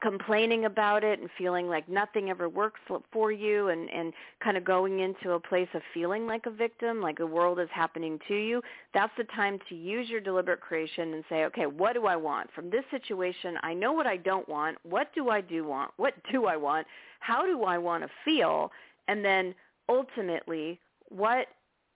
complaining 0.00 0.64
about 0.64 1.04
it 1.04 1.20
and 1.20 1.28
feeling 1.36 1.68
like 1.68 1.88
nothing 1.88 2.30
ever 2.30 2.48
works 2.48 2.80
for 3.12 3.32
you 3.32 3.68
and 3.68 3.90
and 3.90 4.12
kind 4.42 4.56
of 4.56 4.64
going 4.64 5.00
into 5.00 5.32
a 5.32 5.40
place 5.40 5.68
of 5.74 5.82
feeling 5.92 6.26
like 6.26 6.46
a 6.46 6.50
victim 6.50 7.00
like 7.00 7.18
the 7.18 7.26
world 7.26 7.60
is 7.60 7.68
happening 7.72 8.18
to 8.26 8.34
you 8.34 8.62
that's 8.94 9.12
the 9.18 9.24
time 9.24 9.58
to 9.68 9.74
use 9.74 10.08
your 10.08 10.20
deliberate 10.20 10.60
creation 10.60 11.14
and 11.14 11.24
say 11.28 11.44
okay 11.44 11.66
what 11.66 11.94
do 11.94 12.06
i 12.06 12.16
want? 12.16 12.50
From 12.54 12.70
this 12.70 12.84
situation 12.90 13.56
i 13.62 13.74
know 13.74 13.92
what 13.92 14.06
i 14.06 14.16
don't 14.16 14.48
want. 14.48 14.78
What 14.82 15.08
do 15.14 15.28
i 15.28 15.40
do 15.40 15.64
want? 15.64 15.90
What 15.96 16.14
do 16.32 16.46
i 16.46 16.56
want? 16.56 16.86
How 17.20 17.44
do 17.44 17.64
i 17.64 17.76
want 17.76 18.02
to 18.02 18.10
feel? 18.24 18.70
And 19.08 19.24
then 19.24 19.54
ultimately 19.88 20.78
what, 21.08 21.46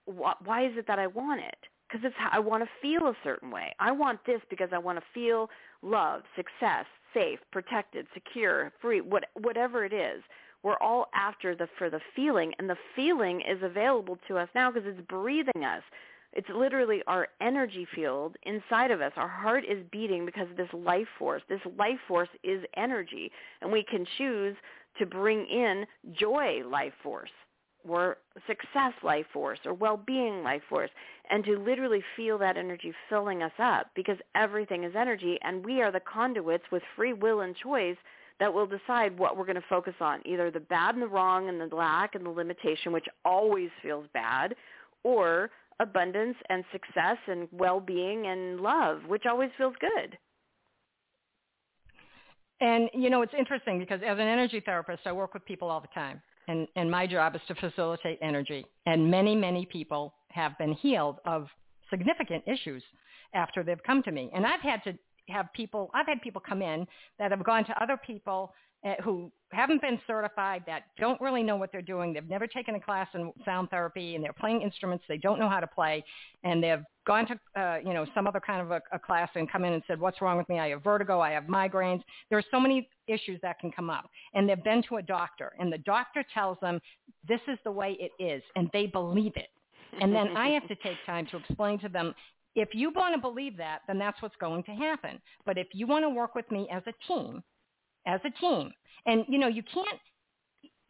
what 0.05 0.45
why 0.45 0.65
is 0.65 0.73
it 0.77 0.85
that 0.87 0.99
i 0.99 1.07
want 1.07 1.41
it? 1.41 1.57
Because 1.87 2.05
it's 2.05 2.15
how 2.17 2.29
I 2.31 2.39
want 2.39 2.63
to 2.63 2.69
feel 2.81 3.07
a 3.07 3.15
certain 3.23 3.51
way. 3.51 3.73
I 3.79 3.91
want 3.91 4.19
this 4.25 4.41
because 4.49 4.69
I 4.73 4.79
want 4.79 4.97
to 4.97 5.05
feel 5.13 5.49
love, 5.83 6.23
success, 6.35 6.85
safe, 7.15 7.39
protected, 7.51 8.05
secure, 8.13 8.71
free, 8.79 9.01
what, 9.01 9.25
whatever 9.33 9.83
it 9.85 9.93
is. 9.93 10.21
We're 10.61 10.77
all 10.77 11.07
after 11.15 11.55
the 11.55 11.67
for 11.77 11.89
the 11.89 11.99
feeling, 12.15 12.53
and 12.59 12.69
the 12.69 12.77
feeling 12.95 13.41
is 13.41 13.61
available 13.63 14.17
to 14.27 14.37
us 14.37 14.49
now 14.53 14.71
because 14.71 14.87
it's 14.87 15.07
breathing 15.07 15.63
us. 15.63 15.83
It's 16.33 16.49
literally 16.53 17.01
our 17.07 17.29
energy 17.39 17.87
field 17.95 18.35
inside 18.43 18.91
of 18.91 18.99
us. 18.99 19.13
Our 19.15 19.29
heart 19.29 19.63
is 19.63 19.85
beating 19.91 20.25
because 20.25 20.49
of 20.51 20.57
this 20.57 20.69
life 20.73 21.07
force. 21.17 21.41
This 21.47 21.61
life 21.77 21.99
force 22.07 22.29
is 22.43 22.63
energy, 22.75 23.31
and 23.61 23.71
we 23.71 23.83
can 23.83 24.05
choose 24.17 24.55
to 24.99 25.05
bring 25.05 25.45
in 25.45 25.85
joy 26.13 26.61
life 26.69 26.93
force 27.01 27.29
or 27.87 28.17
success 28.47 28.93
life 29.03 29.25
force 29.31 29.59
or 29.65 29.73
well-being 29.73 30.43
life 30.43 30.61
force 30.69 30.89
and 31.29 31.43
to 31.43 31.57
literally 31.57 32.03
feel 32.15 32.37
that 32.37 32.57
energy 32.57 32.93
filling 33.09 33.43
us 33.43 33.51
up 33.59 33.87
because 33.95 34.17
everything 34.35 34.83
is 34.83 34.93
energy 34.95 35.37
and 35.41 35.65
we 35.65 35.81
are 35.81 35.91
the 35.91 35.99
conduits 35.99 36.65
with 36.71 36.83
free 36.95 37.13
will 37.13 37.41
and 37.41 37.55
choice 37.55 37.97
that 38.39 38.53
will 38.53 38.67
decide 38.67 39.17
what 39.17 39.37
we're 39.37 39.45
going 39.45 39.55
to 39.55 39.63
focus 39.69 39.93
on, 40.01 40.19
either 40.25 40.51
the 40.51 40.59
bad 40.59 40.95
and 40.95 41.01
the 41.01 41.07
wrong 41.07 41.47
and 41.47 41.59
the 41.59 41.73
lack 41.73 42.15
and 42.15 42.25
the 42.25 42.29
limitation, 42.29 42.91
which 42.91 43.05
always 43.23 43.69
feels 43.81 44.05
bad, 44.13 44.55
or 45.03 45.49
abundance 45.79 46.35
and 46.49 46.63
success 46.71 47.17
and 47.27 47.47
well-being 47.51 48.27
and 48.27 48.59
love, 48.59 49.01
which 49.07 49.23
always 49.25 49.49
feels 49.57 49.75
good. 49.79 50.17
And, 52.59 52.89
you 52.93 53.09
know, 53.09 53.21
it's 53.21 53.33
interesting 53.37 53.79
because 53.79 54.01
as 54.05 54.17
an 54.17 54.27
energy 54.27 54.61
therapist, 54.65 55.01
I 55.05 55.11
work 55.11 55.33
with 55.33 55.45
people 55.45 55.69
all 55.69 55.81
the 55.81 55.87
time 55.93 56.21
and, 56.47 56.67
and 56.75 56.89
my 56.89 57.07
job 57.07 57.35
is 57.35 57.41
to 57.47 57.55
facilitate 57.55 58.19
energy. 58.21 58.65
And 58.85 59.09
many, 59.09 59.35
many 59.35 59.65
people 59.65 60.13
have 60.29 60.57
been 60.57 60.73
healed 60.73 61.17
of 61.25 61.47
significant 61.89 62.43
issues 62.47 62.83
after 63.33 63.63
they've 63.63 63.81
come 63.85 64.03
to 64.03 64.11
me. 64.11 64.29
And 64.33 64.45
I've 64.45 64.61
had 64.61 64.83
to 64.83 64.93
have 65.29 65.47
people, 65.53 65.89
I've 65.93 66.07
had 66.07 66.21
people 66.21 66.41
come 66.41 66.61
in 66.61 66.87
that 67.19 67.31
have 67.31 67.43
gone 67.43 67.65
to 67.65 67.83
other 67.83 67.97
people 67.97 68.53
who 69.03 69.31
haven't 69.51 69.81
been 69.81 69.99
certified, 70.05 70.63
that 70.67 70.83
don't 70.99 71.19
really 71.19 71.41
know 71.41 71.55
what 71.55 71.71
they're 71.71 71.81
doing. 71.81 72.13
They've 72.13 72.29
never 72.29 72.45
taken 72.45 72.75
a 72.75 72.79
class 72.79 73.07
in 73.13 73.31
sound 73.43 73.69
therapy, 73.69 74.15
and 74.15 74.23
they're 74.23 74.33
playing 74.33 74.61
instruments 74.61 75.03
they 75.07 75.17
don't 75.17 75.39
know 75.39 75.49
how 75.49 75.59
to 75.59 75.67
play, 75.67 76.03
and 76.43 76.61
they've 76.61 76.83
gone 77.07 77.27
to 77.27 77.61
uh, 77.61 77.77
you 77.83 77.93
know 77.93 78.05
some 78.13 78.27
other 78.27 78.39
kind 78.39 78.61
of 78.61 78.71
a, 78.71 78.81
a 78.91 78.99
class 78.99 79.29
and 79.35 79.51
come 79.51 79.65
in 79.65 79.73
and 79.73 79.83
said, 79.87 79.99
"What's 79.99 80.21
wrong 80.21 80.37
with 80.37 80.47
me? 80.49 80.59
I 80.59 80.69
have 80.69 80.83
vertigo. 80.83 81.19
I 81.19 81.31
have 81.31 81.45
migraines." 81.45 82.01
There 82.29 82.37
are 82.37 82.43
so 82.51 82.59
many 82.59 82.87
issues 83.07 83.39
that 83.41 83.59
can 83.59 83.71
come 83.71 83.89
up, 83.89 84.09
and 84.33 84.47
they've 84.47 84.63
been 84.63 84.83
to 84.89 84.97
a 84.97 85.01
doctor, 85.01 85.53
and 85.59 85.71
the 85.73 85.79
doctor 85.79 86.23
tells 86.33 86.57
them 86.61 86.79
this 87.27 87.41
is 87.47 87.57
the 87.63 87.71
way 87.71 87.97
it 87.99 88.11
is, 88.23 88.43
and 88.55 88.69
they 88.71 88.85
believe 88.85 89.33
it. 89.35 89.49
And 90.01 90.13
then 90.13 90.35
I 90.35 90.49
have 90.49 90.67
to 90.67 90.75
take 90.75 90.97
time 91.05 91.25
to 91.31 91.37
explain 91.37 91.79
to 91.79 91.87
them 91.87 92.13
if 92.55 92.69
you 92.73 92.91
want 92.91 93.15
to 93.15 93.21
believe 93.21 93.57
that, 93.57 93.79
then 93.87 93.97
that's 93.97 94.21
what's 94.21 94.35
going 94.37 94.63
to 94.63 94.71
happen. 94.71 95.19
But 95.45 95.57
if 95.57 95.67
you 95.73 95.87
want 95.87 96.03
to 96.03 96.09
work 96.09 96.35
with 96.35 96.49
me 96.51 96.67
as 96.71 96.83
a 96.87 96.93
team, 97.07 97.43
as 98.05 98.19
a 98.25 98.29
team. 98.41 98.71
And, 99.05 99.25
you 99.27 99.37
know, 99.37 99.47
you 99.47 99.63
can't, 99.63 99.99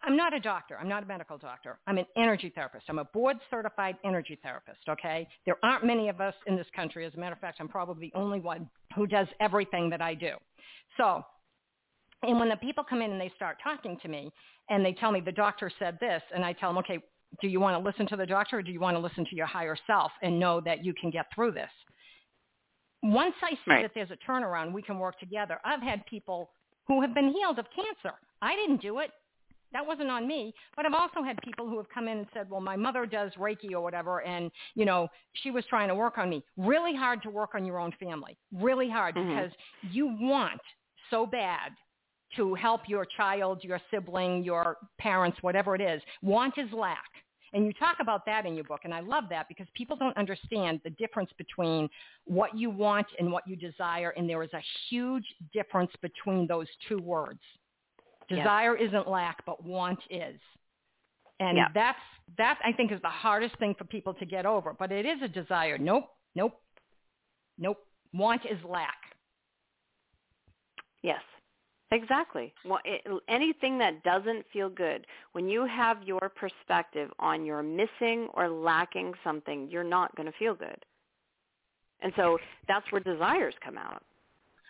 I'm 0.04 0.16
not 0.16 0.34
a 0.34 0.40
doctor. 0.40 0.78
I'm 0.80 0.88
not 0.88 1.04
a 1.04 1.06
medical 1.06 1.38
doctor. 1.38 1.80
I'm 1.88 1.98
an 1.98 2.06
energy 2.16 2.52
therapist. 2.54 2.86
I'm 2.90 3.00
a 3.00 3.06
board 3.06 3.38
certified 3.50 3.96
energy 4.06 4.38
therapist, 4.44 4.82
okay? 4.88 5.28
There 5.46 5.58
aren't 5.64 5.86
many 5.86 6.10
of 6.10 6.22
us 6.22 6.36
in 6.46 6.56
this 6.56 6.68
country. 6.76 7.06
As 7.06 7.14
a 7.16 7.20
matter 7.20 7.34
of 7.34 7.40
fact, 7.40 7.58
I'm 7.60 7.68
probably 7.68 8.12
the 8.14 8.20
only 8.20 8.40
one 8.40 8.70
who 8.96 9.08
does 9.08 9.28
everything 9.40 9.90
that 9.90 10.02
I 10.02 10.14
do. 10.14 10.34
So, 10.98 11.24
and 12.22 12.40
when 12.40 12.50
the 12.50 12.58
people 12.58 12.84
come 12.84 13.02
in 13.02 13.12
and 13.12 13.20
they 13.20 13.32
start 13.36 13.58
talking 13.64 13.98
to 14.02 14.08
me 14.08 14.32
and 14.70 14.86
they 14.86 14.94
tell 14.94 15.12
me 15.12 15.22
the 15.22 15.32
doctor 15.32 15.72
said 15.80 15.98
this 16.00 16.22
and 16.34 16.46
I 16.46 16.54
tell 16.54 16.70
them, 16.70 16.78
okay, 16.80 17.00
do 17.42 17.48
you 17.48 17.60
want 17.60 17.82
to 17.82 17.88
listen 17.88 18.08
to 18.08 18.16
the 18.16 18.26
doctor 18.26 18.60
or 18.60 18.62
do 18.62 18.72
you 18.72 18.80
want 18.80 18.96
to 18.96 19.02
listen 19.02 19.26
to 19.26 19.36
your 19.36 19.46
higher 19.46 19.78
self 19.88 20.12
and 20.22 20.40
know 20.40 20.62
that 20.62 20.86
you 20.86 20.94
can 20.94 21.10
get 21.10 21.26
through 21.34 21.52
this? 21.52 21.70
Once 23.04 23.36
I 23.44 23.52
see 23.52 23.58
right. 23.68 23.82
that 23.84 23.92
there's 23.94 24.12
a 24.12 24.32
turnaround, 24.32 24.72
we 24.72 24.82
can 24.82 24.98
work 24.98 25.20
together. 25.20 25.60
I've 25.64 25.82
had 25.82 26.06
people 26.06 26.52
who 26.88 27.02
have 27.02 27.14
been 27.14 27.34
healed 27.34 27.60
of 27.60 27.66
cancer. 27.76 28.16
I 28.42 28.56
didn't 28.56 28.82
do 28.82 29.00
it. 29.00 29.12
That 29.74 29.86
wasn't 29.86 30.10
on 30.10 30.28
me. 30.28 30.54
But 30.76 30.86
I've 30.86 30.94
also 30.94 31.22
had 31.22 31.38
people 31.44 31.68
who 31.68 31.78
have 31.78 31.90
come 31.90 32.08
in 32.08 32.20
and 32.20 32.28
said, 32.34 32.50
well, 32.50 32.62
my 32.62 32.76
mother 32.76 33.06
does 33.06 33.32
Reiki 33.38 33.72
or 33.74 33.82
whatever, 33.82 34.22
and, 34.22 34.50
you 34.74 34.86
know, 34.86 35.10
she 35.44 35.52
was 35.52 35.66
trying 35.70 35.90
to 35.90 35.96
work 35.96 36.18
on 36.18 36.30
me. 36.30 36.44
Really 36.56 36.96
hard 36.96 37.22
to 37.24 37.30
work 37.30 37.56
on 37.56 37.66
your 37.66 37.80
own 37.80 37.92
family. 38.00 38.38
Really 38.54 38.90
hard 38.90 39.16
mm-hmm. 39.16 39.30
because 39.30 39.52
you 39.92 40.16
want 40.20 40.62
so 41.10 41.26
bad 41.26 41.72
to 42.38 42.54
help 42.56 42.82
your 42.88 43.06
child, 43.18 43.64
your 43.64 43.80
sibling, 43.92 44.44
your 44.44 44.78
parents, 44.98 45.38
whatever 45.42 45.76
it 45.76 45.82
is. 45.82 46.02
Want 46.22 46.54
is 46.58 46.72
lack. 46.72 47.04
And 47.56 47.66
you 47.66 47.72
talk 47.72 47.96
about 48.02 48.26
that 48.26 48.46
in 48.46 48.54
your 48.54 48.66
book, 48.66 48.82
and 48.84 48.94
I 48.94 49.00
love 49.00 49.24
that 49.30 49.48
because 49.48 49.66
people 49.76 49.96
don't 49.96 50.16
understand 50.18 50.82
the 50.84 50.90
difference 50.90 51.30
between 51.38 51.90
what 52.26 52.56
you 52.56 52.70
want 52.70 53.08
and 53.18 53.32
what 53.32 53.48
you 53.48 53.56
desire, 53.56 54.10
and 54.18 54.30
there 54.30 54.44
is 54.44 54.52
a 54.52 54.62
huge 54.90 55.24
difference 55.54 55.92
between 56.02 56.48
those 56.48 56.68
two 56.90 57.00
words. 57.00 57.40
Desire 58.28 58.76
isn't 58.76 59.08
lack, 59.08 59.46
but 59.46 59.64
want 59.64 60.00
is. 60.10 60.38
And 61.40 61.58
yeah. 61.58 61.68
that's 61.74 62.00
that 62.38 62.60
I 62.66 62.74
think 62.74 62.92
is 62.92 63.02
the 63.02 63.08
hardest 63.10 63.58
thing 63.58 63.74
for 63.78 63.86
people 63.86 64.14
to 64.16 64.26
get 64.26 64.46
over. 64.46 64.76
But 64.78 64.92
it 64.92 65.06
is 65.06 65.22
a 65.24 65.28
desire. 65.30 65.78
Nope, 65.78 66.10
nope, 66.36 66.60
nope. 67.58 67.78
Want 68.14 68.42
is 68.46 68.58
lack. 68.68 68.96
Yes. 71.04 71.22
Exactly. 71.92 72.54
Well, 72.66 72.80
it, 72.84 73.04
anything 73.30 73.78
that 73.80 74.04
doesn't 74.04 74.46
feel 74.52 74.70
good, 74.70 75.06
when 75.34 75.48
you 75.48 75.66
have 75.66 76.04
your 76.04 76.32
perspective 76.36 77.12
on 77.20 77.46
your 77.46 77.62
missing 77.62 78.28
or 78.34 78.50
lacking 78.50 79.14
something, 79.24 79.70
you're 79.70 79.84
not 79.84 80.16
going 80.16 80.26
to 80.26 80.38
feel 80.38 80.56
good. 80.56 80.84
And 82.02 82.12
so 82.16 82.38
that's 82.68 82.92
where 82.92 83.02
desires 83.02 83.54
come 83.64 83.78
out. 83.78 84.04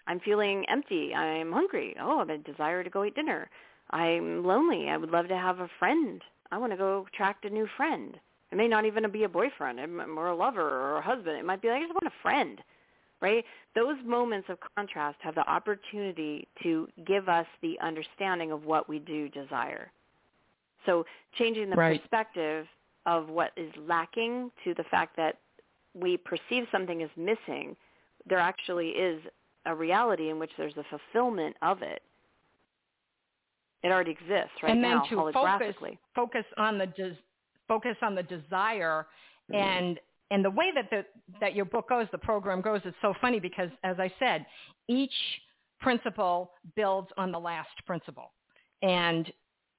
I'm 0.07 0.20
feeling 0.20 0.66
empty. 0.70 1.13
I'm 1.13 1.51
hungry. 1.51 1.95
Oh, 1.99 2.18
I 2.18 2.20
have 2.20 2.30
a 2.30 2.38
desire 2.38 2.84
to 2.84 2.89
go 2.89 3.03
eat 3.05 3.16
dinner. 3.16 3.49
I'm 3.91 4.45
lonely. 4.45 4.89
I 4.89 4.97
would 4.97 5.09
love 5.11 5.28
to 5.30 5.38
have 5.38 5.59
a 5.59 5.70
friend. 5.80 6.22
I 6.51 6.57
want 6.57 6.74
to 6.74 6.78
go 6.78 7.05
attract 7.11 7.45
a 7.45 7.49
new 7.49 7.68
friend. 7.76 8.18
It 8.51 8.55
may 8.55 8.68
not 8.68 8.86
even 8.86 9.09
be 9.11 9.24
a 9.24 9.30
boyfriend 9.30 9.80
or 9.80 10.28
a 10.28 10.36
lover 10.36 10.61
or 10.61 10.97
a 10.97 11.01
husband. 11.01 11.38
It 11.38 11.45
might 11.45 11.61
be 11.61 11.70
like, 11.70 11.78
I 11.78 11.82
just 11.82 11.93
want 11.93 12.05
a 12.13 12.22
friend 12.22 12.61
right? 13.26 13.43
Those 13.73 13.97
moments 14.05 14.49
of 14.49 14.57
contrast 14.76 15.17
have 15.21 15.34
the 15.34 15.49
opportunity 15.49 16.47
to 16.61 16.88
give 17.07 17.28
us 17.28 17.47
the 17.63 17.76
understanding 17.82 18.51
of 18.51 18.65
what 18.65 18.88
we 18.88 18.99
do 18.99 19.30
desire. 19.30 19.91
So 20.86 21.05
changing 21.38 21.71
the 21.71 21.76
right. 21.76 21.99
perspective 21.99 22.67
of 23.07 23.30
what 23.30 23.51
is 23.57 23.71
lacking 23.88 24.51
to 24.63 24.76
the 24.76 24.84
fact 24.91 25.17
that 25.17 25.39
we 25.95 26.17
perceive 26.17 26.65
something 26.71 27.01
as 27.01 27.09
missing, 27.17 27.76
there 28.30 28.38
actually 28.38 28.89
is 28.89 29.19
a 29.65 29.73
reality 29.73 30.30
in 30.30 30.38
which 30.38 30.51
there's 30.55 30.78
a 30.78 30.84
fulfillment 30.89 31.55
of 31.63 31.82
it. 31.82 32.03
It 33.82 33.91
already 33.91 34.11
exists 34.11 34.57
right 34.61 34.71
and 34.71 34.84
then 34.84 35.01
to 35.09 35.15
holographically. 35.15 35.97
Focus, 36.15 36.43
focus 36.43 36.45
on 36.57 36.78
the 36.78 36.88
des- 36.88 37.17
focus 37.67 37.95
on 38.03 38.13
the 38.13 38.23
desire 38.23 39.07
mm-hmm. 39.51 39.55
and 39.55 39.99
and 40.32 40.43
the 40.43 40.49
way 40.49 40.71
that 40.73 40.89
the, 40.89 41.05
that 41.39 41.55
your 41.55 41.65
book 41.65 41.89
goes, 41.89 42.07
the 42.11 42.17
program 42.17 42.61
goes, 42.61 42.82
is 42.86 42.93
so 43.01 43.13
funny 43.21 43.39
because, 43.39 43.69
as 43.84 43.97
I 43.99 44.11
said, 44.19 44.45
each 44.88 45.13
principle 45.80 46.51
builds 46.76 47.09
on 47.17 47.32
the 47.32 47.39
last 47.39 47.69
principle. 47.86 48.32
And 48.82 49.32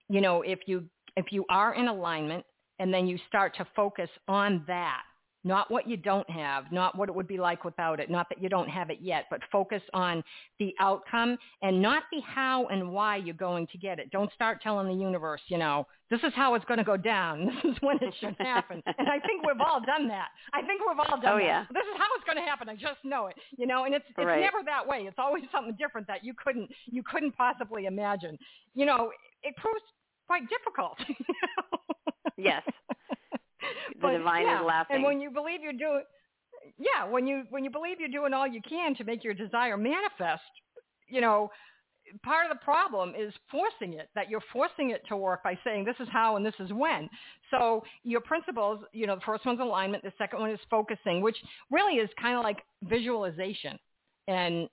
you 0.09 0.21
know, 0.21 0.43
if 0.43 0.61
you 0.67 0.85
if 1.17 1.27
you 1.33 1.45
are 1.49 1.75
in 1.75 1.89
alignment, 1.89 2.45
and 2.79 2.93
then 2.93 3.07
you 3.07 3.19
start 3.27 3.57
to 3.57 3.67
focus 3.75 4.11
on 4.29 4.63
that, 4.67 5.03
not 5.47 5.71
what 5.71 5.89
you 5.89 5.97
don't 5.97 6.29
have, 6.29 6.71
not 6.73 6.99
what 6.99 7.09
it 7.09 7.15
would 7.15 7.29
be 7.29 7.39
like 7.39 7.65
without 7.65 8.01
it, 8.01 8.11
not 8.11 8.29
that 8.29 8.43
you 8.43 8.49
don't 8.49 8.69
have 8.69 8.91
it 8.91 8.99
yet, 9.01 9.27
but 9.31 9.41
focus 9.53 9.81
on 9.95 10.23
the 10.59 10.75
outcome 10.81 11.39
and 11.63 11.81
not 11.81 12.03
the 12.11 12.21
how 12.21 12.67
and 12.67 12.91
why 12.91 13.17
you're 13.17 13.35
going 13.35 13.67
to 13.69 13.79
get 13.79 14.01
it. 14.01 14.11
Don't 14.11 14.33
start 14.33 14.61
telling 14.61 14.89
the 14.89 15.03
universe, 15.03 15.41
you 15.47 15.57
know, 15.57 15.87
this 16.11 16.21
is 16.25 16.33
how 16.35 16.55
it's 16.55 16.65
going 16.65 16.79
to 16.79 16.85
go 16.85 16.97
down. 16.97 17.47
This 17.67 17.73
is 17.73 17.79
when 17.81 17.97
it 18.01 18.15
should 18.21 18.37
happen. 18.39 18.83
and 18.99 19.09
I 19.09 19.19
think 19.21 19.47
we've 19.47 19.61
all 19.61 19.81
done 19.81 20.09
that. 20.09 20.29
I 20.53 20.61
think 20.63 20.81
we've 20.81 20.99
all 20.99 21.21
done 21.21 21.35
oh, 21.35 21.39
that. 21.39 21.45
Yeah. 21.45 21.65
This 21.73 21.83
is 21.83 21.97
how 21.97 22.07
it's 22.17 22.25
going 22.25 22.37
to 22.37 22.45
happen. 22.45 22.69
I 22.69 22.75
just 22.75 23.03
know 23.05 23.27
it. 23.29 23.37
You 23.57 23.67
know, 23.67 23.85
and 23.85 23.95
it's 23.95 24.05
it's 24.09 24.27
right. 24.27 24.41
never 24.41 24.59
that 24.67 24.87
way. 24.87 25.05
It's 25.07 25.19
always 25.19 25.45
something 25.53 25.75
different 25.79 26.07
that 26.09 26.25
you 26.25 26.35
couldn't 26.35 26.71
you 26.87 27.03
couldn't 27.03 27.33
possibly 27.37 27.87
imagine. 27.87 28.39
You 28.75 28.87
know, 28.87 29.11
it 29.43 29.57
proves 29.57 29.81
quite 30.27 30.43
difficult. 30.49 30.99
yes 32.37 32.63
the 34.01 34.19
divine 34.19 34.47
yeah. 34.47 34.61
is 34.61 34.67
laughing. 34.67 34.97
And 34.97 35.05
when 35.05 35.21
you 35.21 35.31
believe 35.31 35.63
you're 35.63 35.73
doing, 35.73 36.03
yeah, 36.79 37.09
when 37.09 37.27
you 37.27 37.45
when 37.51 37.65
you 37.65 37.71
believe 37.71 38.01
you're 38.01 38.09
doing 38.09 38.33
all 38.33 38.47
you 38.47 38.61
can 38.69 38.95
to 38.97 39.05
make 39.05 39.25
your 39.25 39.35
desire 39.35 39.77
manifest, 39.77 40.43
you 41.09 41.21
know, 41.21 41.51
part 42.23 42.51
of 42.51 42.57
the 42.57 42.65
problem 42.65 43.13
is 43.19 43.33
forcing 43.51 43.99
it. 43.99 44.09
That 44.15 44.29
you're 44.29 44.43
forcing 44.53 44.91
it 44.91 45.03
to 45.09 45.17
work 45.17 45.43
by 45.43 45.59
saying 45.65 45.85
this 45.85 45.97
is 46.01 46.09
how 46.11 46.37
and 46.37 46.45
this 46.45 46.55
is 46.59 46.73
when. 46.73 47.09
So 47.51 47.83
your 48.03 48.21
principles, 48.21 48.81
you 48.93 49.07
know, 49.07 49.17
the 49.17 49.23
first 49.23 49.47
one's 49.47 49.61
alignment, 49.61 50.03
the 50.03 50.13
second 50.19 50.41
one 50.41 50.51
is 50.51 50.61
focusing, 50.71 51.21
which 51.21 51.37
really 51.71 51.95
is 51.95 52.11
kind 52.21 52.37
of 52.37 52.45
like 52.45 52.59
visualization. 52.85 53.79
And 54.29 54.69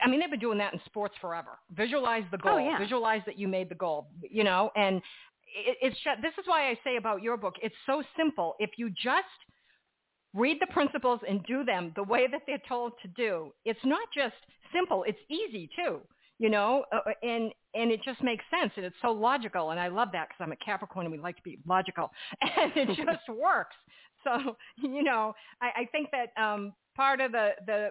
I 0.00 0.08
mean, 0.08 0.20
they've 0.20 0.30
been 0.30 0.40
doing 0.40 0.58
that 0.58 0.72
in 0.72 0.80
sports 0.86 1.14
forever. 1.20 1.58
Visualize 1.76 2.24
the 2.30 2.38
oh, 2.38 2.44
goal. 2.44 2.54
Oh, 2.54 2.58
yeah. 2.58 2.78
Visualize 2.78 3.22
that 3.26 3.38
you 3.38 3.48
made 3.48 3.68
the 3.68 3.74
goal. 3.74 4.08
You 4.22 4.44
know, 4.44 4.70
and 4.76 5.02
it, 5.54 5.78
it's 5.80 5.96
this 6.22 6.32
is 6.38 6.46
why 6.46 6.68
I 6.68 6.78
say 6.84 6.96
about 6.96 7.22
your 7.22 7.36
book, 7.36 7.54
it's 7.62 7.74
so 7.86 8.02
simple. 8.16 8.54
If 8.58 8.70
you 8.76 8.90
just 8.90 9.26
read 10.34 10.58
the 10.60 10.66
principles 10.72 11.20
and 11.28 11.44
do 11.44 11.64
them 11.64 11.92
the 11.94 12.02
way 12.02 12.26
that 12.30 12.42
they're 12.46 12.62
told 12.68 12.92
to 13.02 13.08
do, 13.08 13.52
it's 13.64 13.84
not 13.84 14.08
just 14.14 14.34
simple, 14.72 15.04
it's 15.06 15.18
easy 15.28 15.68
too. 15.76 16.00
You 16.38 16.50
know, 16.50 16.84
uh, 16.92 17.00
uh 17.06 17.12
and 17.22 17.52
and 17.74 17.90
it 17.90 18.00
just 18.04 18.22
makes 18.22 18.44
sense, 18.50 18.72
and 18.76 18.84
it's 18.84 18.96
so 19.00 19.12
logical, 19.12 19.70
and 19.70 19.78
I 19.78 19.88
love 19.88 20.08
that 20.12 20.28
because 20.28 20.40
I'm 20.40 20.52
a 20.52 20.56
Capricorn 20.56 21.06
and 21.06 21.12
we 21.12 21.18
like 21.18 21.36
to 21.36 21.42
be 21.42 21.58
logical, 21.66 22.10
and 22.40 22.72
it 22.76 22.86
just 22.96 23.28
works. 23.28 23.76
So 24.24 24.56
you 24.82 25.02
know, 25.02 25.34
I, 25.60 25.82
I 25.82 25.88
think 25.92 26.08
that 26.10 26.40
um, 26.42 26.72
part 26.96 27.20
of 27.20 27.32
the 27.32 27.50
the 27.66 27.90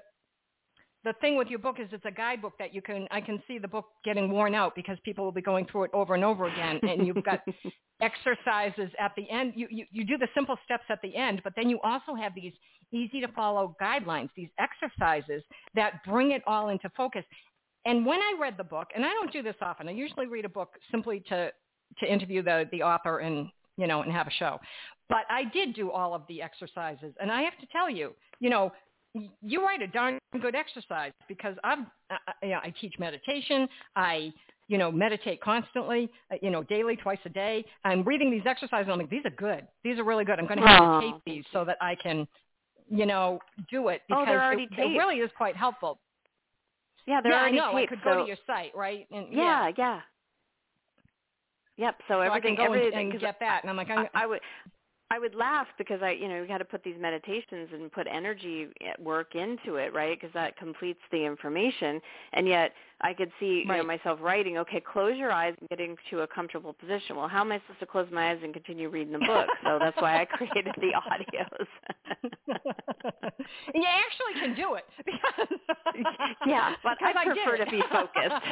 the 1.03 1.13
thing 1.13 1.35
with 1.35 1.47
your 1.47 1.59
book 1.59 1.77
is 1.79 1.87
it's 1.91 2.05
a 2.05 2.11
guidebook 2.11 2.53
that 2.59 2.73
you 2.73 2.81
can 2.81 3.07
I 3.09 3.21
can 3.21 3.41
see 3.47 3.57
the 3.57 3.67
book 3.67 3.85
getting 4.05 4.31
worn 4.31 4.53
out 4.53 4.75
because 4.75 4.97
people 5.03 5.25
will 5.25 5.31
be 5.31 5.41
going 5.41 5.65
through 5.65 5.85
it 5.85 5.91
over 5.93 6.13
and 6.13 6.23
over 6.23 6.45
again. 6.45 6.79
And 6.83 7.07
you've 7.07 7.23
got 7.23 7.41
exercises 8.01 8.91
at 8.99 9.11
the 9.17 9.29
end. 9.29 9.53
You, 9.55 9.67
you 9.71 9.85
you 9.91 10.05
do 10.05 10.17
the 10.17 10.27
simple 10.35 10.57
steps 10.63 10.83
at 10.89 10.99
the 11.01 11.15
end 11.15 11.41
but 11.43 11.53
then 11.55 11.69
you 11.69 11.79
also 11.83 12.13
have 12.13 12.33
these 12.35 12.53
easy 12.91 13.19
to 13.21 13.27
follow 13.29 13.75
guidelines 13.81 14.29
these 14.35 14.49
exercises 14.59 15.43
that 15.75 16.03
bring 16.05 16.31
it 16.31 16.43
all 16.45 16.69
into 16.69 16.89
focus. 16.95 17.23
And 17.85 18.05
when 18.05 18.19
I 18.19 18.35
read 18.39 18.55
the 18.57 18.63
book 18.63 18.89
and 18.95 19.03
I 19.03 19.09
don't 19.09 19.33
do 19.33 19.41
this 19.41 19.55
often 19.61 19.87
I 19.87 19.91
usually 19.91 20.27
read 20.27 20.45
a 20.45 20.49
book 20.49 20.69
simply 20.91 21.23
to 21.29 21.51
to 21.99 22.11
interview 22.11 22.43
the 22.43 22.69
the 22.71 22.83
author 22.83 23.19
and 23.19 23.47
you 23.75 23.87
know 23.87 24.03
and 24.03 24.11
have 24.11 24.27
a 24.27 24.31
show. 24.31 24.59
But 25.09 25.25
I 25.29 25.45
did 25.51 25.73
do 25.73 25.91
all 25.91 26.13
of 26.13 26.21
the 26.29 26.41
exercises. 26.41 27.13
And 27.19 27.31
I 27.31 27.41
have 27.41 27.57
to 27.59 27.65
tell 27.71 27.89
you 27.89 28.13
you 28.39 28.51
know 28.51 28.71
you 29.41 29.65
write 29.65 29.81
a 29.81 29.87
darn 29.87 30.19
good 30.41 30.55
exercise 30.55 31.11
because 31.27 31.55
I've, 31.63 31.79
I, 32.09 32.17
you 32.43 32.49
know, 32.49 32.59
I 32.63 32.73
teach 32.79 32.93
meditation. 32.99 33.67
I, 33.95 34.33
you 34.67 34.77
know, 34.77 34.91
meditate 34.91 35.41
constantly, 35.41 36.09
uh, 36.31 36.35
you 36.41 36.49
know, 36.49 36.63
daily, 36.63 36.95
twice 36.95 37.19
a 37.25 37.29
day. 37.29 37.65
I'm 37.83 38.03
reading 38.03 38.31
these 38.31 38.43
exercises 38.45 38.83
and 38.83 38.93
I'm 38.93 38.99
like, 38.99 39.09
these 39.09 39.25
are 39.25 39.31
good. 39.31 39.67
These 39.83 39.99
are 39.99 40.05
really 40.05 40.23
good. 40.23 40.39
I'm 40.39 40.47
going 40.47 40.61
to 40.61 40.67
have 40.67 41.01
to 41.01 41.11
tape 41.11 41.21
these 41.25 41.43
so 41.51 41.65
that 41.65 41.77
I 41.81 41.95
can, 42.01 42.25
you 42.89 43.05
know, 43.05 43.39
do 43.69 43.89
it 43.89 44.01
because 44.07 44.23
oh, 44.25 44.31
they're 44.31 44.43
already 44.43 44.63
it, 44.71 44.79
it 44.79 44.97
really 44.97 45.17
is 45.17 45.29
quite 45.35 45.57
helpful. 45.57 45.99
Yeah, 47.05 47.19
they're 47.21 47.33
yeah, 47.33 47.39
already 47.39 47.59
I 47.59 47.71
know. 47.71 47.77
taped. 47.79 47.91
I 47.91 47.95
could 47.95 48.03
so... 48.03 48.13
go 48.13 48.21
to 48.21 48.27
your 48.27 48.37
site, 48.47 48.71
right? 48.75 49.07
And, 49.11 49.27
yeah, 49.31 49.67
yeah. 49.67 49.73
yeah. 49.77 49.99
Yep. 51.77 51.95
So, 52.07 52.13
so 52.13 52.21
everything, 52.21 52.53
I 52.53 52.55
can 52.55 52.67
go 52.67 52.73
everything, 52.73 53.11
and 53.11 53.19
get 53.19 53.39
that, 53.39 53.63
and 53.63 53.69
I'm 53.69 53.75
like, 53.75 53.89
I, 53.89 54.07
I 54.13 54.25
would, 54.25 54.39
I 55.11 55.19
would 55.19 55.35
laugh 55.35 55.67
because 55.77 56.01
I, 56.01 56.11
you 56.11 56.29
know, 56.29 56.39
we 56.41 56.47
got 56.47 56.59
to 56.59 56.65
put 56.65 56.85
these 56.85 56.95
meditations 56.97 57.67
and 57.73 57.91
put 57.91 58.07
energy 58.07 58.69
work 58.97 59.35
into 59.35 59.75
it, 59.75 59.93
right? 59.93 60.17
Because 60.17 60.33
that 60.33 60.55
completes 60.55 61.01
the 61.11 61.25
information. 61.25 61.99
And 62.31 62.47
yet, 62.47 62.71
I 63.03 63.13
could 63.13 63.31
see, 63.39 63.65
right. 63.67 63.77
you 63.77 63.81
know, 63.81 63.87
myself 63.87 64.19
writing, 64.21 64.57
okay, 64.59 64.79
close 64.79 65.17
your 65.17 65.31
eyes 65.31 65.55
and 65.59 65.69
getting 65.69 65.95
to 66.11 66.21
a 66.21 66.27
comfortable 66.27 66.73
position. 66.73 67.15
Well, 67.15 67.27
how 67.27 67.41
am 67.41 67.51
I 67.51 67.59
supposed 67.59 67.79
to 67.79 67.85
close 67.85 68.07
my 68.11 68.31
eyes 68.31 68.39
and 68.43 68.53
continue 68.53 68.89
reading 68.89 69.13
the 69.13 69.19
book? 69.19 69.47
so 69.63 69.79
that's 69.79 69.99
why 69.99 70.21
I 70.21 70.25
created 70.25 70.73
the 70.77 70.93
audios. 70.93 71.67
you 73.73 73.83
actually 73.85 74.41
can 74.41 74.55
do 74.55 74.75
it 74.75 74.85
because 75.05 75.57
yeah, 76.45 76.75
but 76.83 76.97
because 76.99 77.15
I 77.17 77.25
prefer 77.25 77.55
I 77.55 77.65
to 77.65 77.71
be 77.71 77.81
focused. 77.91 78.45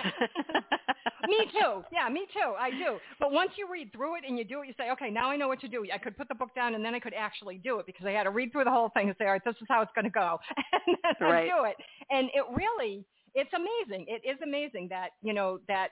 me 1.28 1.46
too. 1.52 1.84
Yeah, 1.92 2.10
me 2.10 2.26
too. 2.34 2.54
I 2.60 2.72
do. 2.72 2.98
But 3.20 3.32
once 3.32 3.52
you 3.56 3.68
read 3.72 3.94
through 3.94 4.18
it 4.18 4.24
and 4.28 4.38
you 4.38 4.44
do 4.44 4.62
it, 4.62 4.68
you 4.68 4.74
say, 4.78 4.92
okay, 4.92 5.12
now 5.12 5.30
I 5.30 5.36
know 5.36 5.48
what 5.48 5.62
to 5.62 5.68
do. 5.68 5.86
I 5.94 5.98
could 6.00 6.18
put 6.18 6.28
the 6.28 6.36
book 6.36 6.56
down 6.56 6.74
and 6.74 6.84
then 6.84 6.96
I 6.96 7.00
could 7.00 7.14
actually 7.14 7.58
do 7.58 7.80
it 7.80 7.86
because 7.86 8.06
I 8.06 8.12
had 8.12 8.24
to 8.24 8.32
read 8.32 8.52
through 8.52 8.64
the 8.64 8.72
whole 8.72 8.90
thing 8.90 9.08
and 9.10 9.16
say, 9.20 9.26
all 9.26 9.32
right, 9.32 9.42
this 9.46 9.56
is 9.62 9.68
how 9.70 9.82
it's 9.82 9.92
going 9.94 10.06
to 10.06 10.12
go, 10.12 10.40
and 10.88 10.98
then 11.20 11.30
right. 11.30 11.52
I 11.52 11.56
do 11.56 11.66
it. 11.66 11.76
And 12.10 12.30
it 12.34 12.44
really 12.56 13.06
it's 13.36 13.52
amazing. 13.54 14.06
It 14.08 14.28
is 14.28 14.38
amazing 14.44 14.88
that, 14.90 15.10
you 15.22 15.34
know, 15.34 15.60
that 15.68 15.90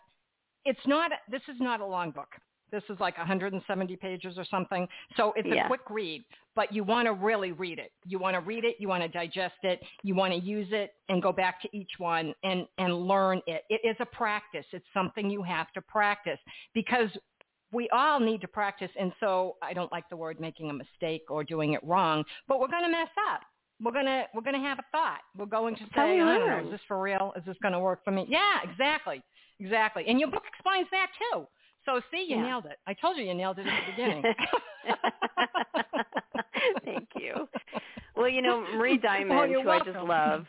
it's 0.65 0.79
not, 0.85 1.11
this 1.29 1.41
is 1.47 1.55
not 1.59 1.81
a 1.81 1.85
long 1.85 2.11
book. 2.11 2.29
This 2.71 2.83
is 2.89 2.99
like 2.99 3.17
170 3.17 3.95
pages 3.95 4.37
or 4.37 4.45
something. 4.49 4.87
So 5.15 5.33
it's 5.35 5.47
yeah. 5.49 5.65
a 5.65 5.67
quick 5.67 5.89
read, 5.89 6.23
but 6.55 6.73
you 6.73 6.83
want 6.83 7.05
to 7.05 7.13
really 7.13 7.53
read 7.53 7.79
it. 7.79 7.91
You 8.05 8.19
want 8.19 8.35
to 8.35 8.41
read 8.41 8.65
it. 8.65 8.75
You 8.79 8.89
want 8.89 9.03
to 9.03 9.09
digest 9.09 9.55
it. 9.63 9.79
You 10.03 10.15
want 10.15 10.33
to 10.33 10.39
use 10.39 10.67
it 10.71 10.91
and 11.07 11.21
go 11.21 11.31
back 11.31 11.61
to 11.61 11.69
each 11.71 11.91
one 11.97 12.33
and, 12.43 12.65
and 12.77 12.93
learn 12.93 13.41
it. 13.47 13.63
It 13.69 13.81
is 13.87 13.95
a 13.99 14.05
practice. 14.05 14.65
It's 14.73 14.85
something 14.93 15.29
you 15.29 15.43
have 15.43 15.71
to 15.73 15.81
practice 15.81 16.39
because 16.73 17.09
we 17.71 17.89
all 17.93 18.19
need 18.19 18.41
to 18.41 18.47
practice. 18.47 18.91
And 18.99 19.11
so 19.19 19.55
I 19.61 19.73
don't 19.73 19.91
like 19.91 20.09
the 20.09 20.17
word 20.17 20.39
making 20.39 20.69
a 20.69 20.73
mistake 20.73 21.23
or 21.29 21.43
doing 21.43 21.73
it 21.73 21.83
wrong, 21.83 22.23
but 22.47 22.59
we're 22.59 22.67
going 22.67 22.83
to 22.83 22.89
mess 22.89 23.09
up 23.31 23.41
we're 23.83 23.91
gonna 23.91 24.25
we're 24.33 24.41
gonna 24.41 24.59
have 24.59 24.79
a 24.79 24.85
thought. 24.91 25.19
We're 25.37 25.45
going 25.45 25.75
to 25.75 25.83
say, 25.95 26.19
I 26.19 26.37
don't 26.37 26.47
know, 26.47 26.65
is 26.65 26.71
this 26.71 26.81
for 26.87 27.01
real? 27.01 27.33
Is 27.35 27.43
this 27.45 27.57
gonna 27.61 27.79
work 27.79 28.03
for 28.03 28.11
me? 28.11 28.25
Yeah, 28.27 28.59
exactly, 28.63 29.21
exactly. 29.59 30.05
And 30.07 30.19
your 30.19 30.31
book 30.31 30.43
explains 30.47 30.87
that 30.91 31.07
too. 31.17 31.47
So 31.85 32.01
see, 32.11 32.25
you 32.27 32.37
yeah. 32.37 32.43
nailed 32.43 32.65
it. 32.65 32.77
I 32.85 32.93
told 32.93 33.17
you 33.17 33.23
you 33.23 33.33
nailed 33.33 33.59
it 33.59 33.67
at 33.67 33.81
the 33.85 33.91
beginning. 33.91 34.23
Thank 36.85 37.07
you. 37.15 37.47
Well, 38.15 38.29
you 38.29 38.41
know, 38.41 38.61
Marie 38.75 38.97
Diamond, 39.01 39.29
well, 39.29 39.47
who 39.47 39.65
welcome. 39.65 39.89
I 39.89 39.93
just 39.93 40.05
love, 40.05 40.45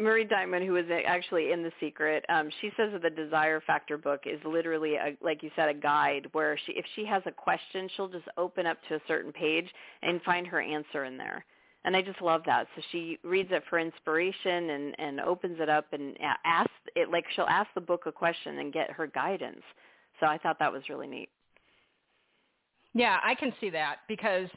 Marie 0.00 0.24
Diamond, 0.24 0.66
who 0.66 0.76
is 0.76 0.86
actually 1.06 1.52
in 1.52 1.62
The 1.62 1.70
Secret, 1.80 2.24
um, 2.28 2.48
she 2.60 2.70
says 2.76 2.90
that 2.92 3.02
the 3.02 3.10
Desire 3.10 3.60
Factor 3.66 3.98
book 3.98 4.22
is 4.24 4.40
literally, 4.44 4.94
a, 4.94 5.16
like 5.22 5.42
you 5.42 5.50
said, 5.54 5.68
a 5.68 5.74
guide 5.74 6.28
where 6.32 6.58
she, 6.64 6.72
if 6.72 6.84
she 6.96 7.04
has 7.04 7.22
a 7.26 7.32
question, 7.32 7.88
she'll 7.94 8.08
just 8.08 8.26
open 8.36 8.66
up 8.66 8.78
to 8.88 8.94
a 8.94 9.00
certain 9.06 9.32
page 9.32 9.68
and 10.02 10.22
find 10.22 10.46
her 10.46 10.60
answer 10.60 11.04
in 11.04 11.18
there 11.18 11.44
and 11.84 11.96
I 11.96 12.02
just 12.02 12.20
love 12.22 12.42
that. 12.46 12.66
So 12.74 12.82
she 12.92 13.18
reads 13.22 13.50
it 13.52 13.62
for 13.68 13.78
inspiration 13.78 14.70
and 14.70 14.94
and 14.98 15.20
opens 15.20 15.58
it 15.60 15.68
up 15.68 15.86
and 15.92 16.16
asks 16.44 16.72
it 16.96 17.10
like 17.10 17.24
she'll 17.34 17.44
ask 17.44 17.68
the 17.74 17.80
book 17.80 18.02
a 18.06 18.12
question 18.12 18.58
and 18.58 18.72
get 18.72 18.90
her 18.90 19.06
guidance. 19.06 19.62
So 20.20 20.26
I 20.26 20.38
thought 20.38 20.58
that 20.58 20.72
was 20.72 20.82
really 20.88 21.06
neat. 21.06 21.28
Yeah, 22.94 23.18
I 23.24 23.34
can 23.34 23.52
see 23.60 23.70
that 23.70 23.96
because 24.08 24.48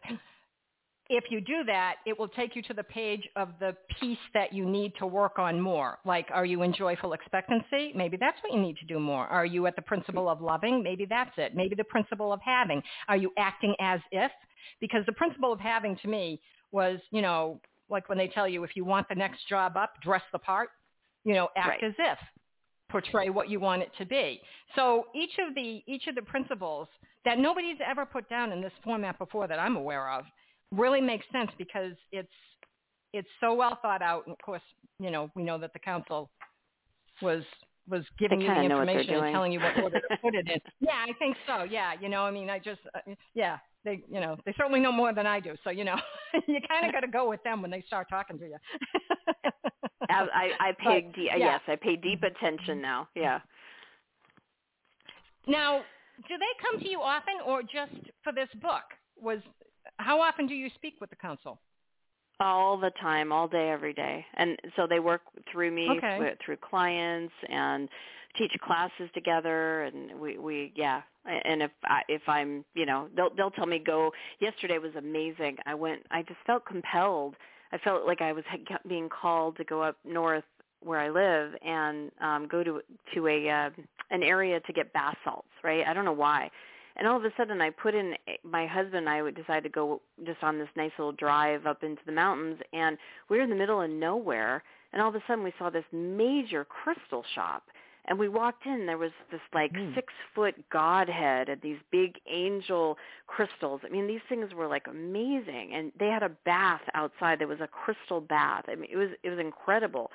if 1.09 1.23
you 1.29 1.41
do 1.41 1.63
that, 1.65 1.95
it 2.05 2.17
will 2.17 2.27
take 2.27 2.55
you 2.55 2.61
to 2.63 2.73
the 2.73 2.83
page 2.83 3.27
of 3.35 3.49
the 3.59 3.75
piece 3.99 4.17
that 4.33 4.53
you 4.53 4.65
need 4.65 4.93
to 4.99 5.07
work 5.07 5.39
on 5.39 5.59
more. 5.59 5.99
Like, 6.05 6.27
are 6.33 6.45
you 6.45 6.61
in 6.63 6.73
joyful 6.73 7.13
expectancy? 7.13 7.93
Maybe 7.95 8.17
that's 8.17 8.37
what 8.43 8.53
you 8.53 8.61
need 8.61 8.77
to 8.77 8.85
do 8.85 8.99
more. 8.99 9.25
Are 9.27 9.45
you 9.45 9.65
at 9.67 9.75
the 9.75 9.81
principle 9.81 10.29
of 10.29 10.41
loving? 10.41 10.83
Maybe 10.83 11.05
that's 11.09 11.31
it. 11.37 11.55
Maybe 11.55 11.75
the 11.75 11.83
principle 11.85 12.33
of 12.33 12.39
having. 12.43 12.83
Are 13.07 13.17
you 13.17 13.31
acting 13.37 13.73
as 13.79 13.99
if? 14.11 14.31
Because 14.81 15.05
the 15.05 15.13
principle 15.13 15.53
of 15.53 15.59
having 15.59 15.97
to 16.01 16.07
me 16.07 16.41
was, 16.71 16.99
you 17.11 17.21
know, 17.21 17.59
like 17.89 18.09
when 18.09 18.17
they 18.17 18.27
tell 18.27 18.47
you 18.47 18.63
if 18.63 18.75
you 18.75 18.85
want 18.85 19.07
the 19.09 19.15
next 19.15 19.47
job 19.47 19.77
up, 19.77 19.93
dress 20.01 20.23
the 20.31 20.39
part, 20.39 20.69
you 21.23 21.33
know, 21.33 21.49
act 21.55 21.81
right. 21.81 21.83
as 21.83 21.93
if 21.97 22.17
portray 22.89 23.29
what 23.29 23.49
you 23.49 23.59
want 23.59 23.81
it 23.81 23.91
to 23.97 24.05
be. 24.05 24.39
So 24.75 25.05
each 25.15 25.33
of 25.45 25.53
the 25.55 25.81
each 25.87 26.07
of 26.07 26.15
the 26.15 26.21
principles 26.21 26.87
that 27.25 27.37
nobody's 27.37 27.77
ever 27.85 28.05
put 28.05 28.29
down 28.29 28.51
in 28.51 28.61
this 28.61 28.71
format 28.83 29.17
before 29.17 29.47
that 29.47 29.59
I'm 29.59 29.75
aware 29.75 30.09
of 30.09 30.25
really 30.71 31.01
makes 31.01 31.25
sense 31.31 31.51
because 31.57 31.93
it's 32.11 32.29
it's 33.13 33.27
so 33.39 33.53
well 33.53 33.77
thought 33.81 34.01
out. 34.01 34.25
And 34.25 34.33
of 34.33 34.39
course, 34.39 34.61
you 34.99 35.11
know, 35.11 35.29
we 35.35 35.43
know 35.43 35.57
that 35.57 35.73
the 35.73 35.79
council 35.79 36.29
was 37.21 37.43
was 37.89 38.03
giving 38.19 38.41
you 38.41 38.47
the 38.47 38.61
information 38.61 39.15
and 39.15 39.33
telling 39.33 39.51
you 39.51 39.59
what 39.59 39.81
order 39.81 40.01
to 40.09 40.17
put 40.21 40.35
it 40.35 40.47
in. 40.47 40.59
Yeah, 40.79 41.05
I 41.07 41.13
think 41.19 41.37
so. 41.47 41.63
Yeah, 41.63 41.93
you 41.99 42.09
know, 42.09 42.23
I 42.23 42.31
mean, 42.31 42.49
I 42.49 42.59
just 42.59 42.81
uh, 42.93 43.13
yeah, 43.33 43.57
they 43.87 44.03
you 44.11 44.19
know 44.19 44.35
they 44.45 44.53
certainly 44.57 44.81
know 44.81 44.91
more 44.91 45.13
than 45.13 45.25
I 45.25 45.39
do. 45.39 45.55
So 45.63 45.69
you 45.69 45.85
know, 45.85 45.95
you 46.47 46.59
kind 46.67 46.85
of 46.85 46.91
got 46.91 46.99
to 46.99 47.07
go 47.07 47.29
with 47.29 47.41
them 47.43 47.61
when 47.61 47.71
they 47.71 47.83
start 47.87 48.07
talking 48.09 48.37
to 48.39 48.45
you. 48.45 48.57
I 50.09 50.51
I 50.59 50.71
pay 50.77 51.01
but, 51.01 51.15
de- 51.15 51.23
yeah. 51.23 51.37
yes, 51.37 51.61
I 51.67 51.75
pay 51.77 51.95
deep 51.95 52.23
attention 52.23 52.81
now. 52.81 53.07
Yeah. 53.15 53.39
Now, 55.47 55.81
do 56.27 56.37
they 56.37 56.45
come 56.61 56.81
to 56.81 56.89
you 56.89 56.99
often, 57.01 57.35
or 57.45 57.61
just 57.61 57.93
for 58.23 58.33
this 58.33 58.49
book? 58.61 58.83
Was 59.19 59.39
how 59.97 60.21
often 60.21 60.47
do 60.47 60.53
you 60.53 60.69
speak 60.75 60.95
with 60.99 61.09
the 61.09 61.15
council? 61.15 61.59
all 62.39 62.77
the 62.77 62.91
time 63.01 63.31
all 63.31 63.47
day 63.47 63.71
every 63.71 63.93
day 63.93 64.23
and 64.35 64.59
so 64.75 64.85
they 64.85 64.99
work 64.99 65.21
through 65.51 65.71
me 65.71 65.89
okay. 65.97 66.35
through 66.45 66.55
clients 66.57 67.33
and 67.49 67.89
teach 68.37 68.51
classes 68.61 69.09
together 69.13 69.83
and 69.83 70.19
we 70.19 70.37
we 70.37 70.73
yeah. 70.75 71.01
And 71.25 71.61
if 71.61 71.71
I, 71.83 72.01
if 72.07 72.21
I'm 72.27 72.63
you 72.73 72.85
know 72.85 73.09
they'll 73.15 73.33
they'll 73.35 73.51
tell 73.51 73.65
me 73.65 73.79
go. 73.79 74.11
Yesterday 74.39 74.77
was 74.77 74.95
amazing. 74.97 75.57
I 75.65 75.73
went 75.73 76.01
I 76.11 76.21
just 76.23 76.39
felt 76.45 76.65
compelled. 76.65 77.35
I 77.71 77.77
felt 77.79 78.05
like 78.05 78.21
I 78.21 78.31
was 78.31 78.43
being 78.87 79.09
called 79.09 79.57
to 79.57 79.63
go 79.63 79.81
up 79.81 79.97
north 80.05 80.45
where 80.83 80.99
I 80.99 81.09
live 81.09 81.53
and 81.65 82.11
um 82.21 82.47
go 82.47 82.63
to 82.63 82.81
to 83.15 83.27
a 83.27 83.49
uh, 83.49 83.69
an 84.11 84.23
area 84.23 84.59
to 84.61 84.73
get 84.73 84.93
bath 84.93 85.17
salts 85.23 85.47
right? 85.63 85.85
I 85.85 85.93
don't 85.93 86.05
know 86.05 86.13
why. 86.13 86.49
And 86.95 87.07
all 87.07 87.17
of 87.17 87.23
a 87.23 87.31
sudden 87.37 87.61
I 87.61 87.69
put 87.69 87.93
in 87.93 88.15
my 88.43 88.65
husband 88.65 89.07
and 89.07 89.09
I 89.09 89.21
would 89.21 89.35
decide 89.35 89.63
to 89.63 89.69
go 89.69 90.01
just 90.25 90.41
on 90.41 90.57
this 90.57 90.69
nice 90.75 90.91
little 90.97 91.11
drive 91.11 91.65
up 91.67 91.83
into 91.83 92.01
the 92.05 92.11
mountains 92.11 92.59
and 92.73 92.97
we 93.29 93.37
were 93.37 93.43
in 93.43 93.49
the 93.49 93.55
middle 93.55 93.81
of 93.81 93.89
nowhere 93.89 94.63
and 94.93 95.01
all 95.01 95.09
of 95.09 95.15
a 95.15 95.21
sudden 95.27 95.43
we 95.43 95.53
saw 95.59 95.69
this 95.69 95.85
major 95.91 96.65
crystal 96.65 97.23
shop 97.35 97.63
and 98.07 98.17
we 98.17 98.29
walked 98.29 98.65
in 98.65 98.85
there 98.85 98.97
was 98.97 99.11
this 99.31 99.41
like 99.53 99.73
mm. 99.73 99.93
six 99.95 100.13
foot 100.33 100.55
godhead 100.71 101.49
and 101.49 101.61
these 101.61 101.77
big 101.91 102.15
angel 102.29 102.97
crystals 103.27 103.81
i 103.85 103.89
mean 103.89 104.07
these 104.07 104.21
things 104.29 104.53
were 104.53 104.67
like 104.67 104.87
amazing 104.89 105.71
and 105.73 105.91
they 105.99 106.07
had 106.07 106.23
a 106.23 106.31
bath 106.45 106.81
outside 106.93 107.39
there 107.39 107.47
was 107.47 107.61
a 107.61 107.67
crystal 107.67 108.21
bath 108.21 108.65
i 108.67 108.75
mean 108.75 108.89
it 108.91 108.97
was 108.97 109.09
it 109.23 109.29
was 109.29 109.39
incredible 109.39 110.11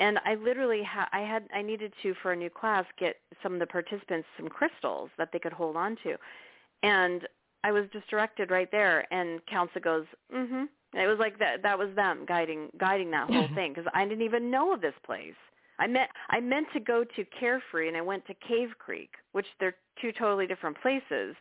and 0.00 0.18
I 0.24 0.34
literally 0.34 0.82
ha- 0.82 1.08
I 1.12 1.20
had 1.20 1.44
I 1.54 1.62
needed 1.62 1.92
to 2.02 2.14
for 2.22 2.32
a 2.32 2.36
new 2.36 2.50
class 2.50 2.84
get 2.98 3.16
some 3.42 3.52
of 3.52 3.60
the 3.60 3.66
participants 3.66 4.26
some 4.36 4.48
crystals 4.48 5.10
that 5.18 5.28
they 5.32 5.38
could 5.38 5.52
hold 5.52 5.76
on 5.76 5.96
to, 6.02 6.16
and 6.82 7.28
I 7.62 7.70
was 7.70 7.84
just 7.92 8.08
directed 8.08 8.50
right 8.50 8.70
there. 8.72 9.06
And 9.12 9.44
Council 9.46 9.80
goes, 9.80 10.06
mm-hmm. 10.34 10.64
it 10.94 11.06
was 11.06 11.18
like 11.18 11.38
that 11.38 11.62
that 11.62 11.78
was 11.78 11.94
them 11.94 12.24
guiding 12.26 12.70
guiding 12.78 13.10
that 13.12 13.30
whole 13.30 13.48
thing 13.54 13.72
because 13.74 13.90
I 13.94 14.04
didn't 14.06 14.24
even 14.24 14.50
know 14.50 14.72
of 14.72 14.80
this 14.80 14.94
place. 15.04 15.34
I 15.80 15.86
meant 15.86 16.10
I 16.28 16.40
meant 16.40 16.68
to 16.74 16.80
go 16.80 17.04
to 17.04 17.24
Carefree 17.38 17.88
and 17.88 17.96
I 17.96 18.02
went 18.02 18.24
to 18.26 18.34
Cave 18.46 18.70
Creek, 18.78 19.10
which 19.32 19.46
they're 19.58 19.74
two 20.00 20.12
totally 20.12 20.46
different 20.46 20.80
places 20.80 21.34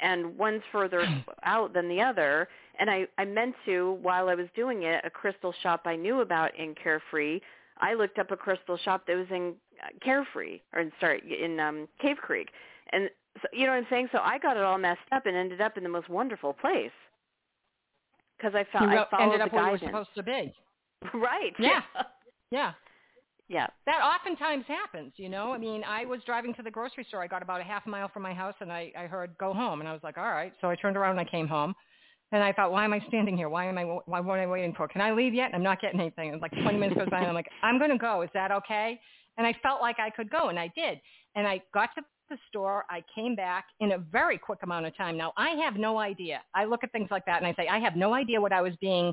and 0.00 0.36
one's 0.36 0.62
further 0.70 1.06
out 1.44 1.72
than 1.72 1.88
the 1.88 2.02
other. 2.02 2.48
And 2.78 2.90
I, 2.90 3.06
I 3.16 3.24
meant 3.24 3.54
to, 3.64 3.96
while 4.02 4.28
I 4.28 4.34
was 4.34 4.48
doing 4.54 4.82
it, 4.82 5.02
a 5.04 5.08
crystal 5.08 5.54
shop 5.62 5.82
I 5.86 5.96
knew 5.96 6.20
about 6.20 6.54
in 6.58 6.74
Carefree 6.74 7.40
I 7.78 7.94
looked 7.94 8.18
up 8.18 8.30
a 8.30 8.36
crystal 8.36 8.76
shop 8.78 9.06
that 9.06 9.16
was 9.16 9.26
in 9.30 9.54
uh, 9.82 9.88
Carefree 10.02 10.60
or 10.72 10.80
in, 10.80 10.92
sorry 11.00 11.22
in 11.42 11.60
um, 11.60 11.88
Cave 12.00 12.16
Creek, 12.16 12.48
and 12.92 13.10
so, 13.42 13.48
you 13.52 13.66
know 13.66 13.72
what 13.72 13.78
I'm 13.78 13.86
saying. 13.90 14.08
So 14.12 14.18
I 14.18 14.38
got 14.38 14.56
it 14.56 14.62
all 14.62 14.78
messed 14.78 15.00
up 15.12 15.26
and 15.26 15.36
ended 15.36 15.60
up 15.60 15.76
in 15.76 15.82
the 15.82 15.88
most 15.88 16.08
wonderful 16.08 16.54
place 16.54 16.90
because 18.36 18.54
I 18.54 18.64
felt 18.72 18.90
you 18.90 18.98
I 18.98 19.06
followed 19.10 19.24
ended 19.24 19.40
up 19.42 19.50
the 19.50 19.56
where 19.56 19.64
you 19.72 19.78
guidance. 19.78 19.82
were 19.82 19.88
supposed 19.88 20.14
to 20.16 20.22
be. 20.22 20.54
right. 21.18 21.52
Yeah. 21.58 21.82
yeah. 22.50 22.72
Yeah. 23.48 23.66
That 23.86 24.00
oftentimes 24.02 24.64
happens, 24.66 25.12
you 25.16 25.28
know. 25.28 25.52
I 25.52 25.58
mean, 25.58 25.84
I 25.84 26.04
was 26.04 26.20
driving 26.26 26.52
to 26.54 26.62
the 26.62 26.70
grocery 26.70 27.04
store. 27.08 27.22
I 27.22 27.28
got 27.28 27.42
about 27.42 27.60
a 27.60 27.64
half 27.64 27.86
mile 27.86 28.08
from 28.08 28.22
my 28.22 28.34
house, 28.34 28.54
and 28.60 28.72
I, 28.72 28.92
I 28.98 29.06
heard 29.06 29.36
"go 29.38 29.54
home," 29.54 29.80
and 29.80 29.88
I 29.88 29.92
was 29.92 30.02
like, 30.02 30.18
"All 30.18 30.24
right." 30.24 30.52
So 30.60 30.68
I 30.68 30.74
turned 30.74 30.96
around 30.96 31.18
and 31.18 31.20
I 31.20 31.30
came 31.30 31.46
home. 31.46 31.74
And 32.32 32.42
I 32.42 32.52
thought, 32.52 32.72
why 32.72 32.84
am 32.84 32.92
I 32.92 33.00
standing 33.06 33.36
here? 33.36 33.48
Why 33.48 33.66
am 33.68 33.78
I? 33.78 33.84
Why 33.84 34.20
what 34.20 34.40
am 34.40 34.48
I 34.48 34.50
waiting 34.50 34.74
for? 34.76 34.88
Can 34.88 35.00
I 35.00 35.12
leave 35.12 35.32
yet? 35.32 35.52
I'm 35.54 35.62
not 35.62 35.80
getting 35.80 36.00
anything. 36.00 36.32
And 36.32 36.42
like 36.42 36.50
20 36.50 36.76
minutes 36.76 36.98
goes 36.98 37.08
by, 37.08 37.18
and 37.18 37.28
I'm 37.28 37.34
like, 37.34 37.48
I'm 37.62 37.78
going 37.78 37.90
to 37.92 37.98
go. 37.98 38.22
Is 38.22 38.30
that 38.34 38.50
okay? 38.50 39.00
And 39.38 39.46
I 39.46 39.54
felt 39.62 39.80
like 39.80 40.00
I 40.00 40.10
could 40.10 40.28
go, 40.28 40.48
and 40.48 40.58
I 40.58 40.70
did. 40.74 40.98
And 41.36 41.46
I 41.46 41.62
got 41.72 41.90
to 41.96 42.02
the 42.28 42.36
store. 42.48 42.84
I 42.90 43.04
came 43.14 43.36
back 43.36 43.66
in 43.78 43.92
a 43.92 43.98
very 43.98 44.38
quick 44.38 44.58
amount 44.64 44.86
of 44.86 44.96
time. 44.96 45.16
Now 45.16 45.32
I 45.36 45.50
have 45.50 45.76
no 45.76 45.98
idea. 45.98 46.42
I 46.52 46.64
look 46.64 46.82
at 46.82 46.90
things 46.90 47.08
like 47.12 47.24
that, 47.26 47.40
and 47.42 47.46
I 47.46 47.54
say, 47.54 47.68
I 47.68 47.78
have 47.78 47.94
no 47.94 48.12
idea 48.12 48.40
what 48.40 48.52
I 48.52 48.60
was 48.60 48.72
being 48.80 49.12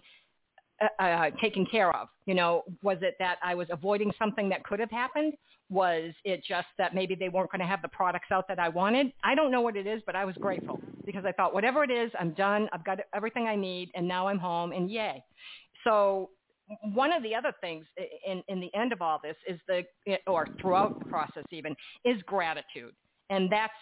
uh, 0.99 1.03
uh, 1.03 1.29
taken 1.41 1.65
care 1.65 1.95
of? 1.95 2.07
You 2.25 2.35
know, 2.35 2.63
was 2.81 2.97
it 3.01 3.15
that 3.19 3.37
I 3.43 3.55
was 3.55 3.67
avoiding 3.71 4.11
something 4.19 4.49
that 4.49 4.63
could 4.63 4.79
have 4.79 4.91
happened? 4.91 5.33
Was 5.69 6.13
it 6.23 6.43
just 6.47 6.67
that 6.77 6.93
maybe 6.93 7.15
they 7.15 7.29
weren't 7.29 7.51
going 7.51 7.61
to 7.61 7.65
have 7.67 7.81
the 7.81 7.87
products 7.87 8.27
out 8.31 8.47
that 8.47 8.59
I 8.59 8.69
wanted? 8.69 9.11
I 9.23 9.33
don't 9.33 9.51
know 9.51 9.61
what 9.61 9.75
it 9.75 9.87
is, 9.87 10.01
but 10.05 10.15
I 10.15 10.25
was 10.25 10.35
grateful 10.35 10.79
because 11.05 11.25
I 11.25 11.31
thought, 11.31 11.53
whatever 11.53 11.83
it 11.83 11.91
is, 11.91 12.11
I'm 12.19 12.33
done. 12.33 12.69
I've 12.73 12.85
got 12.85 12.99
everything 13.15 13.47
I 13.47 13.55
need, 13.55 13.89
and 13.95 14.07
now 14.07 14.27
I'm 14.27 14.39
home, 14.39 14.71
and 14.71 14.91
yay. 14.91 15.23
So 15.83 16.29
one 16.93 17.11
of 17.11 17.23
the 17.23 17.35
other 17.35 17.53
things 17.61 17.85
in, 18.25 18.43
in 18.47 18.59
the 18.59 18.73
end 18.75 18.93
of 18.93 19.01
all 19.01 19.19
this 19.21 19.35
is 19.47 19.59
the, 19.67 19.83
or 20.27 20.47
throughout 20.61 20.99
the 20.99 21.05
process 21.05 21.43
even, 21.51 21.75
is 22.05 22.21
gratitude. 22.25 22.93
And 23.29 23.51
that's 23.51 23.73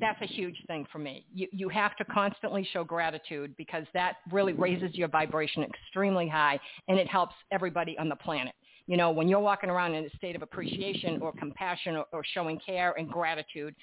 that's 0.00 0.20
a 0.22 0.26
huge 0.26 0.56
thing 0.66 0.86
for 0.90 0.98
me. 0.98 1.24
You, 1.32 1.48
you 1.52 1.68
have 1.68 1.96
to 1.96 2.04
constantly 2.04 2.66
show 2.72 2.84
gratitude 2.84 3.54
because 3.56 3.84
that 3.94 4.16
really 4.32 4.52
raises 4.52 4.94
your 4.94 5.08
vibration 5.08 5.62
extremely 5.62 6.28
high 6.28 6.58
and 6.88 6.98
it 6.98 7.08
helps 7.08 7.34
everybody 7.50 7.96
on 7.98 8.08
the 8.08 8.16
planet. 8.16 8.54
You 8.86 8.96
know, 8.96 9.10
when 9.10 9.28
you're 9.28 9.40
walking 9.40 9.68
around 9.68 9.94
in 9.94 10.04
a 10.04 10.10
state 10.16 10.34
of 10.34 10.42
appreciation 10.42 11.20
or 11.20 11.32
compassion 11.32 11.96
or, 11.96 12.06
or 12.12 12.22
showing 12.34 12.58
care 12.64 12.94
and 12.98 13.08
gratitude, 13.10 13.74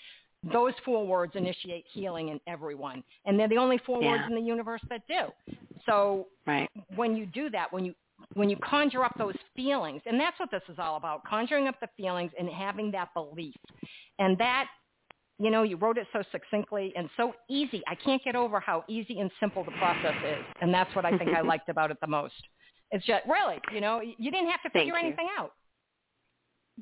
those 0.52 0.74
four 0.84 1.06
words 1.06 1.34
initiate 1.36 1.86
healing 1.92 2.30
in 2.30 2.40
everyone. 2.48 3.04
And 3.26 3.40
they're 3.40 3.50
the 3.50 3.58
only 3.58 3.80
four 3.86 4.02
yeah. 4.02 4.12
words 4.12 4.24
in 4.30 4.36
the 4.36 4.42
universe 4.42 4.82
that 4.90 5.02
do. 5.08 5.56
So 5.86 6.28
right. 6.48 6.70
when 6.96 7.16
you 7.16 7.26
do 7.28 7.50
that, 7.52 7.72
when 7.72 7.86
you 7.86 7.94
when 8.34 8.50
you 8.50 8.56
conjure 8.58 9.04
up 9.04 9.12
those 9.18 9.36
feelings, 9.56 10.02
and 10.06 10.20
that's 10.20 10.40
what 10.40 10.50
this 10.50 10.62
is 10.70 10.78
all 10.80 10.96
about, 10.96 11.24
conjuring 11.26 11.68
up 11.68 11.76
the 11.82 11.90
feelings 11.98 12.32
and 12.40 12.50
having 12.50 12.90
that 12.92 13.14
belief. 13.14 13.56
And 14.20 14.38
that 14.38 14.68
you 15.40 15.52
know, 15.52 15.64
you 15.64 15.76
wrote 15.78 15.98
it 15.98 16.08
so 16.14 16.24
succinctly 16.32 16.94
and 16.96 17.10
so 17.18 17.34
easy. 17.50 17.82
I 17.88 17.96
can't 17.96 18.24
get 18.24 18.36
over 18.36 18.60
how 18.60 18.86
easy 18.88 19.20
and 19.20 19.30
simple 19.40 19.64
the 19.64 19.72
process 19.72 20.16
is. 20.24 20.46
And 20.62 20.74
that's 20.74 20.94
what 20.96 21.06
I 21.06 21.18
think 21.18 21.32
I 21.36 21.42
liked 21.46 21.70
about 21.70 21.92
it 21.92 21.98
the 22.02 22.08
most. 22.08 22.36
It's 22.92 23.06
just, 23.06 23.24
really, 23.28 23.60
you 23.74 23.82
know, 23.82 24.02
you 24.02 24.32
didn't 24.32 24.50
have 24.50 24.62
to 24.64 24.70
figure 24.70 24.94
Thank 24.94 25.04
you. 25.04 25.08
anything 25.10 25.28
out. 25.38 25.52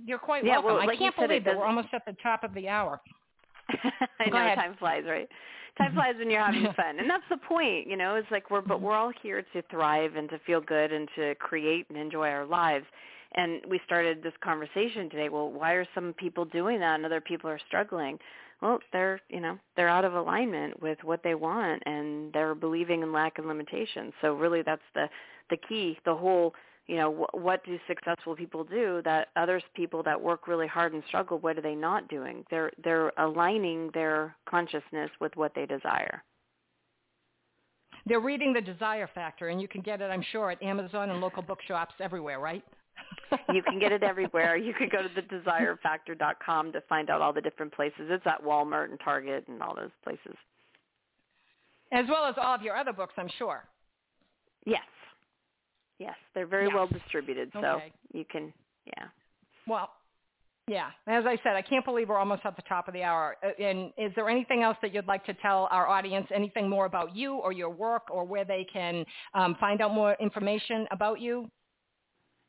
You're 0.05 0.19
quite 0.19 0.45
yeah, 0.45 0.53
welcome. 0.53 0.75
Well, 0.75 0.87
like 0.87 0.89
I 0.89 0.97
can't 0.97 1.15
believe 1.15 1.45
that 1.45 1.55
we're 1.55 1.65
almost 1.65 1.89
at 1.93 2.03
the 2.05 2.15
top 2.21 2.43
of 2.43 2.53
the 2.53 2.67
hour. 2.67 2.99
I 3.69 4.29
Go 4.29 4.37
know 4.37 4.45
ahead. 4.45 4.57
time 4.57 4.75
flies, 4.77 5.03
right? 5.07 5.29
Time 5.77 5.93
flies 5.93 6.15
when 6.17 6.29
you're 6.29 6.43
having 6.43 6.63
fun, 6.75 6.99
and 6.99 7.09
that's 7.09 7.23
the 7.29 7.37
point. 7.37 7.87
You 7.87 7.95
know, 7.95 8.15
it's 8.15 8.29
like 8.31 8.49
we're 8.51 8.61
but 8.61 8.81
we're 8.81 8.95
all 8.95 9.11
here 9.21 9.43
to 9.53 9.61
thrive 9.69 10.15
and 10.15 10.29
to 10.29 10.39
feel 10.45 10.61
good 10.61 10.91
and 10.91 11.07
to 11.15 11.35
create 11.35 11.85
and 11.89 11.97
enjoy 11.97 12.29
our 12.29 12.45
lives. 12.45 12.85
And 13.35 13.61
we 13.69 13.79
started 13.85 14.21
this 14.21 14.33
conversation 14.43 15.09
today. 15.09 15.29
Well, 15.29 15.51
why 15.51 15.73
are 15.73 15.87
some 15.95 16.13
people 16.13 16.45
doing 16.45 16.79
that 16.79 16.95
and 16.95 17.05
other 17.05 17.21
people 17.21 17.49
are 17.49 17.59
struggling? 17.67 18.19
well 18.63 18.79
they're 18.91 19.19
you 19.29 19.39
know 19.39 19.59
they're 19.75 19.89
out 19.89 20.05
of 20.05 20.13
alignment 20.15 20.81
with 20.81 20.97
what 21.03 21.21
they 21.23 21.35
want 21.35 21.83
and 21.85 22.33
they're 22.33 22.55
believing 22.55 23.03
in 23.03 23.11
lack 23.11 23.37
and 23.37 23.47
limitation 23.47 24.11
so 24.21 24.33
really 24.33 24.63
that's 24.63 24.81
the 24.95 25.07
the 25.49 25.57
key 25.57 25.97
the 26.05 26.15
whole 26.15 26.55
you 26.87 26.95
know 26.95 27.11
wh- 27.11 27.35
what 27.35 27.63
do 27.65 27.77
successful 27.87 28.35
people 28.35 28.63
do 28.63 29.01
that 29.03 29.27
others 29.35 29.61
people 29.75 30.01
that 30.01 30.19
work 30.19 30.47
really 30.47 30.67
hard 30.67 30.93
and 30.93 31.03
struggle 31.07 31.37
what 31.39 31.57
are 31.57 31.61
they 31.61 31.75
not 31.75 32.07
doing 32.07 32.43
they're 32.49 32.71
they're 32.83 33.11
aligning 33.17 33.91
their 33.93 34.35
consciousness 34.49 35.11
with 35.19 35.35
what 35.35 35.53
they 35.53 35.65
desire 35.65 36.23
they're 38.05 38.19
reading 38.19 38.51
The 38.51 38.59
Desire 38.59 39.09
Factor, 39.15 39.47
and 39.47 39.61
you 39.61 39.69
can 39.69 39.79
get 39.79 40.01
it, 40.01 40.11
I'm 40.11 40.25
sure, 40.33 40.51
at 40.51 40.61
Amazon 40.61 41.09
and 41.09 41.21
local 41.21 41.41
bookshops 41.41 41.93
everywhere, 42.01 42.37
right? 42.37 42.61
You 43.53 43.63
can 43.63 43.79
get 43.79 43.91
it 43.91 44.03
everywhere. 44.03 44.57
You 44.57 44.73
could 44.73 44.91
go 44.91 45.01
to 45.01 45.09
thedesirefactor.com 45.09 46.71
to 46.71 46.81
find 46.81 47.09
out 47.09 47.21
all 47.21 47.33
the 47.33 47.41
different 47.41 47.73
places. 47.73 48.01
It's 48.09 48.25
at 48.25 48.43
Walmart 48.43 48.89
and 48.89 48.99
Target 49.03 49.45
and 49.47 49.61
all 49.61 49.75
those 49.75 49.91
places. 50.03 50.35
As 51.91 52.05
well 52.09 52.25
as 52.25 52.35
all 52.41 52.55
of 52.55 52.61
your 52.61 52.75
other 52.75 52.93
books, 52.93 53.13
I'm 53.17 53.29
sure. 53.37 53.63
Yes. 54.65 54.81
Yes, 55.99 56.15
they're 56.33 56.47
very 56.47 56.65
yes. 56.65 56.73
well 56.75 56.87
distributed, 56.87 57.51
so 57.53 57.59
okay. 57.59 57.93
you 58.13 58.25
can, 58.29 58.51
yeah. 58.85 59.05
Well, 59.67 59.89
yeah, 60.67 60.87
as 61.07 61.25
I 61.25 61.37
said, 61.43 61.55
I 61.55 61.61
can't 61.61 61.83
believe 61.83 62.09
we're 62.09 62.17
almost 62.17 62.41
at 62.45 62.55
the 62.55 62.61
top 62.63 62.87
of 62.87 62.93
the 62.93 63.03
hour. 63.03 63.35
Uh, 63.43 63.61
and 63.61 63.91
is 63.97 64.11
there 64.15 64.29
anything 64.29 64.63
else 64.63 64.77
that 64.81 64.93
you'd 64.93 65.07
like 65.07 65.25
to 65.25 65.33
tell 65.35 65.67
our 65.71 65.87
audience, 65.87 66.27
anything 66.33 66.69
more 66.69 66.85
about 66.85 67.15
you 67.15 67.35
or 67.35 67.51
your 67.51 67.69
work 67.69 68.03
or 68.09 68.23
where 68.23 68.45
they 68.45 68.65
can 68.71 69.05
um, 69.33 69.55
find 69.59 69.81
out 69.81 69.93
more 69.93 70.15
information 70.21 70.87
about 70.91 71.19
you? 71.19 71.49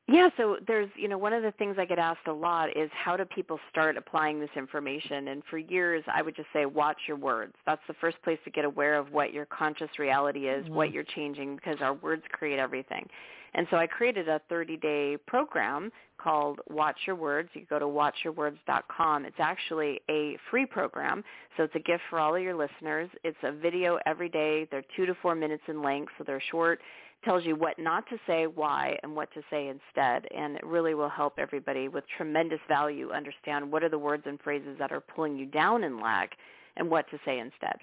Yeah, 0.06 0.28
so 0.36 0.58
there's, 0.66 0.90
you 0.96 1.08
know, 1.08 1.16
one 1.16 1.32
of 1.32 1.42
the 1.42 1.52
things 1.52 1.76
I 1.78 1.86
get 1.86 1.98
asked 1.98 2.26
a 2.26 2.32
lot 2.32 2.76
is 2.76 2.90
how 2.92 3.16
do 3.16 3.24
people 3.24 3.58
start 3.70 3.96
applying 3.96 4.38
this 4.38 4.50
information? 4.54 5.28
And 5.28 5.42
for 5.48 5.56
years, 5.56 6.04
I 6.12 6.20
would 6.20 6.36
just 6.36 6.48
say, 6.52 6.66
watch 6.66 6.98
your 7.08 7.16
words. 7.16 7.54
That's 7.64 7.80
the 7.88 7.94
first 7.94 8.20
place 8.22 8.38
to 8.44 8.50
get 8.50 8.66
aware 8.66 8.98
of 8.98 9.12
what 9.12 9.32
your 9.32 9.46
conscious 9.46 9.88
reality 9.98 10.48
is, 10.48 10.64
mm-hmm. 10.66 10.74
what 10.74 10.92
you're 10.92 11.04
changing, 11.04 11.56
because 11.56 11.78
our 11.80 11.94
words 11.94 12.22
create 12.32 12.58
everything. 12.58 13.08
And 13.54 13.66
so 13.70 13.78
I 13.78 13.86
created 13.86 14.28
a 14.28 14.42
30-day 14.50 15.18
program 15.26 15.90
called 16.18 16.60
Watch 16.68 16.96
Your 17.06 17.16
Words. 17.16 17.48
You 17.54 17.64
go 17.70 17.78
to 17.78 17.86
watchyourwords.com. 17.86 19.24
It's 19.24 19.36
actually 19.38 20.00
a 20.10 20.36
free 20.50 20.66
program, 20.66 21.24
so 21.56 21.62
it's 21.62 21.74
a 21.76 21.80
gift 21.80 22.02
for 22.10 22.18
all 22.18 22.34
of 22.34 22.42
your 22.42 22.54
listeners. 22.54 23.08
It's 23.22 23.38
a 23.42 23.52
video 23.52 23.98
every 24.06 24.28
day. 24.28 24.66
They're 24.70 24.84
two 24.96 25.06
to 25.06 25.14
four 25.22 25.34
minutes 25.34 25.62
in 25.68 25.82
length, 25.82 26.12
so 26.18 26.24
they're 26.24 26.42
short 26.50 26.80
tells 27.24 27.44
you 27.44 27.56
what 27.56 27.78
not 27.78 28.08
to 28.08 28.18
say, 28.26 28.46
why, 28.46 28.96
and 29.02 29.14
what 29.14 29.32
to 29.34 29.42
say 29.50 29.68
instead. 29.68 30.26
And 30.36 30.56
it 30.56 30.64
really 30.64 30.94
will 30.94 31.08
help 31.08 31.34
everybody 31.38 31.88
with 31.88 32.04
tremendous 32.16 32.60
value 32.68 33.10
understand 33.12 33.70
what 33.70 33.82
are 33.82 33.88
the 33.88 33.98
words 33.98 34.24
and 34.26 34.40
phrases 34.40 34.76
that 34.78 34.92
are 34.92 35.00
pulling 35.00 35.36
you 35.36 35.46
down 35.46 35.84
in 35.84 36.00
lack 36.00 36.32
and 36.76 36.90
what 36.90 37.08
to 37.10 37.18
say 37.24 37.38
instead. 37.38 37.76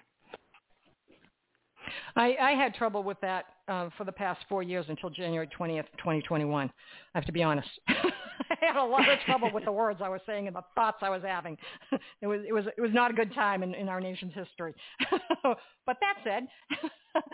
I, 2.16 2.36
I 2.42 2.52
had 2.52 2.74
trouble 2.76 3.04
with 3.04 3.20
that 3.22 3.46
um, 3.68 3.92
for 3.98 4.04
the 4.04 4.12
past 4.12 4.42
four 4.48 4.64
years 4.64 4.86
until 4.90 5.10
January 5.10 5.50
20th, 5.60 5.86
2021. 5.98 6.68
I 6.68 7.18
have 7.18 7.26
to 7.26 7.32
be 7.32 7.44
honest. 7.44 7.70
I 8.50 8.66
had 8.66 8.76
a 8.76 8.84
lot 8.84 9.10
of 9.10 9.20
trouble 9.26 9.52
with 9.54 9.66
the 9.66 9.72
words 9.72 10.02
I 10.04 10.10
was 10.10 10.22
saying 10.26 10.48
and 10.48 10.56
the 10.56 10.64
thoughts 10.76 10.98
I 11.02 11.10
was 11.10 11.22
having. 11.24 11.58
it 12.22 12.28
was 12.28 12.42
it 12.48 12.54
was 12.54 12.66
it 12.78 12.82
was 12.82 12.92
not 12.94 13.12
a 13.12 13.14
good 13.14 13.34
time 13.34 13.64
in, 13.64 13.74
in 13.74 13.90
our 13.90 14.02
nation's 14.02 14.34
history. 14.34 14.74
but 15.44 15.98
that 16.00 16.16
said, 16.24 16.48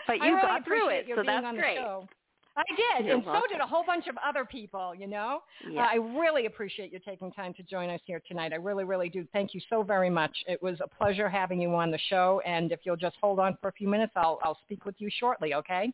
but 0.06 0.16
you 0.18 0.34
really 0.34 0.42
got 0.42 0.64
through 0.64 0.88
it, 0.88 1.06
so 1.14 1.22
that's 1.24 1.56
great. 1.56 1.78
Show. 1.78 2.08
I 2.58 2.62
did, 2.74 3.06
You're 3.06 3.16
and 3.16 3.24
welcome. 3.24 3.42
so 3.48 3.54
did 3.54 3.60
a 3.62 3.66
whole 3.66 3.84
bunch 3.86 4.08
of 4.08 4.16
other 4.26 4.44
people, 4.44 4.92
you 4.92 5.06
know. 5.06 5.42
Uh, 5.64 5.78
I 5.78 5.94
really 5.94 6.46
appreciate 6.46 6.92
you 6.92 6.98
taking 6.98 7.30
time 7.30 7.54
to 7.54 7.62
join 7.62 7.88
us 7.88 8.00
here 8.04 8.20
tonight. 8.26 8.52
I 8.52 8.56
really, 8.56 8.82
really 8.82 9.08
do. 9.08 9.24
Thank 9.32 9.54
you 9.54 9.60
so 9.70 9.84
very 9.84 10.10
much. 10.10 10.36
It 10.48 10.60
was 10.60 10.76
a 10.80 10.88
pleasure 10.88 11.28
having 11.28 11.60
you 11.60 11.72
on 11.76 11.92
the 11.92 12.00
show, 12.08 12.42
and 12.44 12.72
if 12.72 12.80
you'll 12.82 12.96
just 12.96 13.14
hold 13.20 13.38
on 13.38 13.56
for 13.60 13.68
a 13.68 13.72
few 13.72 13.86
minutes, 13.86 14.12
I'll, 14.16 14.40
I'll 14.42 14.58
speak 14.64 14.84
with 14.84 14.96
you 14.98 15.08
shortly, 15.20 15.54
okay? 15.54 15.92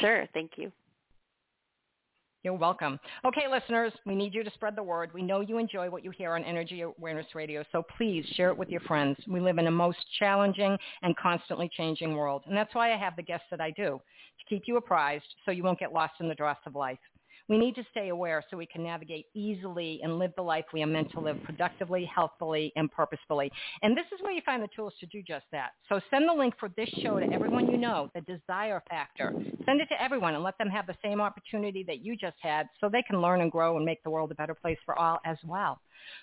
Sure, 0.00 0.28
thank 0.32 0.52
you. 0.56 0.70
You're 2.44 2.54
welcome. 2.54 3.00
Okay, 3.24 3.48
listeners, 3.50 3.92
we 4.06 4.14
need 4.14 4.32
you 4.32 4.44
to 4.44 4.50
spread 4.52 4.76
the 4.76 4.82
word. 4.82 5.10
We 5.12 5.22
know 5.22 5.40
you 5.40 5.58
enjoy 5.58 5.90
what 5.90 6.04
you 6.04 6.12
hear 6.12 6.34
on 6.34 6.44
Energy 6.44 6.82
Awareness 6.82 7.26
Radio, 7.34 7.64
so 7.72 7.82
please 7.96 8.24
share 8.36 8.50
it 8.50 8.56
with 8.56 8.68
your 8.68 8.80
friends. 8.82 9.16
We 9.26 9.40
live 9.40 9.58
in 9.58 9.66
a 9.66 9.72
most 9.72 9.98
challenging 10.20 10.78
and 11.02 11.16
constantly 11.16 11.68
changing 11.76 12.14
world, 12.14 12.44
and 12.46 12.56
that's 12.56 12.72
why 12.76 12.94
I 12.94 12.96
have 12.96 13.16
the 13.16 13.24
guests 13.24 13.46
that 13.50 13.60
I 13.60 13.72
do 13.72 14.00
to 14.38 14.44
keep 14.48 14.62
you 14.66 14.76
apprised 14.76 15.24
so 15.44 15.50
you 15.50 15.64
won't 15.64 15.80
get 15.80 15.92
lost 15.92 16.14
in 16.20 16.28
the 16.28 16.34
dross 16.36 16.58
of 16.64 16.76
life. 16.76 16.98
We 17.48 17.58
need 17.58 17.74
to 17.76 17.84
stay 17.90 18.10
aware 18.10 18.44
so 18.50 18.56
we 18.56 18.66
can 18.66 18.82
navigate 18.82 19.26
easily 19.34 20.00
and 20.02 20.18
live 20.18 20.32
the 20.36 20.42
life 20.42 20.66
we 20.72 20.82
are 20.82 20.86
meant 20.86 21.10
to 21.12 21.20
live 21.20 21.42
productively, 21.44 22.04
healthfully, 22.04 22.72
and 22.76 22.90
purposefully. 22.90 23.50
And 23.82 23.96
this 23.96 24.04
is 24.12 24.22
where 24.22 24.32
you 24.32 24.42
find 24.44 24.62
the 24.62 24.68
tools 24.76 24.92
to 25.00 25.06
do 25.06 25.22
just 25.22 25.46
that. 25.52 25.70
So 25.88 26.00
send 26.10 26.28
the 26.28 26.32
link 26.32 26.54
for 26.60 26.68
this 26.76 26.88
show 27.02 27.18
to 27.18 27.32
everyone 27.32 27.70
you 27.70 27.78
know, 27.78 28.10
the 28.14 28.20
desire 28.22 28.82
factor. 28.88 29.32
Send 29.64 29.80
it 29.80 29.88
to 29.88 30.02
everyone 30.02 30.34
and 30.34 30.44
let 30.44 30.58
them 30.58 30.68
have 30.68 30.86
the 30.86 30.96
same 31.02 31.20
opportunity 31.20 31.82
that 31.84 32.04
you 32.04 32.16
just 32.16 32.36
had 32.40 32.68
so 32.80 32.88
they 32.88 33.02
can 33.02 33.20
learn 33.20 33.40
and 33.40 33.50
grow 33.50 33.76
and 33.76 33.84
make 33.84 34.02
the 34.02 34.10
world 34.10 34.30
a 34.30 34.34
better 34.34 34.54
place 34.54 34.78
for 34.84 34.98
all 34.98 35.18
as 35.24 35.38
well. 35.46 35.80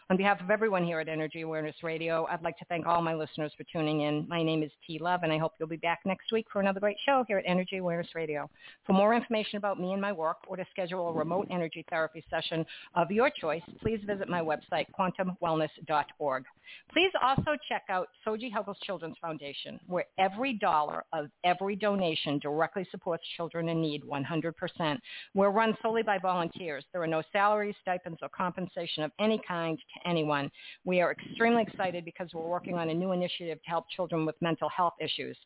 On 0.09 0.17
behalf 0.17 0.39
of 0.39 0.51
everyone 0.51 0.84
here 0.84 0.99
at 0.99 1.09
Energy 1.09 1.41
Awareness 1.41 1.76
Radio, 1.82 2.28
I'd 2.30 2.43
like 2.43 2.57
to 2.59 2.65
thank 2.65 2.86
all 2.86 3.01
my 3.01 3.15
listeners 3.15 3.51
for 3.57 3.63
tuning 3.71 4.01
in. 4.01 4.28
My 4.30 4.43
name 4.43 4.61
is 4.61 4.71
T 4.86 4.99
Love, 4.99 5.21
and 5.23 5.34
I 5.34 5.38
hope 5.38 5.53
you'll 5.59 5.67
be 5.67 5.78
back 5.78 6.01
next 6.05 6.32
week 6.32 6.45
for 6.53 6.59
another 6.59 6.80
great 6.80 6.97
show 7.05 7.23
here 7.28 7.39
at 7.39 7.45
Energy 7.47 7.78
Awareness 7.78 8.13
Radio. 8.13 8.49
For 8.86 8.93
more 8.93 9.15
information 9.15 9.57
about 9.57 9.80
me 9.80 9.93
and 9.93 10.01
my 10.01 10.11
work, 10.11 10.38
or 10.47 10.57
to 10.57 10.65
schedule 10.71 11.09
a 11.09 11.13
remote 11.13 11.47
energy 11.49 11.84
therapy 11.89 12.23
session 12.30 12.65
of 12.93 13.09
your 13.09 13.32
choice, 13.32 13.63
please 13.82 13.99
visit 14.05 14.30
my 14.30 14.41
website, 14.41 14.86
quantumwellness.org. 14.97 16.43
Please 16.91 17.11
also 17.21 17.55
check 17.67 17.84
out 17.89 18.09
Soji 18.26 18.51
Huggles 18.51 18.78
Children's 18.84 19.17
Foundation, 19.21 19.80
where 19.88 20.05
every 20.17 20.53
dollar 20.53 21.03
of 21.13 21.30
every 21.43 21.76
donation 21.76 22.39
directly 22.39 22.88
supports 22.91 23.23
children 23.38 23.69
in 23.69 23.82
need 23.82 24.03
100%. 24.03 24.99
We're 25.34 25.49
run 25.49 25.78
solely 25.82 26.03
by 26.03 26.17
volunteers. 26.17 26.86
There 26.91 27.01
are 27.01 27.07
no 27.07 27.23
salaries, 27.32 27.76
stipends, 27.82 28.19
or 28.21 28.30
compensation 28.30 29.03
of 29.03 29.11
any 29.19 29.41
kind 29.47 29.64
to 29.72 30.09
anyone. 30.09 30.51
We 30.84 31.01
are 31.01 31.11
extremely 31.11 31.63
excited 31.63 32.05
because 32.05 32.30
we're 32.34 32.47
working 32.47 32.76
on 32.76 32.89
a 32.89 32.93
new 32.93 33.11
initiative 33.11 33.61
to 33.63 33.70
help 33.70 33.86
children 33.95 34.26
with 34.26 34.36
mental 34.41 34.70
health 34.70 34.93
issues. 34.99 35.38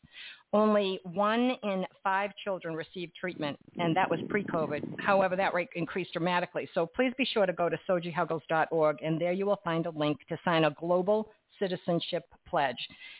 Only 0.52 1.00
one 1.04 1.52
in 1.62 1.84
five 2.02 2.30
children 2.42 2.74
received 2.74 3.12
treatment, 3.18 3.58
and 3.78 3.96
that 3.96 4.10
was 4.10 4.20
pre-COVID. 4.28 4.82
However, 4.98 5.36
that 5.36 5.54
rate 5.54 5.68
increased 5.74 6.12
dramatically. 6.12 6.68
So 6.74 6.86
please 6.86 7.12
be 7.16 7.24
sure 7.24 7.46
to 7.46 7.52
go 7.52 7.68
to 7.68 7.78
sojihuggles.org, 7.88 8.96
and 9.02 9.20
there 9.20 9.32
you 9.32 9.46
will 9.46 9.60
find 9.64 9.86
a 9.86 9.90
link 9.90 10.18
to 10.28 10.38
sign 10.44 10.64
a 10.64 10.74
global 10.78 11.30
citizenship 11.58 12.24
pledge. 12.50 12.76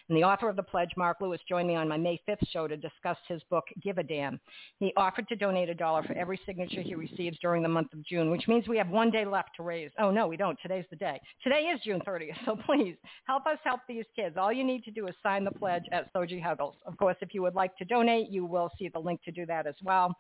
And 0.08 0.18
the 0.18 0.24
author 0.24 0.48
of 0.48 0.56
the 0.56 0.62
pledge, 0.62 0.90
Mark 0.96 1.18
Lewis, 1.20 1.40
joined 1.48 1.68
me 1.68 1.76
on 1.76 1.88
my 1.88 1.96
May 1.96 2.20
5th 2.28 2.46
show 2.52 2.66
to 2.66 2.76
discuss 2.76 3.16
his 3.28 3.40
book, 3.48 3.64
Give 3.80 3.98
a 3.98 4.02
Damn. 4.02 4.40
He 4.80 4.92
offered 4.96 5.28
to 5.28 5.36
donate 5.36 5.68
a 5.68 5.74
dollar 5.74 6.02
for 6.02 6.14
every 6.14 6.40
signature 6.44 6.82
he 6.82 6.96
receives 6.96 7.38
during 7.40 7.62
the 7.62 7.68
month 7.68 7.92
of 7.92 8.04
June, 8.04 8.30
which 8.30 8.48
means 8.48 8.66
we 8.66 8.76
have 8.76 8.88
one 8.88 9.10
day 9.10 9.24
left 9.24 9.50
to 9.56 9.62
raise. 9.62 9.90
Oh, 9.98 10.10
no, 10.10 10.26
we 10.26 10.36
don't. 10.36 10.58
Today's 10.60 10.84
the 10.90 10.96
day. 10.96 11.20
Today 11.44 11.70
is 11.72 11.80
June 11.84 12.00
30th, 12.06 12.44
so 12.44 12.56
please 12.66 12.96
help 13.24 13.46
us 13.46 13.58
help 13.62 13.80
these 13.88 14.04
kids. 14.16 14.36
All 14.36 14.52
you 14.52 14.64
need 14.64 14.82
to 14.84 14.90
do 14.90 15.06
is 15.06 15.14
sign 15.22 15.44
the 15.44 15.50
pledge 15.52 15.84
at 15.92 16.12
Soji 16.12 16.42
Huggles. 16.42 16.74
Of 16.86 16.96
course, 16.96 17.16
if 17.20 17.32
you 17.32 17.42
would 17.42 17.54
like 17.54 17.76
to 17.76 17.84
donate, 17.84 18.30
you 18.30 18.44
will 18.44 18.70
see 18.78 18.88
the 18.88 18.98
link 18.98 19.22
to 19.24 19.30
do 19.30 19.46
that 19.46 19.66
as 19.66 19.76
well. 19.84 20.16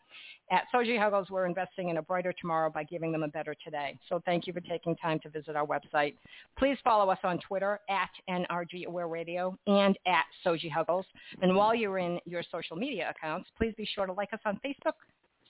At 0.50 0.64
Soji 0.74 0.98
Huggles, 0.98 1.30
we're 1.30 1.46
investing 1.46 1.90
in 1.90 1.96
a 1.96 2.02
brighter 2.02 2.32
tomorrow 2.40 2.70
by 2.70 2.84
giving 2.84 3.12
them 3.12 3.22
a 3.22 3.28
better 3.28 3.54
today. 3.64 3.98
So 4.08 4.20
thank 4.24 4.46
you 4.46 4.52
for 4.52 4.60
taking 4.60 4.96
time 4.96 5.20
to 5.20 5.28
visit 5.28 5.56
our 5.56 5.66
website. 5.66 6.14
Please 6.58 6.76
follow 6.82 7.10
us 7.10 7.18
on 7.22 7.38
Twitter 7.38 7.80
at 7.88 8.10
NRG 8.28 8.86
Radio 9.08 9.56
and 9.66 9.98
at 10.06 10.24
Soji 10.44 10.70
Huggles. 10.70 11.06
And 11.42 11.54
while 11.54 11.74
you're 11.74 11.98
in 11.98 12.18
your 12.24 12.42
social 12.50 12.76
media 12.76 13.10
accounts, 13.14 13.50
please 13.56 13.74
be 13.76 13.88
sure 13.94 14.06
to 14.06 14.12
like 14.12 14.32
us 14.32 14.40
on 14.44 14.60
Facebook, 14.64 14.94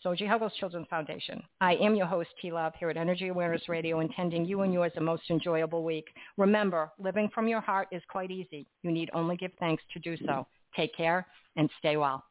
Soji 0.05 0.27
Huggles 0.27 0.53
Children's 0.59 0.87
Foundation. 0.89 1.43
I 1.61 1.75
am 1.77 1.95
your 1.95 2.07
host, 2.07 2.31
T-Love, 2.41 2.73
here 2.79 2.91
at 2.91 2.97
Energy 2.97 3.29
Awareness 3.29 3.69
Radio, 3.69 4.01
intending 4.01 4.45
you 4.45 4.63
and 4.63 4.73
yours 4.73 4.93
a 4.97 5.01
most 5.01 5.25
enjoyable 5.31 5.85
week. 5.85 6.07
Remember, 6.39 6.91
living 6.99 7.29
from 7.35 7.49
your 7.49 7.61
heart 7.61 7.89
is 7.93 8.03
quite 8.09 8.31
easy. 8.31 8.67
You 8.83 8.93
need 8.93 9.11
only 9.13 9.37
give 9.37 9.53
thanks 9.61 9.83
to 9.93 9.99
do 9.99 10.17
so. 10.27 10.47
Take 10.75 10.97
care 10.97 11.27
and 11.57 11.69
stay 11.79 11.97
well. 11.97 12.25